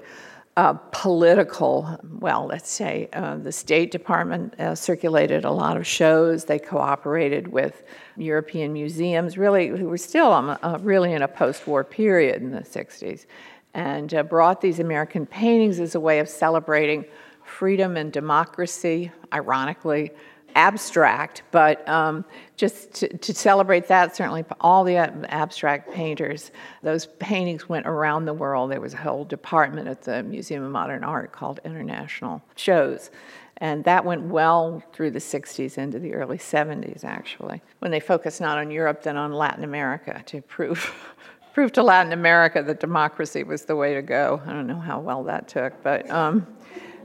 uh, 0.57 0.73
political, 0.91 1.97
well, 2.19 2.45
let's 2.45 2.69
say 2.69 3.07
uh, 3.13 3.37
the 3.37 3.51
State 3.51 3.89
Department 3.89 4.59
uh, 4.59 4.75
circulated 4.75 5.45
a 5.45 5.51
lot 5.51 5.77
of 5.77 5.87
shows. 5.87 6.45
They 6.45 6.59
cooperated 6.59 7.47
with 7.47 7.83
European 8.17 8.73
museums, 8.73 9.37
really, 9.37 9.67
who 9.67 9.87
were 9.87 9.97
still 9.97 10.31
um, 10.33 10.57
uh, 10.61 10.77
really 10.81 11.13
in 11.13 11.21
a 11.21 11.27
post 11.27 11.67
war 11.67 11.83
period 11.83 12.41
in 12.41 12.51
the 12.51 12.61
60s, 12.61 13.25
and 13.73 14.13
uh, 14.13 14.23
brought 14.23 14.59
these 14.59 14.79
American 14.79 15.25
paintings 15.25 15.79
as 15.79 15.95
a 15.95 15.99
way 15.99 16.19
of 16.19 16.27
celebrating 16.27 17.05
freedom 17.45 17.95
and 17.95 18.11
democracy, 18.11 19.11
ironically 19.33 20.11
abstract, 20.55 21.43
but 21.51 21.87
um, 21.87 22.25
just 22.57 22.93
to, 22.95 23.17
to, 23.17 23.33
celebrate 23.33 23.87
that, 23.87 24.15
certainly 24.15 24.45
all 24.59 24.83
the 24.83 24.95
abstract 24.95 25.91
painters, 25.91 26.51
those 26.83 27.07
paintings 27.19 27.67
went 27.67 27.87
around 27.87 28.25
the 28.25 28.33
world. 28.33 28.71
There 28.71 28.81
was 28.81 28.93
a 28.93 28.97
whole 28.97 29.25
department 29.25 29.87
at 29.87 30.03
the 30.03 30.23
Museum 30.23 30.63
of 30.63 30.71
Modern 30.71 31.03
Art 31.03 31.31
called 31.31 31.59
International 31.63 32.41
Shows. 32.55 33.09
And 33.57 33.83
that 33.83 34.05
went 34.05 34.23
well 34.23 34.83
through 34.91 35.11
the 35.11 35.19
60s 35.19 35.77
into 35.77 35.99
the 35.99 36.13
early 36.15 36.37
70s, 36.37 37.03
actually, 37.03 37.61
when 37.79 37.91
they 37.91 37.99
focused 37.99 38.41
not 38.41 38.57
on 38.57 38.71
Europe, 38.71 39.03
then 39.03 39.17
on 39.17 39.31
Latin 39.33 39.63
America 39.63 40.23
to 40.25 40.41
prove, 40.41 40.93
prove 41.53 41.71
to 41.73 41.83
Latin 41.83 42.11
America 42.11 42.63
that 42.63 42.79
democracy 42.79 43.43
was 43.43 43.65
the 43.65 43.75
way 43.75 43.93
to 43.93 44.01
go. 44.01 44.41
I 44.45 44.53
don't 44.53 44.67
know 44.67 44.79
how 44.79 44.99
well 44.99 45.23
that 45.25 45.47
took, 45.47 45.81
but. 45.83 46.09
Um, 46.09 46.47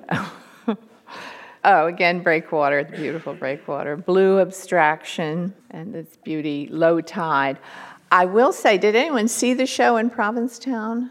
Oh, 1.69 1.87
again, 1.89 2.23
breakwater, 2.23 2.85
the 2.85 2.97
beautiful 2.97 3.35
breakwater. 3.35 3.97
Blue 3.97 4.39
abstraction 4.39 5.53
and 5.71 5.97
its 5.97 6.17
beauty, 6.17 6.69
low 6.71 7.01
tide. 7.01 7.59
I 8.13 8.25
will 8.25 8.53
say, 8.53 8.79
did 8.79 8.95
anyone 8.95 9.27
see 9.27 9.53
the 9.53 9.67
show 9.67 9.97
in 9.97 10.09
Provincetown? 10.09 11.11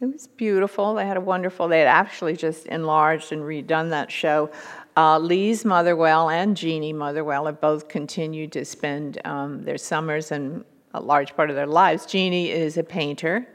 It 0.00 0.06
was 0.06 0.28
beautiful. 0.28 0.94
They 0.94 1.04
had 1.04 1.16
a 1.16 1.20
wonderful, 1.20 1.66
they 1.66 1.80
had 1.80 1.88
actually 1.88 2.36
just 2.36 2.66
enlarged 2.66 3.32
and 3.32 3.42
redone 3.42 3.90
that 3.90 4.12
show. 4.12 4.48
Uh, 4.96 5.18
Lise 5.18 5.64
Motherwell 5.64 6.30
and 6.30 6.56
Jeannie 6.56 6.92
Motherwell 6.92 7.46
have 7.46 7.60
both 7.60 7.88
continued 7.88 8.52
to 8.52 8.64
spend 8.64 9.20
um, 9.24 9.64
their 9.64 9.76
summers 9.76 10.30
and 10.30 10.64
a 10.94 11.00
large 11.00 11.34
part 11.34 11.50
of 11.50 11.56
their 11.56 11.66
lives. 11.66 12.06
Jeannie 12.06 12.52
is 12.52 12.76
a 12.76 12.84
painter. 12.84 13.48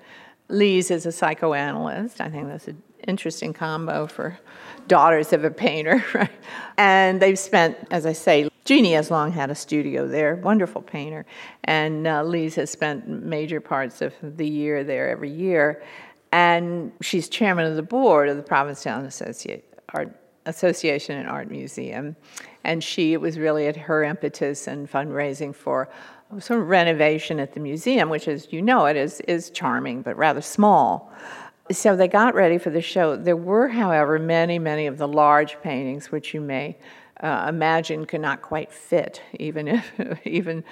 Lise 0.50 0.92
is 0.92 1.06
a 1.06 1.14
psychoanalyst. 1.14 2.20
I 2.20 2.28
think 2.30 2.50
that's 2.50 2.68
an 2.68 2.84
interesting 3.08 3.54
combo 3.54 4.08
for 4.08 4.40
daughters 4.88 5.34
of 5.34 5.44
a 5.44 5.52
painter, 5.52 6.04
right? 6.14 6.30
And 6.78 7.22
they've 7.22 7.40
spent, 7.40 7.78
as 7.92 8.06
I 8.06 8.14
say, 8.14 8.50
Jeannie 8.66 8.94
has 8.94 9.12
long 9.12 9.32
had 9.32 9.50
a 9.50 9.56
studio 9.56 10.08
there, 10.08 10.36
wonderful 10.36 10.82
painter, 10.82 11.26
and 11.66 12.08
uh, 12.08 12.24
Lise 12.24 12.56
has 12.56 12.72
spent 12.72 13.08
major 13.08 13.60
parts 13.60 14.02
of 14.02 14.14
the 14.22 14.48
year 14.48 14.84
there 14.84 15.10
every 15.10 15.32
year. 15.32 15.84
And 16.32 16.92
she's 17.02 17.30
chairman 17.30 17.66
of 17.66 17.76
the 17.76 17.84
board 17.84 18.30
of 18.30 18.38
the 18.38 18.44
Provincetown 18.44 19.06
Associate 19.06 19.64
Art 19.90 20.16
Association 20.46 21.18
and 21.18 21.30
Art 21.30 21.52
Museum. 21.52 22.16
And 22.64 22.84
she, 22.84 23.14
it 23.14 23.22
was 23.22 23.38
really 23.38 23.68
at 23.68 23.76
her 23.76 24.04
impetus 24.04 24.68
and 24.68 24.90
fundraising 24.90 25.54
for 25.54 25.90
of 26.32 26.50
renovation 26.68 27.40
at 27.40 27.54
the 27.54 27.60
museum, 27.60 28.10
which, 28.10 28.28
as 28.28 28.52
you 28.52 28.62
know, 28.62 28.86
it 28.86 28.98
is, 28.98 29.22
is 29.22 29.50
charming 29.50 30.02
but 30.02 30.18
rather 30.18 30.42
small. 30.42 31.14
So 31.72 31.96
they 31.96 32.10
got 32.10 32.36
ready 32.36 32.58
for 32.58 32.72
the 32.72 32.82
show. 32.82 33.16
There 33.16 33.38
were, 33.38 33.70
however, 33.70 34.20
many, 34.20 34.60
many 34.60 34.86
of 34.86 34.98
the 34.98 35.08
large 35.08 35.62
paintings 35.62 36.12
which 36.12 36.34
you 36.34 36.42
may 36.42 36.78
uh, 37.22 37.46
imagine 37.48 38.06
could 38.06 38.20
not 38.20 38.42
quite 38.42 38.72
fit, 38.72 39.22
even 39.40 39.70
if, 39.70 39.94
even 40.26 40.64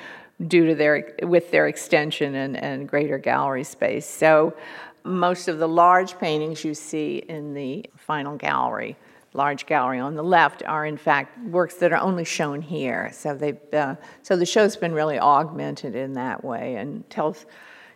due 0.48 0.66
to 0.66 0.76
their 0.76 1.16
with 1.22 1.52
their 1.52 1.68
extension 1.68 2.36
and, 2.36 2.58
and 2.58 2.90
greater 2.90 3.18
gallery 3.18 3.64
space. 3.64 4.06
So 4.06 4.54
most 5.04 5.48
of 5.48 5.60
the 5.60 5.68
large 5.68 6.20
paintings 6.20 6.66
you 6.66 6.74
see 6.74 7.18
in 7.18 7.54
the 7.54 7.86
final 7.96 8.36
gallery, 8.36 8.98
large 9.34 9.66
gallery 9.66 10.00
on 10.00 10.16
the 10.16 10.24
left, 10.24 10.62
are 10.64 10.86
in 10.86 10.98
fact 10.98 11.40
works 11.46 11.76
that 11.76 11.94
are 11.94 12.02
only 12.02 12.26
shown 12.26 12.62
here. 12.62 13.12
So 13.14 13.34
they 13.34 13.58
uh, 13.72 13.96
so 14.24 14.36
the 14.36 14.46
show's 14.46 14.76
been 14.76 14.94
really 14.94 15.20
augmented 15.20 15.96
in 15.96 16.14
that 16.14 16.44
way 16.44 16.76
and 16.76 17.10
tells 17.10 17.46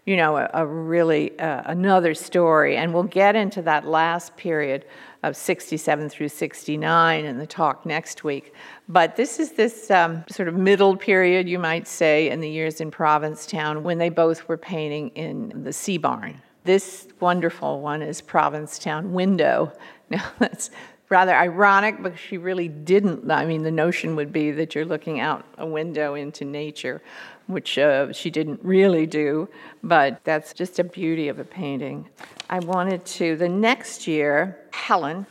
you 0.05 0.15
know, 0.15 0.37
a, 0.37 0.49
a 0.53 0.65
really 0.65 1.37
uh, 1.39 1.63
another 1.65 2.13
story. 2.13 2.77
And 2.77 2.93
we'll 2.93 3.03
get 3.03 3.35
into 3.35 3.61
that 3.63 3.85
last 3.87 4.37
period 4.37 4.85
of 5.23 5.35
67 5.35 6.09
through 6.09 6.29
69 6.29 7.25
in 7.25 7.37
the 7.39 7.47
talk 7.47 7.85
next 7.85 8.23
week. 8.23 8.53
But 8.87 9.15
this 9.15 9.39
is 9.39 9.53
this 9.53 9.89
um, 9.89 10.23
sort 10.29 10.47
of 10.47 10.55
middle 10.55 10.95
period, 10.95 11.49
you 11.49 11.57
might 11.57 11.87
say, 11.87 12.29
in 12.29 12.39
the 12.39 12.49
years 12.49 12.79
in 12.79 12.91
Provincetown 12.91 13.83
when 13.83 13.97
they 13.97 14.09
both 14.09 14.47
were 14.47 14.57
painting 14.57 15.09
in 15.09 15.63
the 15.63 15.73
Sea 15.73 15.97
Barn. 15.97 16.41
This 16.63 17.07
wonderful 17.19 17.81
one 17.81 18.01
is 18.01 18.21
Provincetown 18.21 19.13
Window. 19.13 19.71
Now, 20.07 20.23
that's 20.37 20.69
rather 21.09 21.33
ironic 21.35 22.03
because 22.03 22.19
she 22.19 22.37
really 22.37 22.67
didn't. 22.67 23.31
I 23.31 23.47
mean, 23.47 23.63
the 23.63 23.71
notion 23.71 24.15
would 24.17 24.31
be 24.31 24.51
that 24.51 24.75
you're 24.75 24.85
looking 24.85 25.19
out 25.19 25.43
a 25.57 25.65
window 25.65 26.13
into 26.13 26.45
nature 26.45 27.01
which 27.47 27.77
uh, 27.77 28.11
she 28.11 28.29
didn't 28.29 28.59
really 28.63 29.05
do, 29.05 29.47
but 29.83 30.23
that's 30.23 30.53
just 30.53 30.79
a 30.79 30.83
beauty 30.83 31.27
of 31.27 31.39
a 31.39 31.43
painting. 31.43 32.07
I 32.49 32.59
wanted 32.59 33.05
to, 33.05 33.35
the 33.35 33.49
next 33.49 34.07
year, 34.07 34.59
Helen 34.71 35.25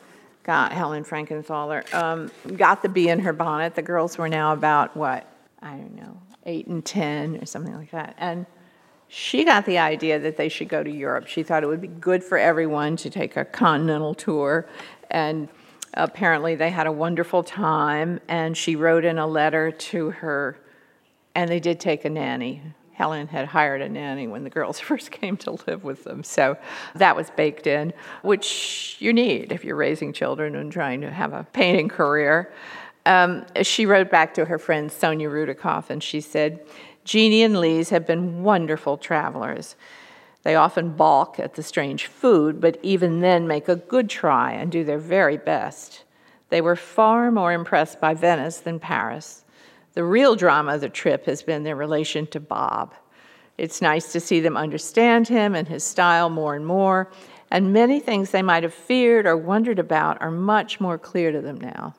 got, 0.44 0.72
Helen 0.72 1.04
Frankenthaler, 1.04 1.92
um, 1.92 2.30
got 2.56 2.82
the 2.82 2.88
bee 2.88 3.08
in 3.08 3.18
her 3.20 3.32
bonnet. 3.32 3.74
The 3.74 3.82
girls 3.82 4.16
were 4.18 4.28
now 4.28 4.52
about, 4.52 4.96
what, 4.96 5.26
I 5.62 5.72
don't 5.72 5.96
know, 5.96 6.20
eight 6.46 6.66
and 6.66 6.84
10 6.84 7.36
or 7.36 7.46
something 7.46 7.74
like 7.74 7.90
that. 7.90 8.14
And 8.18 8.46
she 9.08 9.44
got 9.44 9.64
the 9.64 9.78
idea 9.78 10.18
that 10.18 10.36
they 10.36 10.48
should 10.48 10.68
go 10.68 10.82
to 10.82 10.90
Europe. 10.90 11.26
She 11.26 11.42
thought 11.42 11.62
it 11.62 11.66
would 11.66 11.80
be 11.80 11.88
good 11.88 12.22
for 12.22 12.38
everyone 12.38 12.96
to 12.96 13.10
take 13.10 13.36
a 13.36 13.44
continental 13.44 14.14
tour. 14.14 14.66
And 15.10 15.48
apparently 15.94 16.54
they 16.54 16.70
had 16.70 16.86
a 16.86 16.92
wonderful 16.92 17.42
time. 17.42 18.20
And 18.28 18.56
she 18.56 18.76
wrote 18.76 19.04
in 19.04 19.18
a 19.18 19.26
letter 19.26 19.70
to 19.70 20.10
her, 20.10 20.58
and 21.35 21.51
they 21.51 21.61
did 21.61 21.80
take 21.80 22.05
a 22.05 22.11
nanny. 22.11 22.62
Helen 22.93 23.26
had 23.26 23.47
hired 23.47 23.82
a 23.82 23.89
nanny 23.89 24.26
when 24.26 24.45
the 24.45 24.51
girls 24.51 24.78
first 24.91 25.11
came 25.11 25.37
to 25.39 25.53
live 25.66 25.85
with 25.85 26.05
them. 26.05 26.22
So 26.22 26.57
that 26.95 27.16
was 27.16 27.30
baked 27.30 27.66
in, 27.66 27.93
which 28.22 28.97
you 29.01 29.12
need 29.12 29.53
if 29.53 29.64
you're 29.64 29.76
raising 29.76 30.12
children 30.12 30.55
and 30.55 30.70
trying 30.70 31.01
to 31.01 31.11
have 31.11 31.32
a 31.32 31.45
painting 31.53 31.89
career. 31.89 32.53
Um, 33.07 33.45
she 33.62 33.85
wrote 33.85 34.11
back 34.11 34.35
to 34.35 34.47
her 34.47 34.59
friend 34.59 34.91
Sonya 34.91 35.28
Rudikoff 35.28 35.91
and 35.91 36.03
she 36.03 36.20
said, 36.20 36.64
Jeannie 37.05 37.43
and 37.43 37.61
Lise 37.61 37.91
have 37.91 38.07
been 38.07 38.43
wonderful 38.43 38.97
travelers. 38.97 39.76
They 40.43 40.55
often 40.55 40.91
balk 40.91 41.39
at 41.39 41.55
the 41.55 41.62
strange 41.62 42.07
food, 42.07 42.61
but 42.61 42.78
even 42.82 43.20
then 43.20 43.47
make 43.47 43.68
a 43.68 43.76
good 43.76 44.09
try 44.09 44.53
and 44.53 44.70
do 44.70 44.85
their 44.85 44.99
very 44.99 45.37
best. 45.37 46.05
They 46.49 46.61
were 46.61 46.76
far 46.76 47.30
more 47.30 47.53
impressed 47.53 48.01
by 48.01 48.14
Venice 48.14 48.59
than 48.59 48.78
Paris. 48.78 49.43
The 49.95 50.05
real 50.05 50.34
drama 50.34 50.74
of 50.74 50.80
the 50.80 50.88
trip 50.88 51.26
has 51.26 51.42
been 51.42 51.62
their 51.62 51.76
relation 51.76 52.26
to 52.28 52.40
Bob. 52.40 52.95
It's 53.57 53.80
nice 53.80 54.12
to 54.12 54.20
see 54.20 54.40
them 54.40 54.57
understand 54.57 55.28
him 55.28 55.55
and 55.55 55.68
his 55.68 55.84
style 55.84 56.28
more 56.28 56.57
and 56.57 56.66
more, 56.66 57.11
and 57.51 57.72
many 57.72 58.01
things 58.01 58.30
they 58.30 58.42
might 58.42 58.64
have 58.64 58.74
feared 58.74 59.26
or 59.26 59.36
wondered 59.36 59.78
about 59.78 60.20
are 60.20 60.32
much 60.32 60.80
more 60.80 60.99
clear 60.99 61.30
to 61.30 61.40
them 61.40 61.61
now. 61.61 61.95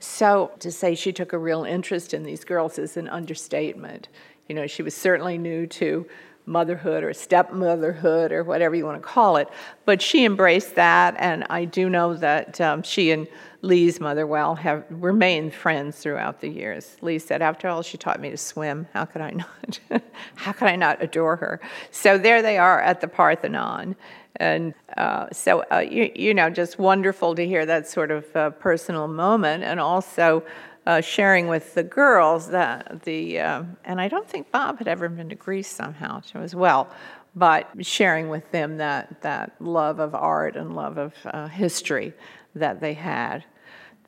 So 0.00 0.50
to 0.58 0.72
say 0.72 0.96
she 0.96 1.12
took 1.12 1.32
a 1.32 1.38
real 1.38 1.64
interest 1.64 2.12
in 2.12 2.24
these 2.24 2.44
girls 2.44 2.78
is 2.78 2.96
an 2.96 3.08
understatement. 3.08 4.08
You 4.48 4.56
know, 4.56 4.66
she 4.66 4.82
was 4.82 4.94
certainly 4.94 5.38
new 5.38 5.66
to 5.68 6.06
motherhood 6.46 7.02
or 7.04 7.12
stepmotherhood 7.12 8.32
or 8.32 8.44
whatever 8.44 8.74
you 8.74 8.84
want 8.84 9.00
to 9.00 9.06
call 9.06 9.36
it, 9.36 9.48
but 9.84 10.02
she 10.02 10.24
embraced 10.24 10.74
that, 10.74 11.14
and 11.18 11.44
I 11.50 11.64
do 11.64 11.88
know 11.88 12.14
that 12.14 12.60
um, 12.60 12.82
she 12.82 13.10
and 13.10 13.26
Lise 13.62 13.98
Motherwell, 13.98 14.56
have 14.56 14.84
remained 14.90 15.54
friends 15.54 15.98
throughout 15.98 16.42
the 16.42 16.48
years. 16.48 16.96
Lee 17.00 17.18
said, 17.18 17.40
"After 17.40 17.66
all, 17.66 17.82
she 17.82 17.96
taught 17.96 18.20
me 18.20 18.28
to 18.30 18.36
swim. 18.36 18.86
How 18.92 19.06
could 19.06 19.22
I 19.22 19.30
not? 19.30 19.80
how 20.34 20.52
could 20.52 20.68
I 20.68 20.76
not 20.76 21.02
adore 21.02 21.36
her?" 21.36 21.60
So 21.90 22.18
there 22.18 22.42
they 22.42 22.58
are 22.58 22.80
at 22.80 23.00
the 23.00 23.08
Parthenon, 23.08 23.96
and 24.36 24.74
uh, 24.96 25.28
so, 25.32 25.64
uh, 25.72 25.78
you, 25.78 26.10
you, 26.14 26.34
know, 26.34 26.50
just 26.50 26.78
wonderful 26.78 27.34
to 27.36 27.46
hear 27.46 27.64
that 27.66 27.86
sort 27.88 28.10
of 28.10 28.36
uh, 28.36 28.50
personal 28.50 29.06
moment 29.06 29.62
and 29.62 29.78
also 29.78 30.42
uh, 30.86 31.00
sharing 31.00 31.48
with 31.48 31.74
the 31.74 31.82
girls 31.82 32.48
that 32.48 33.02
the, 33.04 33.40
uh, 33.40 33.62
and 33.84 34.00
I 34.00 34.08
don't 34.08 34.28
think 34.28 34.50
Bob 34.50 34.78
had 34.78 34.88
ever 34.88 35.08
been 35.08 35.28
to 35.30 35.34
Greece 35.34 35.68
somehow 35.68 36.22
as 36.34 36.54
well, 36.54 36.88
but 37.34 37.68
sharing 37.80 38.28
with 38.28 38.50
them 38.52 38.76
that, 38.78 39.22
that 39.22 39.52
love 39.60 39.98
of 39.98 40.14
art 40.14 40.56
and 40.56 40.76
love 40.76 40.98
of 40.98 41.14
uh, 41.24 41.48
history 41.48 42.12
that 42.54 42.80
they 42.80 42.94
had. 42.94 43.44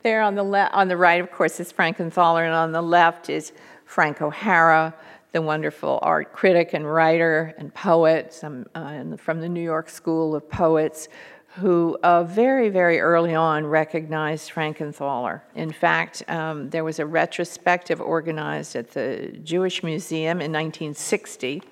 There 0.03 0.23
on 0.23 0.35
the, 0.35 0.45
le- 0.45 0.71
on 0.73 0.89
the 0.89 0.97
right, 0.97 1.21
of 1.21 1.33
course, 1.33 1.59
is 1.59 1.73
Frankenthaler, 1.73 2.45
and 2.45 2.55
on 2.55 2.73
the 2.73 2.83
left 2.83 3.29
is 3.31 3.53
Frank 3.85 4.21
O'Hara 4.21 4.95
the 5.37 5.43
wonderful 5.43 5.99
art 6.01 6.33
critic 6.33 6.73
and 6.73 6.91
writer 6.91 7.55
and 7.59 7.75
poet 7.75 8.33
some, 8.33 8.65
uh, 8.75 9.05
from 9.19 9.39
the 9.39 9.49
New 9.51 9.61
York 9.61 9.91
School 9.91 10.35
of 10.35 10.49
Poets, 10.49 11.11
who 11.57 11.99
uh, 12.03 12.23
very, 12.23 12.69
very 12.69 13.01
early 13.01 13.35
on 13.35 13.67
recognized 13.67 14.51
Frankenthaler. 14.51 15.41
In 15.55 15.73
fact, 15.73 16.23
um, 16.29 16.69
there 16.71 16.85
was 16.85 16.99
a 16.99 17.07
retrospective 17.07 18.01
organized 18.01 18.77
at 18.77 18.91
the 18.91 19.39
Jewish 19.43 19.83
Museum 19.83 20.43
in 20.43 20.53
1960. 20.53 21.63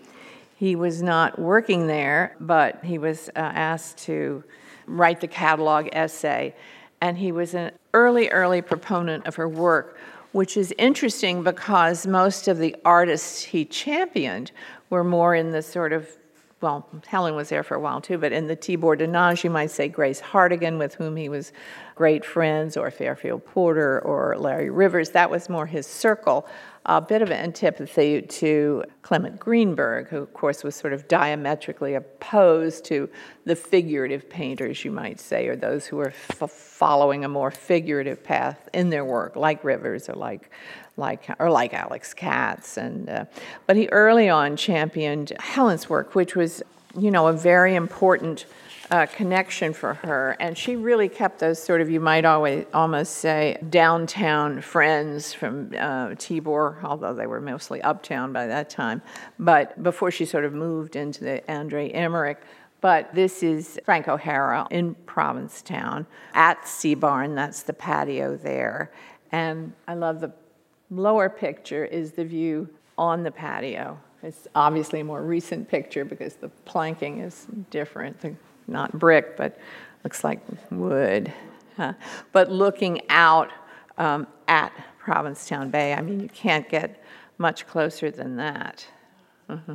He 0.57 0.74
was 0.74 1.03
not 1.03 1.39
working 1.39 1.87
there, 1.87 2.35
but 2.41 2.82
he 2.82 2.97
was 2.97 3.28
uh, 3.30 3.41
asked 3.41 3.99
to 4.05 4.43
write 4.87 5.20
the 5.20 5.28
catalog 5.28 5.89
essay, 5.93 6.55
and 7.03 7.18
he 7.18 7.30
was 7.30 7.55
an 7.55 7.72
early, 7.93 8.28
early 8.30 8.62
proponent 8.62 9.26
of 9.26 9.37
her 9.37 9.49
work 9.49 9.99
which 10.32 10.57
is 10.57 10.74
interesting 10.78 11.45
because 11.45 12.09
most 12.09 12.49
of 12.49 12.59
the 12.59 12.74
artists 12.85 13.41
he 13.41 13.64
championed 13.64 14.51
were 14.91 15.05
more 15.05 15.32
in 15.37 15.53
the 15.53 15.62
sort 15.62 15.93
of 15.93 16.09
well, 16.64 16.88
Helen 17.06 17.36
was 17.36 17.50
there 17.50 17.62
for 17.62 17.74
a 17.74 17.80
while 17.80 18.00
too, 18.00 18.16
but 18.16 18.32
in 18.32 18.46
the 18.46 18.56
Tibor 18.56 18.96
de 18.96 19.06
Nagy, 19.06 19.48
you 19.48 19.50
might 19.50 19.70
say 19.70 19.86
Grace 19.86 20.18
Hartigan, 20.18 20.78
with 20.78 20.94
whom 20.94 21.14
he 21.14 21.28
was 21.28 21.52
great 21.94 22.24
friends, 22.24 22.74
or 22.78 22.90
Fairfield 22.90 23.44
Porter, 23.44 24.00
or 24.00 24.34
Larry 24.38 24.70
Rivers. 24.70 25.10
That 25.10 25.30
was 25.30 25.50
more 25.50 25.66
his 25.66 25.86
circle 25.86 26.48
a 26.86 27.00
bit 27.00 27.20
of 27.20 27.30
antipathy 27.30 28.22
to 28.22 28.84
Clement 29.02 29.38
Greenberg, 29.38 30.08
who, 30.08 30.18
of 30.18 30.32
course, 30.32 30.62
was 30.64 30.74
sort 30.74 30.92
of 30.92 31.06
diametrically 31.06 31.94
opposed 31.94 32.84
to 32.86 33.08
the 33.44 33.56
figurative 33.56 34.28
painters, 34.28 34.84
you 34.84 34.90
might 34.90 35.20
say, 35.20 35.46
or 35.48 35.56
those 35.56 35.86
who 35.86 35.96
were 35.96 36.14
f- 36.30 36.50
following 36.50 37.24
a 37.24 37.28
more 37.28 37.50
figurative 37.50 38.22
path 38.24 38.68
in 38.72 38.88
their 38.90 39.04
work, 39.04 39.36
like 39.36 39.64
Rivers 39.64 40.08
or 40.08 40.14
like, 40.14 40.50
like 40.97 41.28
or 41.38 41.51
like 41.51 41.74
Alex 41.74 42.14
Katz. 42.14 42.76
And 42.76 43.09
uh, 43.09 43.24
but 43.66 43.76
he 43.76 43.88
early 43.88 44.28
on 44.28 44.57
championed 44.57 45.32
Helen's 45.40 45.88
work, 45.88 46.14
which 46.14 46.36
was, 46.36 46.62
you 46.99 47.11
know, 47.11 47.26
a 47.26 47.32
very 47.32 47.74
important 47.74 48.47
uh, 48.90 49.07
connection 49.07 49.72
for 49.72 49.95
her. 49.95 50.36
And 50.38 50.57
she 50.57 50.76
really 50.76 51.09
kept 51.09 51.38
those 51.38 51.62
sort 51.62 51.80
of, 51.80 51.90
you 51.90 52.01
might 52.01 52.24
always 52.24 52.66
almost 52.72 53.14
say, 53.14 53.59
downtown 53.70 54.61
friends 54.61 55.32
from 55.32 55.70
uh, 55.72 56.09
Tibor, 56.11 56.82
although 56.84 57.14
they 57.14 57.26
were 57.26 57.40
mostly 57.40 57.80
uptown 57.82 58.32
by 58.32 58.47
that 58.47 58.70
time. 58.70 59.03
But 59.38 59.82
before 59.82 60.11
she 60.11 60.24
sort 60.24 60.45
of 60.45 60.53
moved 60.53 60.97
into 60.97 61.24
the 61.24 61.53
Andre 61.53 61.90
Emmerich. 61.90 62.40
But 62.80 63.14
this 63.14 63.42
is 63.42 63.80
Frank 63.86 64.09
O'Hara 64.09 64.66
in 64.70 64.95
Provincetown 65.07 66.07
at 66.34 66.68
Sea 66.68 66.95
Barn. 66.95 67.34
That's 67.34 67.62
the 67.62 67.72
patio 67.72 68.36
there. 68.36 68.92
And 69.32 69.72
I 69.88 69.95
love 69.95 70.20
the 70.20 70.34
lower 70.91 71.28
picture 71.28 71.85
is 71.85 72.12
the 72.12 72.24
view 72.24 72.68
on 72.97 73.22
the 73.22 73.30
patio. 73.30 73.99
It's 74.22 74.49
obviously 74.55 75.01
a 75.01 75.05
more 75.05 75.22
recent 75.22 75.68
picture 75.68 76.05
because 76.05 76.35
the 76.35 76.49
planking 76.64 77.18
is 77.20 77.47
different. 77.70 78.37
Not 78.66 78.99
brick, 78.99 79.37
but 79.37 79.59
looks 80.03 80.24
like 80.24 80.41
wood. 80.70 81.32
But 82.32 82.51
looking 82.51 83.03
out 83.11 83.51
um, 83.99 84.26
at 84.49 84.72
Provincetown 84.99 85.70
Bay, 85.70 85.93
I 85.93 86.01
mean, 86.01 86.20
you 86.20 86.28
can't 86.28 86.68
get 86.68 87.03
much 87.37 87.66
closer 87.66 88.11
than 88.11 88.37
that. 88.37 88.87
Mm-hmm. 89.51 89.74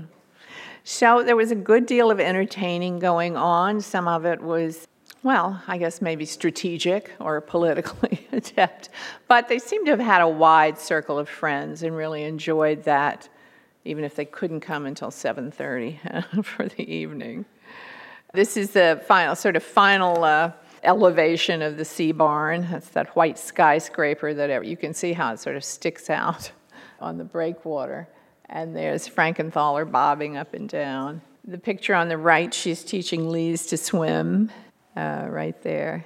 So 0.84 1.24
there 1.24 1.36
was 1.36 1.52
a 1.52 1.56
good 1.56 1.86
deal 1.86 2.10
of 2.10 2.20
entertaining 2.20 2.98
going 2.98 3.38
on. 3.38 3.82
Some 3.82 4.08
of 4.08 4.26
it 4.26 4.42
was, 4.42 4.88
well, 5.22 5.62
I 5.68 5.78
guess 5.78 6.02
maybe 6.02 6.26
strategic 6.26 7.12
or 7.20 7.42
politically 7.42 8.28
adept, 8.32 8.90
but 9.28 9.50
they 9.50 9.60
seemed 9.60 9.86
to 9.88 9.92
have 9.92 10.00
had 10.00 10.22
a 10.22 10.28
wide 10.28 10.80
circle 10.80 11.20
of 11.20 11.28
friends 11.28 11.84
and 11.84 11.96
really 11.96 12.24
enjoyed 12.24 12.84
that, 12.84 13.28
even 13.84 14.04
if 14.04 14.16
they 14.16 14.26
couldn't 14.26 14.62
come 14.62 14.86
until 14.86 15.10
7:30 15.10 16.44
for 16.46 16.68
the 16.68 16.90
evening. 16.90 17.46
This 18.34 18.56
is 18.56 18.72
the 18.72 19.02
final, 19.08 19.36
sort 19.36 19.56
of 19.56 19.64
final 19.64 20.24
uh, 20.24 20.52
elevation 20.84 21.62
of 21.62 21.78
the 21.78 21.86
sea 21.86 22.12
barn. 22.12 22.68
That's 22.72 22.90
that 22.90 23.16
white 23.16 23.40
skyscraper 23.40 24.34
that 24.36 24.66
you 24.66 24.78
can 24.78 24.94
see 24.94 25.14
how 25.14 25.34
it 25.34 25.40
sort 25.40 25.56
of 25.56 25.64
sticks 25.64 26.10
out 26.10 26.52
on 27.02 27.18
the 27.18 27.24
breakwater. 27.24 28.08
And 28.46 28.76
there's 28.76 29.08
Frankenthaler 29.08 29.90
bobbing 29.90 30.38
up 30.38 30.54
and 30.54 30.70
down. 30.70 31.22
The 31.46 31.58
picture 31.58 31.94
on 31.94 32.10
the 32.10 32.18
right, 32.18 32.54
she's 32.54 32.84
teaching 32.84 33.30
Lise 33.30 33.66
to 33.68 33.78
swim 33.78 34.52
uh, 35.00 35.28
right 35.30 35.62
there. 35.64 36.06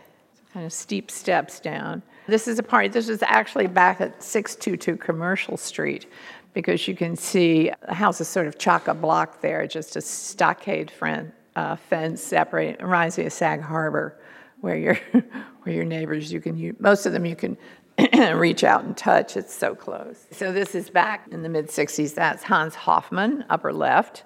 Kind 0.53 0.65
of 0.65 0.73
steep 0.73 1.09
steps 1.09 1.59
down. 1.59 2.03
This 2.27 2.47
is 2.47 2.59
a 2.59 2.63
part, 2.63 2.93
this 2.93 3.09
is 3.09 3.23
actually 3.23 3.67
back 3.67 3.99
at 3.99 4.21
622 4.21 4.97
Commercial 4.97 5.57
Street 5.57 6.05
because 6.53 6.87
you 6.87 6.95
can 6.95 7.15
see 7.15 7.71
the 7.87 7.95
house 7.95 8.21
is 8.21 8.27
sort 8.27 8.47
of 8.47 8.57
chock 8.57 8.87
a 8.87 8.93
block 8.93 9.41
there, 9.41 9.65
just 9.65 9.95
a 9.95 10.01
stockade 10.01 10.91
front 10.91 11.33
uh, 11.55 11.75
fence 11.75 12.21
separate. 12.21 12.79
It 12.79 12.83
reminds 12.83 13.17
me 13.17 13.25
of 13.25 13.33
Sag 13.33 13.61
Harbor, 13.61 14.15
where 14.61 14.77
your 14.77 14.95
where 15.63 15.75
your 15.75 15.85
neighbors 15.85 16.31
you 16.31 16.39
can 16.39 16.57
you, 16.57 16.75
most 16.79 17.05
of 17.05 17.13
them 17.13 17.25
you 17.25 17.35
can 17.35 17.57
reach 18.37 18.63
out 18.63 18.83
and 18.83 18.95
touch. 18.95 19.35
It's 19.35 19.53
so 19.53 19.75
close. 19.75 20.25
So 20.31 20.51
this 20.51 20.75
is 20.75 20.89
back 20.89 21.27
in 21.31 21.41
the 21.41 21.49
mid 21.49 21.67
'60s. 21.67 22.13
That's 22.13 22.43
Hans 22.43 22.75
Hofmann, 22.75 23.45
upper 23.49 23.73
left, 23.73 24.23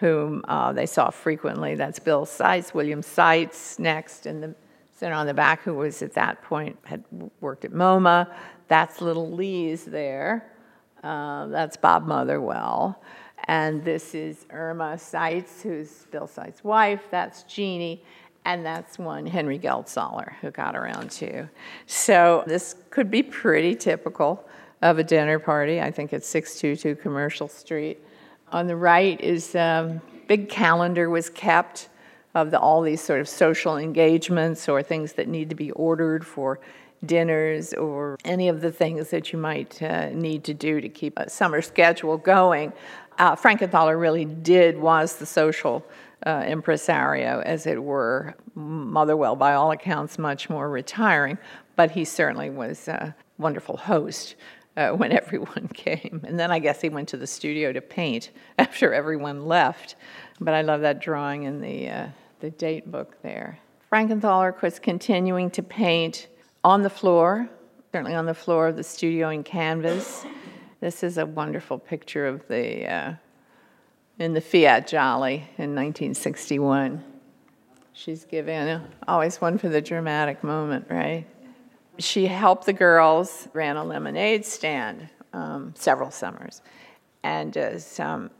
whom 0.00 0.42
uh, 0.48 0.72
they 0.72 0.86
saw 0.86 1.10
frequently. 1.10 1.74
That's 1.74 1.98
Bill 1.98 2.24
Seitz, 2.24 2.74
William 2.74 3.02
Seitz 3.02 3.78
next, 3.78 4.26
and 4.26 4.42
the 4.42 4.54
center 4.96 5.14
on 5.14 5.26
the 5.26 5.34
back, 5.34 5.62
who 5.62 5.74
was 5.74 6.02
at 6.02 6.14
that 6.14 6.42
point 6.42 6.78
had 6.84 7.04
worked 7.40 7.64
at 7.64 7.72
MoMA. 7.72 8.26
That's 8.68 9.00
little 9.00 9.30
Lise 9.30 9.84
there. 9.84 10.50
Uh, 11.02 11.46
that's 11.46 11.76
Bob 11.76 12.06
Motherwell. 12.06 13.02
And 13.44 13.84
this 13.84 14.14
is 14.14 14.46
Irma 14.50 14.98
Seitz, 14.98 15.62
who's 15.62 16.06
Bill 16.10 16.26
Seitz's 16.26 16.64
wife. 16.64 17.02
That's 17.10 17.42
Jeannie. 17.44 18.02
And 18.44 18.64
that's 18.64 18.98
one 18.98 19.26
Henry 19.26 19.58
Geldzahler 19.58 20.32
who 20.40 20.50
got 20.50 20.74
around 20.74 21.10
too. 21.10 21.48
So 21.86 22.42
this 22.46 22.74
could 22.88 23.10
be 23.10 23.22
pretty 23.22 23.74
typical 23.74 24.48
of 24.80 24.98
a 24.98 25.04
dinner 25.04 25.38
party. 25.38 25.80
I 25.80 25.90
think 25.90 26.12
it's 26.12 26.26
622 26.28 27.02
Commercial 27.02 27.48
Street. 27.48 27.98
On 28.52 28.66
the 28.66 28.76
right 28.76 29.20
is 29.20 29.54
a 29.54 29.60
um, 29.60 30.00
big 30.26 30.48
calendar 30.48 31.08
was 31.08 31.30
kept 31.30 31.88
of 32.34 32.50
the, 32.50 32.58
all 32.58 32.82
these 32.82 33.00
sort 33.00 33.20
of 33.20 33.28
social 33.28 33.76
engagements 33.76 34.68
or 34.68 34.82
things 34.82 35.12
that 35.14 35.28
need 35.28 35.50
to 35.50 35.54
be 35.54 35.70
ordered 35.72 36.26
for 36.26 36.60
dinners 37.04 37.72
or 37.74 38.16
any 38.24 38.48
of 38.48 38.60
the 38.60 38.70
things 38.70 39.10
that 39.10 39.32
you 39.32 39.38
might 39.38 39.80
uh, 39.82 40.10
need 40.10 40.44
to 40.44 40.54
do 40.54 40.80
to 40.80 40.88
keep 40.88 41.18
a 41.18 41.30
summer 41.30 41.62
schedule 41.62 42.16
going. 42.16 42.72
Uh, 43.18 43.36
Frankenthaler 43.36 43.98
really 43.98 44.24
did, 44.24 44.78
was 44.78 45.16
the 45.16 45.26
social 45.26 45.84
uh, 46.26 46.44
impresario, 46.46 47.40
as 47.42 47.66
it 47.66 47.82
were. 47.82 48.34
Motherwell, 48.54 49.36
by 49.36 49.54
all 49.54 49.70
accounts, 49.70 50.18
much 50.18 50.50
more 50.50 50.68
retiring, 50.68 51.38
but 51.76 51.92
he 51.92 52.04
certainly 52.04 52.50
was 52.50 52.88
a 52.88 53.14
wonderful 53.38 53.76
host. 53.76 54.34
Uh, 54.80 54.92
when 54.96 55.12
everyone 55.12 55.68
came. 55.74 56.24
And 56.26 56.38
then 56.38 56.50
I 56.50 56.58
guess 56.58 56.80
he 56.80 56.88
went 56.88 57.08
to 57.10 57.16
the 57.16 57.26
studio 57.26 57.72
to 57.72 57.80
paint 57.80 58.30
after 58.58 58.94
everyone 58.94 59.46
left. 59.46 59.96
But 60.40 60.54
I 60.54 60.62
love 60.62 60.80
that 60.80 61.00
drawing 61.00 61.42
in 61.42 61.60
the, 61.60 61.88
uh, 61.88 62.08
the 62.40 62.50
date 62.50 62.90
book 62.90 63.16
there. 63.22 63.58
Frankenthaler 63.92 64.60
was 64.62 64.78
continuing 64.78 65.50
to 65.50 65.62
paint 65.62 66.28
on 66.64 66.82
the 66.82 66.90
floor, 66.90 67.48
certainly 67.92 68.14
on 68.14 68.24
the 68.24 68.34
floor 68.34 68.68
of 68.68 68.76
the 68.76 68.84
studio 68.84 69.28
in 69.28 69.42
canvas. 69.42 70.24
This 70.80 71.02
is 71.02 71.18
a 71.18 71.26
wonderful 71.26 71.78
picture 71.78 72.26
of 72.26 72.46
the 72.48 72.90
uh, 72.90 73.14
in 74.18 74.32
the 74.32 74.40
Fiat 74.40 74.86
Jolly 74.86 75.48
in 75.58 75.74
1961. 75.74 77.02
She's 77.92 78.24
giving 78.24 78.80
always 79.08 79.40
one 79.40 79.58
for 79.58 79.68
the 79.68 79.82
dramatic 79.82 80.44
moment, 80.44 80.86
right? 80.88 81.26
She 82.00 82.26
helped 82.26 82.66
the 82.66 82.72
girls, 82.72 83.48
ran 83.52 83.76
a 83.76 83.84
lemonade 83.84 84.44
stand 84.44 85.08
um, 85.32 85.74
several 85.76 86.10
summers. 86.10 86.62
And 87.22 87.56
as 87.56 88.00
um, 88.00 88.30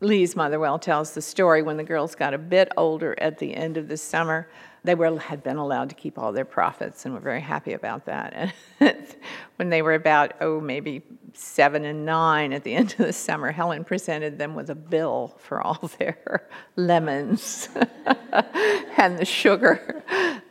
Lise 0.00 0.36
Motherwell 0.36 0.78
tells 0.78 1.12
the 1.12 1.22
story, 1.22 1.62
when 1.62 1.76
the 1.76 1.84
girls 1.84 2.14
got 2.14 2.34
a 2.34 2.38
bit 2.38 2.70
older 2.76 3.18
at 3.18 3.38
the 3.38 3.54
end 3.54 3.76
of 3.76 3.88
the 3.88 3.96
summer, 3.96 4.48
they 4.84 4.94
were, 4.94 5.18
had 5.18 5.42
been 5.42 5.56
allowed 5.56 5.88
to 5.88 5.94
keep 5.94 6.18
all 6.18 6.32
their 6.32 6.44
profits 6.44 7.04
and 7.04 7.12
were 7.12 7.20
very 7.20 7.40
happy 7.40 7.72
about 7.72 8.06
that. 8.06 8.52
And 8.80 9.16
when 9.56 9.70
they 9.70 9.82
were 9.82 9.94
about, 9.94 10.34
oh, 10.40 10.60
maybe 10.60 11.02
seven 11.32 11.84
and 11.84 12.06
nine 12.06 12.52
at 12.52 12.62
the 12.62 12.74
end 12.74 12.92
of 12.92 13.06
the 13.06 13.12
summer, 13.12 13.50
Helen 13.50 13.84
presented 13.84 14.38
them 14.38 14.54
with 14.54 14.70
a 14.70 14.74
bill 14.74 15.34
for 15.38 15.60
all 15.60 15.90
their 15.98 16.46
lemons 16.76 17.68
and 18.96 19.18
the 19.18 19.24
sugar. 19.24 20.04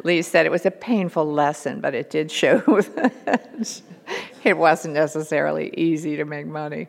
Lee 0.08 0.22
said 0.22 0.46
it 0.46 0.52
was 0.52 0.66
a 0.66 0.72
painful 0.72 1.32
lesson, 1.32 1.82
but 1.82 1.94
it 1.94 2.10
did 2.10 2.32
show 2.32 2.60
that 2.96 3.82
it 4.44 4.58
wasn't 4.58 4.94
necessarily 4.94 5.74
easy 5.78 6.16
to 6.16 6.26
make 6.26 6.48
money. 6.48 6.88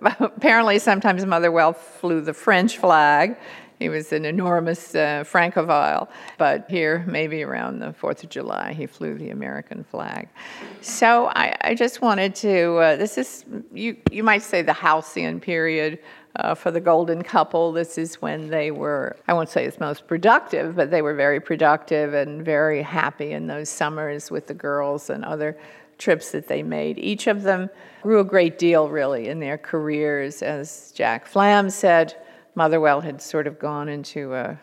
Apparently, 0.00 0.78
sometimes 0.78 1.26
Motherwell 1.26 1.72
flew 1.74 2.20
the 2.20 2.32
French 2.32 2.78
flag 2.78 3.36
he 3.82 3.88
was 3.88 4.12
an 4.12 4.24
enormous 4.24 4.94
uh, 4.94 5.24
Francophile, 5.24 6.08
but 6.38 6.70
here, 6.70 7.04
maybe 7.08 7.42
around 7.42 7.80
the 7.80 7.92
4th 7.92 8.22
of 8.22 8.30
July, 8.30 8.72
he 8.72 8.86
flew 8.86 9.18
the 9.18 9.30
American 9.30 9.82
flag. 9.82 10.28
So 10.82 11.26
I, 11.34 11.56
I 11.62 11.74
just 11.74 12.00
wanted 12.00 12.36
to, 12.36 12.76
uh, 12.76 12.96
this 12.96 13.18
is, 13.18 13.44
you, 13.74 13.96
you 14.12 14.22
might 14.22 14.42
say, 14.42 14.62
the 14.62 14.72
halcyon 14.72 15.40
period 15.40 15.98
uh, 16.36 16.54
for 16.54 16.70
the 16.70 16.80
golden 16.80 17.22
couple. 17.22 17.72
This 17.72 17.98
is 17.98 18.16
when 18.16 18.48
they 18.48 18.70
were, 18.70 19.16
I 19.28 19.34
won't 19.34 19.48
say 19.48 19.64
it's 19.64 19.80
most 19.80 20.06
productive, 20.06 20.76
but 20.76 20.90
they 20.90 21.02
were 21.02 21.14
very 21.14 21.40
productive 21.40 22.14
and 22.14 22.44
very 22.44 22.82
happy 22.82 23.32
in 23.32 23.46
those 23.46 23.68
summers 23.68 24.30
with 24.30 24.46
the 24.46 24.54
girls 24.54 25.10
and 25.10 25.24
other 25.24 25.58
trips 25.98 26.32
that 26.32 26.48
they 26.48 26.62
made. 26.62 26.98
Each 26.98 27.26
of 27.26 27.42
them 27.42 27.70
grew 28.02 28.20
a 28.20 28.24
great 28.24 28.58
deal, 28.58 28.88
really, 28.88 29.28
in 29.28 29.40
their 29.40 29.58
careers. 29.58 30.42
As 30.42 30.92
Jack 30.94 31.26
Flam 31.26 31.70
said, 31.70 32.16
Motherwell 32.54 33.00
had 33.00 33.22
sort 33.22 33.46
of 33.46 33.58
gone 33.58 33.88
into 33.88 34.34
a 34.34 34.58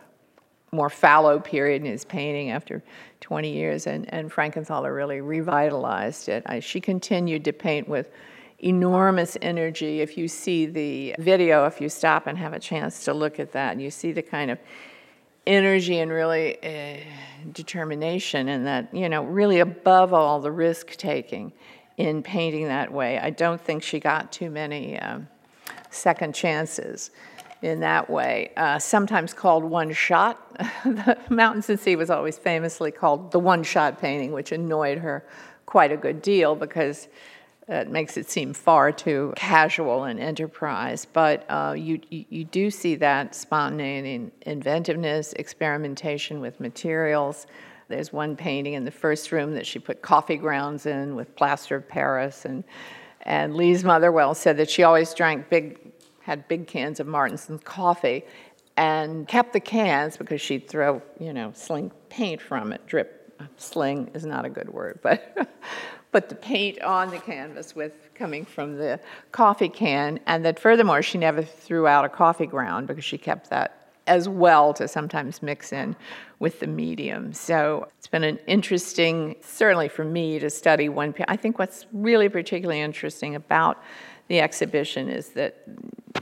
more 0.71 0.89
fallow 0.89 1.39
period 1.39 1.81
in 1.81 1.91
his 1.91 2.05
painting 2.05 2.51
after 2.51 2.83
20 3.21 3.51
years, 3.51 3.87
and, 3.87 4.11
and 4.13 4.31
Frankenthaler 4.31 4.93
really 4.93 5.21
revitalized 5.21 6.29
it. 6.29 6.43
I, 6.45 6.59
she 6.59 6.79
continued 6.79 7.45
to 7.45 7.53
paint 7.53 7.87
with 7.87 8.09
enormous 8.63 9.37
energy. 9.41 10.01
If 10.01 10.17
you 10.17 10.27
see 10.27 10.65
the 10.65 11.15
video, 11.19 11.65
if 11.65 11.79
you 11.79 11.89
stop 11.89 12.27
and 12.27 12.37
have 12.37 12.53
a 12.53 12.59
chance 12.59 13.05
to 13.05 13.13
look 13.13 13.39
at 13.39 13.51
that, 13.53 13.79
you 13.79 13.89
see 13.89 14.11
the 14.11 14.21
kind 14.21 14.51
of 14.51 14.59
energy 15.47 15.99
and 15.99 16.11
really 16.11 16.57
uh, 16.63 16.99
determination, 17.53 18.49
and 18.49 18.65
that, 18.67 18.93
you 18.93 19.09
know, 19.09 19.23
really 19.23 19.59
above 19.59 20.13
all, 20.13 20.39
the 20.39 20.51
risk 20.51 20.91
taking 20.91 21.51
in 21.97 22.21
painting 22.21 22.65
that 22.67 22.91
way. 22.91 23.17
I 23.19 23.29
don't 23.29 23.59
think 23.59 23.83
she 23.83 23.99
got 23.99 24.31
too 24.31 24.49
many 24.49 24.99
um, 24.99 25.27
second 25.89 26.35
chances 26.35 27.11
in 27.61 27.81
that 27.81 28.09
way, 28.09 28.51
uh, 28.55 28.79
sometimes 28.79 29.33
called 29.33 29.63
one 29.63 29.91
shot. 29.91 30.57
the 30.85 31.17
Mountains 31.29 31.69
and 31.69 31.79
Sea 31.79 31.97
was 31.97 32.09
always 32.09 32.37
famously 32.37 32.91
called 32.91 33.31
the 33.31 33.39
one 33.39 33.63
shot 33.63 33.99
painting, 33.99 34.31
which 34.31 34.53
annoyed 34.53 34.97
her 34.97 35.25
quite 35.65 35.91
a 35.91 35.97
good 35.97 36.21
deal 36.21 36.55
because 36.55 37.09
it 37.69 37.89
makes 37.89 38.17
it 38.17 38.29
seem 38.29 38.53
far 38.53 38.91
too 38.91 39.33
casual 39.35 40.05
and 40.05 40.19
enterprise. 40.19 41.05
But 41.05 41.45
uh, 41.49 41.75
you, 41.77 42.01
you 42.09 42.43
do 42.43 42.71
see 42.71 42.95
that 42.95 43.35
spontaneity, 43.35 44.31
inventiveness, 44.41 45.33
experimentation 45.33 46.41
with 46.41 46.59
materials. 46.59 47.45
There's 47.87 48.11
one 48.11 48.35
painting 48.35 48.73
in 48.73 48.85
the 48.85 48.91
first 48.91 49.31
room 49.31 49.53
that 49.53 49.67
she 49.67 49.77
put 49.79 50.01
coffee 50.01 50.37
grounds 50.37 50.85
in 50.85 51.15
with 51.15 51.35
plaster 51.35 51.75
of 51.75 51.87
Paris 51.87 52.45
and 52.45 52.63
and 53.23 53.53
Lise 53.53 53.83
Motherwell 53.83 54.33
said 54.33 54.55
that 54.57 54.69
she 54.69 54.83
always 54.83 55.13
drank 55.13 55.49
big 55.49 55.91
had 56.21 56.47
big 56.47 56.67
cans 56.67 56.99
of 56.99 57.07
Martinson's 57.07 57.61
coffee 57.63 58.23
and 58.77 59.27
kept 59.27 59.51
the 59.51 59.59
cans 59.59 60.15
because 60.15 60.39
she'd 60.39 60.69
throw, 60.69 61.01
you 61.19 61.33
know, 61.33 61.51
sling 61.53 61.91
paint 62.09 62.41
from 62.41 62.71
it. 62.71 62.85
Drip, 62.87 63.33
sling 63.57 64.09
is 64.13 64.25
not 64.25 64.45
a 64.45 64.49
good 64.49 64.69
word, 64.69 64.99
but 65.01 65.49
put 66.11 66.29
the 66.29 66.35
paint 66.35 66.81
on 66.81 67.11
the 67.11 67.19
canvas 67.19 67.75
with 67.75 68.09
coming 68.15 68.45
from 68.45 68.77
the 68.77 68.99
coffee 69.31 69.69
can. 69.69 70.19
And 70.25 70.43
that 70.45 70.59
furthermore, 70.59 71.01
she 71.01 71.17
never 71.17 71.43
threw 71.43 71.87
out 71.87 72.05
a 72.05 72.09
coffee 72.09 72.47
ground 72.47 72.87
because 72.87 73.05
she 73.05 73.17
kept 73.17 73.49
that 73.49 73.75
as 74.07 74.27
well 74.27 74.73
to 74.73 74.87
sometimes 74.87 75.43
mix 75.43 75.71
in 75.71 75.95
with 76.39 76.59
the 76.59 76.67
medium. 76.67 77.31
So 77.31 77.87
it's 77.97 78.07
been 78.07 78.23
an 78.23 78.39
interesting, 78.47 79.35
certainly 79.41 79.87
for 79.87 80.03
me, 80.03 80.39
to 80.39 80.49
study 80.49 80.89
one. 80.89 81.13
I 81.27 81.35
think 81.35 81.59
what's 81.59 81.85
really 81.93 82.27
particularly 82.27 82.81
interesting 82.81 83.35
about 83.35 83.81
the 84.27 84.39
exhibition 84.39 85.09
is 85.09 85.29
that 85.29 85.63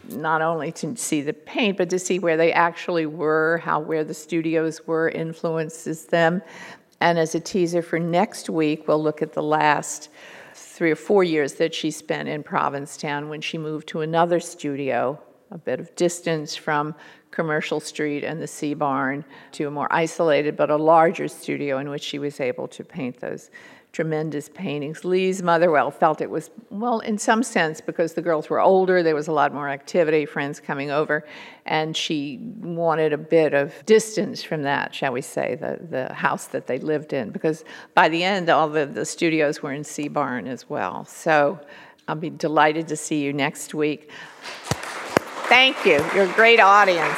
not 0.09 0.41
only 0.41 0.71
to 0.73 0.97
see 0.97 1.21
the 1.21 1.33
paint, 1.33 1.77
but 1.77 1.89
to 1.89 1.99
see 1.99 2.19
where 2.19 2.35
they 2.35 2.51
actually 2.51 3.05
were, 3.05 3.59
how 3.63 3.79
where 3.79 4.03
the 4.03 4.13
studios 4.13 4.85
were 4.85 5.09
influences 5.09 6.05
them. 6.05 6.41
And 6.99 7.19
as 7.19 7.35
a 7.35 7.39
teaser 7.39 7.81
for 7.81 7.99
next 7.99 8.49
week, 8.49 8.87
we'll 8.87 9.01
look 9.01 9.21
at 9.21 9.33
the 9.33 9.43
last 9.43 10.09
three 10.53 10.91
or 10.91 10.95
four 10.95 11.23
years 11.23 11.53
that 11.55 11.73
she 11.73 11.91
spent 11.91 12.27
in 12.27 12.43
Provincetown 12.43 13.29
when 13.29 13.41
she 13.41 13.57
moved 13.57 13.87
to 13.89 14.01
another 14.01 14.39
studio, 14.39 15.19
a 15.51 15.57
bit 15.57 15.79
of 15.79 15.95
distance 15.95 16.55
from 16.55 16.95
Commercial 17.31 17.79
Street 17.79 18.23
and 18.23 18.41
the 18.41 18.47
Sea 18.47 18.73
Barn, 18.73 19.23
to 19.51 19.65
a 19.65 19.71
more 19.71 19.87
isolated 19.91 20.57
but 20.57 20.69
a 20.69 20.75
larger 20.75 21.27
studio 21.27 21.77
in 21.77 21.89
which 21.89 22.01
she 22.01 22.19
was 22.19 22.39
able 22.39 22.67
to 22.69 22.83
paint 22.83 23.19
those 23.19 23.51
tremendous 23.93 24.49
paintings. 24.49 25.03
Lise 25.03 25.41
Motherwell, 25.41 25.89
felt 25.89 26.21
it 26.21 26.29
was, 26.29 26.51
well, 26.69 26.99
in 26.99 27.17
some 27.17 27.41
sense, 27.41 27.81
because 27.81 28.13
the 28.13 28.21
girls 28.21 28.49
were 28.49 28.59
older, 28.59 29.01
there 29.01 29.15
was 29.15 29.27
a 29.27 29.31
lot 29.31 29.53
more 29.53 29.69
activity, 29.69 30.25
friends 30.25 30.59
coming 30.59 30.91
over, 30.91 31.25
and 31.65 31.97
she 31.97 32.37
wanted 32.59 33.11
a 33.11 33.17
bit 33.17 33.53
of 33.53 33.73
distance 33.85 34.43
from 34.43 34.61
that, 34.63 34.93
shall 34.93 35.13
we 35.13 35.21
say, 35.21 35.55
the, 35.55 35.79
the 35.89 36.13
house 36.13 36.45
that 36.47 36.67
they 36.67 36.77
lived 36.77 37.11
in, 37.11 37.31
because 37.31 37.63
by 37.95 38.07
the 38.07 38.23
end, 38.23 38.49
all 38.49 38.69
the, 38.69 38.85
the 38.85 39.05
studios 39.05 39.63
were 39.63 39.73
in 39.73 39.83
Sea 39.83 40.09
Barn 40.09 40.47
as 40.47 40.69
well. 40.69 41.03
So 41.05 41.59
I'll 42.07 42.15
be 42.15 42.29
delighted 42.29 42.87
to 42.89 42.95
see 42.95 43.23
you 43.23 43.33
next 43.33 43.73
week. 43.73 44.11
Thank 45.49 45.85
you. 45.85 46.05
You're 46.13 46.29
a 46.29 46.33
great 46.33 46.59
audience. 46.59 47.17